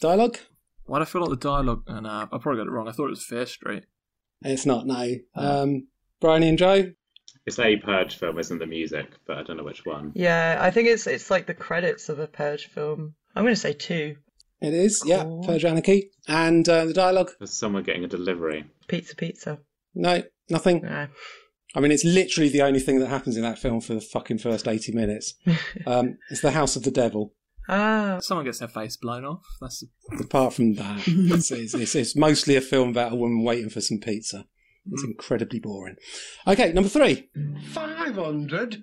[0.00, 0.38] Dialogue?
[0.84, 1.82] Why do I feel like the dialogue?
[1.88, 2.86] And uh, I probably got it wrong.
[2.86, 3.86] I thought it was Fear Street.
[4.42, 5.16] It's not, no.
[5.34, 5.88] Um,
[6.20, 6.92] Bryony and Joe?
[7.44, 9.10] it's a Purge film, isn't the music?
[9.26, 10.12] But I don't know which one.
[10.14, 13.14] Yeah, I think it's it's like the credits of a Purge film.
[13.34, 14.14] I'm going to say two.
[14.60, 15.24] It is, yeah.
[15.44, 16.12] Purge Anarchy.
[16.28, 17.32] And uh, the dialogue?
[17.40, 18.66] There's someone getting a delivery.
[18.86, 19.58] Pizza, pizza.
[19.92, 20.82] No, nothing.
[20.82, 21.08] No.
[21.74, 24.38] I mean, it's literally the only thing that happens in that film for the fucking
[24.38, 25.34] first 80 minutes.
[25.86, 27.34] Um, it's the House of the Devil.
[27.68, 28.18] Ah.
[28.20, 29.44] Someone gets their face blown off.
[29.60, 29.84] That's
[30.18, 33.80] Apart from that, it's, it's, it's, it's mostly a film about a woman waiting for
[33.80, 34.46] some pizza.
[34.90, 35.96] It's incredibly boring.
[36.46, 37.28] Okay, number three.
[37.72, 38.82] 500?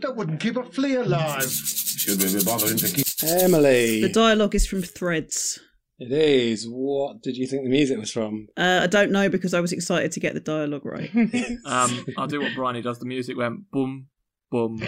[0.00, 1.50] That wouldn't keep a flea alive.
[1.50, 3.04] Should we be bothering to keep...
[3.24, 4.00] Emily.
[4.00, 5.60] The dialogue is from Threads.
[6.00, 6.64] It is.
[6.68, 8.46] What did you think the music was from?
[8.56, 11.10] Uh, I don't know because I was excited to get the dialogue right.
[11.64, 12.98] um, I'll do what Bryony does.
[13.00, 14.06] The music went boom,
[14.50, 14.80] boom,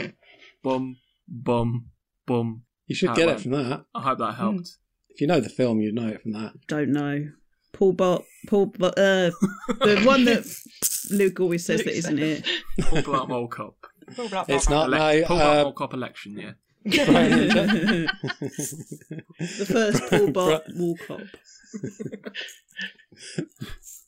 [0.62, 0.96] boom,
[1.28, 1.90] boom,
[2.26, 2.62] boom.
[2.86, 3.84] You should How get it it from that.
[3.94, 4.76] I hope that helped.
[5.08, 6.52] If you know the film, you'd know it from that.
[6.68, 7.30] don't know.
[7.72, 9.30] Paul Bot, Paul, Bot, uh,
[9.68, 10.44] the one that
[11.10, 12.44] Luke always says that isn't it.
[12.82, 13.76] Paul Blart Mall Cop.
[14.48, 15.24] It's not, no.
[15.24, 16.52] Paul Blart Uh, Mall Cop election, yeah.
[16.84, 18.08] The
[19.66, 21.26] first Paul Bart Walcott.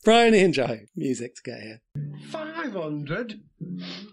[0.05, 0.81] Bryony and Joe.
[0.97, 1.81] Music to get here.
[2.31, 3.41] 500?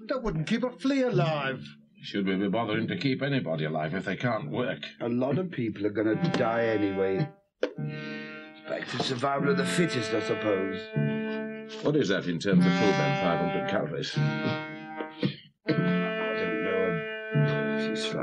[0.08, 1.64] That wouldn't keep a flea alive.
[2.02, 4.80] Should we be bothering to keep anybody alive if they can't work?
[5.02, 7.28] A lot of people are going to die anyway.
[8.70, 10.80] Back to survival of the fittest, I suppose.
[11.84, 14.16] What is that in terms of full band 500 calories?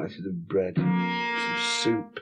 [0.06, 2.20] Slices of bread, some soup.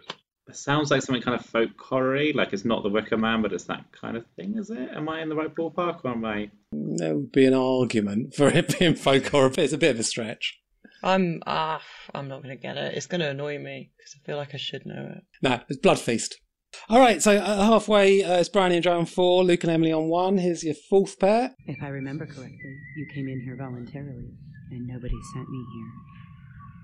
[0.49, 3.53] It sounds like something kind of folk horror Like it's not the Wicker Man, but
[3.53, 4.89] it's that kind of thing, is it?
[4.95, 6.51] Am I in the right ballpark or am I?
[6.73, 10.01] There would be an argument for it being folk horror, but it's a bit of
[10.01, 10.59] a stretch.
[11.03, 11.83] I'm ah,
[12.15, 12.95] I'm not going to get it.
[12.95, 15.25] It's going to annoy me because I feel like I should know it.
[15.43, 16.41] No, it's Blood Feast.
[16.89, 19.93] All right, so uh, halfway, uh, it's Bryony and Joe on four, Luke and Emily
[19.93, 20.39] on one.
[20.39, 21.55] Here's your fourth pair.
[21.67, 24.33] If I remember correctly, you came in here voluntarily,
[24.71, 26.14] and nobody sent me here.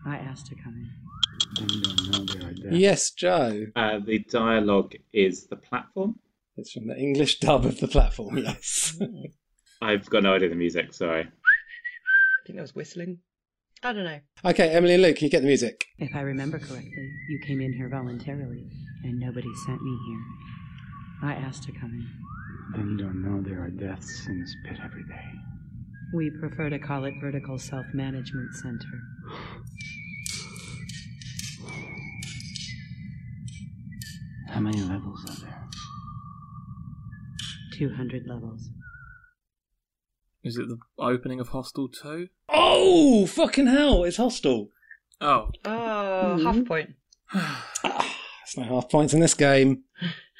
[0.07, 0.91] I asked to come in.
[2.73, 3.67] Yes, Joe.
[3.77, 6.19] Uh, the dialogue is the platform.
[6.57, 8.99] It's from the English dub of the platform, yes.
[9.83, 10.93] I've got no idea the music.
[10.93, 11.23] Sorry.
[11.23, 13.19] I think that was whistling.
[13.83, 14.21] I don't know.
[14.45, 15.87] okay, Emily and Luke, can you get the music?
[15.99, 18.69] If I remember correctly, you came in here voluntarily,
[19.05, 21.31] and nobody sent me here.
[21.31, 22.07] I asked to come in.
[22.77, 25.25] Then you don't know there are deaths in this pit every day.
[26.13, 29.01] We prefer to call it Vertical Self Management Center.
[34.49, 35.69] How many levels are there?
[37.75, 38.71] 200 levels.
[40.43, 42.29] Is it the opening of Hostel 2?
[42.49, 44.71] Oh, fucking hell, it's Hostel.
[45.21, 45.51] Oh.
[45.65, 46.45] Oh, mm-hmm.
[46.47, 46.91] half a point.
[47.33, 49.85] There's no half points in this game.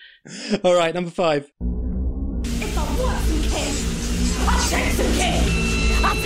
[0.65, 1.51] All right, number five.
[2.43, 3.75] If I want some king,
[4.49, 5.35] I'll take some king.
[5.35, 5.40] I'll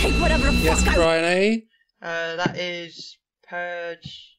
[0.05, 1.63] take whatever the Yes, fuck I Brian A.
[2.01, 3.17] Uh, that is
[3.47, 4.37] Purge.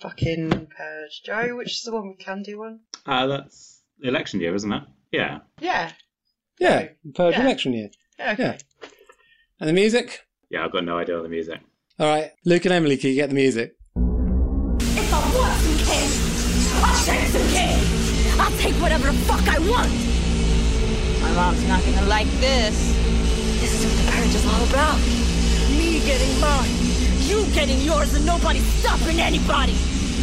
[0.00, 1.22] Fucking Purge.
[1.24, 2.80] Joe, which is the one with Candy one?
[3.04, 4.82] Uh, that's election year, isn't it?
[5.10, 5.38] Yeah.
[5.60, 5.92] Yeah.
[6.60, 7.42] Yeah, Purge Yeah.
[7.42, 7.90] election year.
[8.18, 8.42] Yeah, okay.
[8.82, 8.88] Yeah.
[9.60, 10.20] And the music?
[10.50, 11.60] Yeah, I've got no idea on the music.
[11.98, 13.74] All right, Luke and Emily, can you get the music?
[13.96, 16.10] If I want some king,
[16.84, 18.40] I'll take some king.
[18.40, 19.90] I'll take whatever the fuck I want.
[21.22, 22.76] My mom's not gonna like this.
[22.78, 22.97] This
[24.34, 24.98] is what the purge is all about.
[25.76, 26.70] Me getting mine,
[27.26, 29.74] you getting yours, and nobody stopping anybody.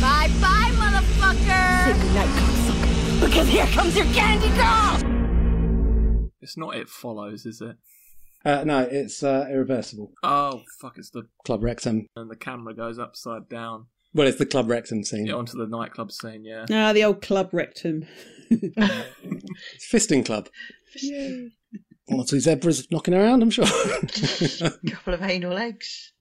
[0.01, 1.85] Bye bye, motherfucker.
[1.85, 3.21] Say goodnight, cocksucker.
[3.21, 6.31] Because here comes your candy doll.
[6.41, 7.77] It's not It Follows, is it?
[8.43, 10.11] Uh, no, it's uh, irreversible.
[10.21, 11.23] Oh, fuck, it's the.
[11.43, 12.05] Club Wrexham.
[12.15, 13.87] And the camera goes upside down.
[14.13, 15.25] Well, it's the Club Wrexham scene.
[15.25, 16.65] Yeah, onto the nightclub scene, yeah.
[16.71, 18.05] Ah, the old club rectum.
[19.91, 20.49] Fisting Club.
[21.03, 21.51] One
[22.07, 23.65] or two zebras knocking around, I'm sure.
[23.65, 26.13] A Couple of anal eggs.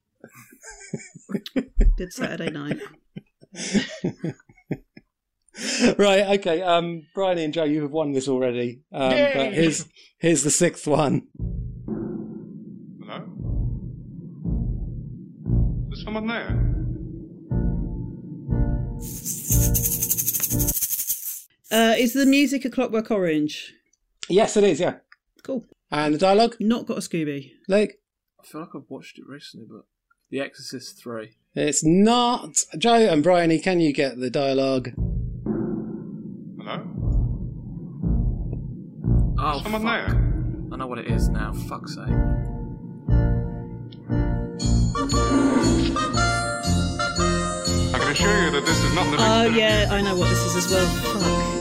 [1.96, 2.78] Good Saturday night.
[5.98, 6.62] right, okay.
[6.62, 8.82] Um, Bryony and Joe, you have won this already.
[8.92, 9.32] Um, Yay!
[9.34, 9.86] but here's
[10.18, 11.28] here's the sixth one.
[13.00, 13.24] Hello?
[15.88, 16.70] There's someone there.
[21.70, 23.74] Uh, is the music a Clockwork Orange?
[24.28, 24.80] Yes, it is.
[24.80, 24.96] Yeah.
[25.42, 25.64] Cool.
[25.90, 26.56] And the dialogue?
[26.60, 27.52] Not got a Scooby.
[27.68, 27.90] Luke?
[28.42, 29.82] I feel like I've watched it recently, but
[30.30, 31.36] The Exorcist Three.
[31.54, 32.56] It's not.
[32.78, 34.90] Joe and Bryony, can you get the dialogue?
[36.58, 36.82] Hello?
[39.38, 40.08] Oh, Someone fuck.
[40.08, 40.20] there.
[40.72, 41.52] I know what it is now.
[41.52, 42.08] Fuck's sake.
[46.66, 49.16] I can assure you that this is not the.
[49.20, 50.86] Oh yeah, I know what this is as well.
[50.86, 51.53] Fuck.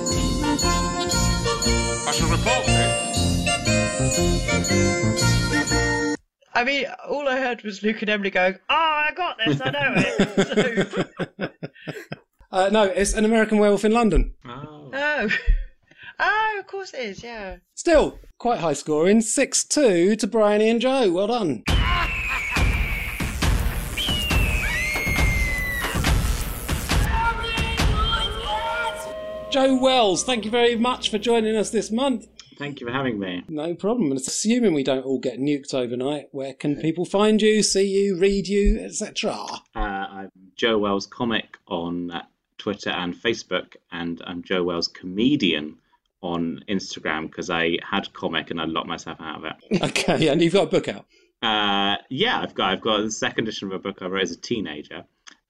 [6.56, 9.60] I mean, all I heard was Luke and Emily going, "Oh, I got this.
[9.64, 11.52] I know it."
[12.54, 14.36] Uh, no, it's an American Werewolf in London.
[14.45, 14.91] oh,
[16.20, 17.24] oh, of course it is.
[17.24, 17.56] Yeah.
[17.74, 21.12] Still quite high scoring, six two to Bryony and Joe.
[21.12, 21.64] Well done.
[29.50, 32.28] Joe Wells, thank you very much for joining us this month.
[32.58, 33.44] Thank you for having me.
[33.48, 34.12] No problem.
[34.12, 38.18] And assuming we don't all get nuked overnight, where can people find you, see you,
[38.18, 39.34] read you, etc.?
[39.76, 42.24] Uh, I'm Joe Wells Comic on uh,
[42.58, 45.78] Twitter and Facebook, and I'm Joe Wells Comedian
[46.22, 49.82] on Instagram because I had comic and I locked myself out of it.
[49.84, 51.06] Okay, and you've got a book out.
[51.42, 54.32] Uh, yeah, I've got I've got the second edition of a book I wrote as
[54.32, 55.04] a teenager,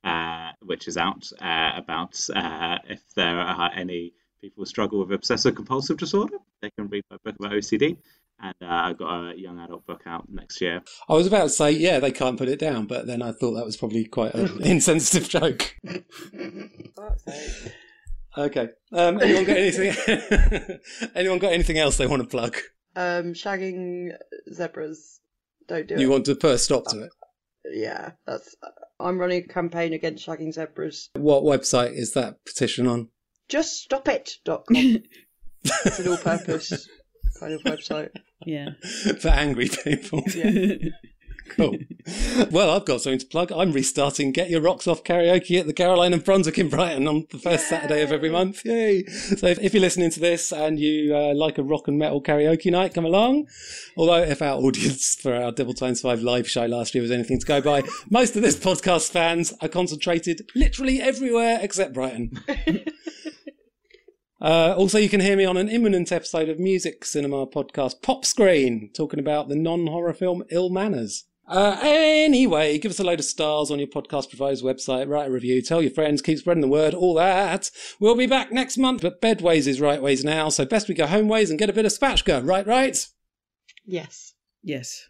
[0.04, 5.12] uh, which is out uh, about uh, if there are any people who struggle with
[5.12, 7.98] obsessive compulsive disorder, they can read my book about OCD.
[8.42, 10.82] And uh, I've got a young adult book out next year.
[11.08, 13.54] I was about to say, yeah, they can't put it down, but then I thought
[13.54, 15.76] that was probably quite an insensitive joke.
[18.36, 18.70] Okay.
[18.92, 20.80] Um, anyone got anything?
[21.16, 22.58] anyone got anything else they want to plug?
[22.96, 24.14] Um, shagging
[24.52, 25.20] zebras.
[25.68, 26.00] Don't do it.
[26.00, 27.12] You want to put a stop to it?
[27.66, 28.56] Yeah, that's.
[29.00, 31.10] I'm running a campaign against shagging zebras.
[31.14, 33.10] What website is that petition on?
[33.50, 35.04] JustStopIt.com.
[35.64, 36.88] it's an all-purpose
[37.40, 38.10] kind of website.
[38.46, 38.70] Yeah.
[39.20, 40.24] For angry people.
[40.36, 40.90] Yeah.
[41.50, 41.78] cool.
[42.52, 43.52] Well, I've got something to plug.
[43.52, 47.28] I'm restarting Get Your Rocks Off karaoke at the Caroline and Brunswick in Brighton on
[47.32, 48.66] the first Saturday of every month.
[48.66, 49.06] Yay!
[49.06, 52.22] So if, if you're listening to this and you uh, like a rock and metal
[52.22, 53.48] karaoke night, come along.
[53.98, 57.40] Although if our audience for our Double Times Five live show last year was anything
[57.40, 62.40] to go by, most of this podcast fans are concentrated literally everywhere except Brighton.
[64.44, 68.26] Uh, also, you can hear me on an imminent episode of Music Cinema podcast Pop
[68.26, 71.24] Screen, talking about the non horror film Ill Manors.
[71.48, 75.32] Uh, anyway, give us a load of stars on your podcast provider's website, write a
[75.32, 77.70] review, tell your friends, keep spreading the word, all that.
[78.00, 81.06] We'll be back next month, but bedways is right ways now, so best we go
[81.06, 83.06] homeways and get a bit of spatchka, right, right?
[83.86, 84.34] Yes.
[84.62, 85.08] Yes.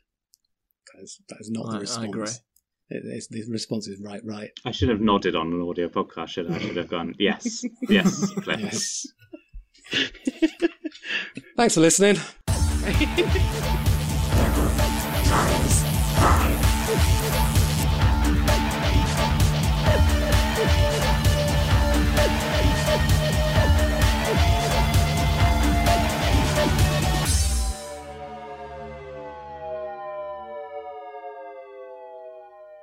[0.94, 2.06] That is, that is not I- the I response.
[2.06, 2.28] agree.
[2.94, 4.52] It- it's- the response is right, right.
[4.66, 6.56] I should have nodded on an audio podcast, should I?
[6.56, 8.60] I should have gone, yes, yes, Cliff.
[8.62, 9.08] Yes.
[11.58, 12.18] Thanks for listening.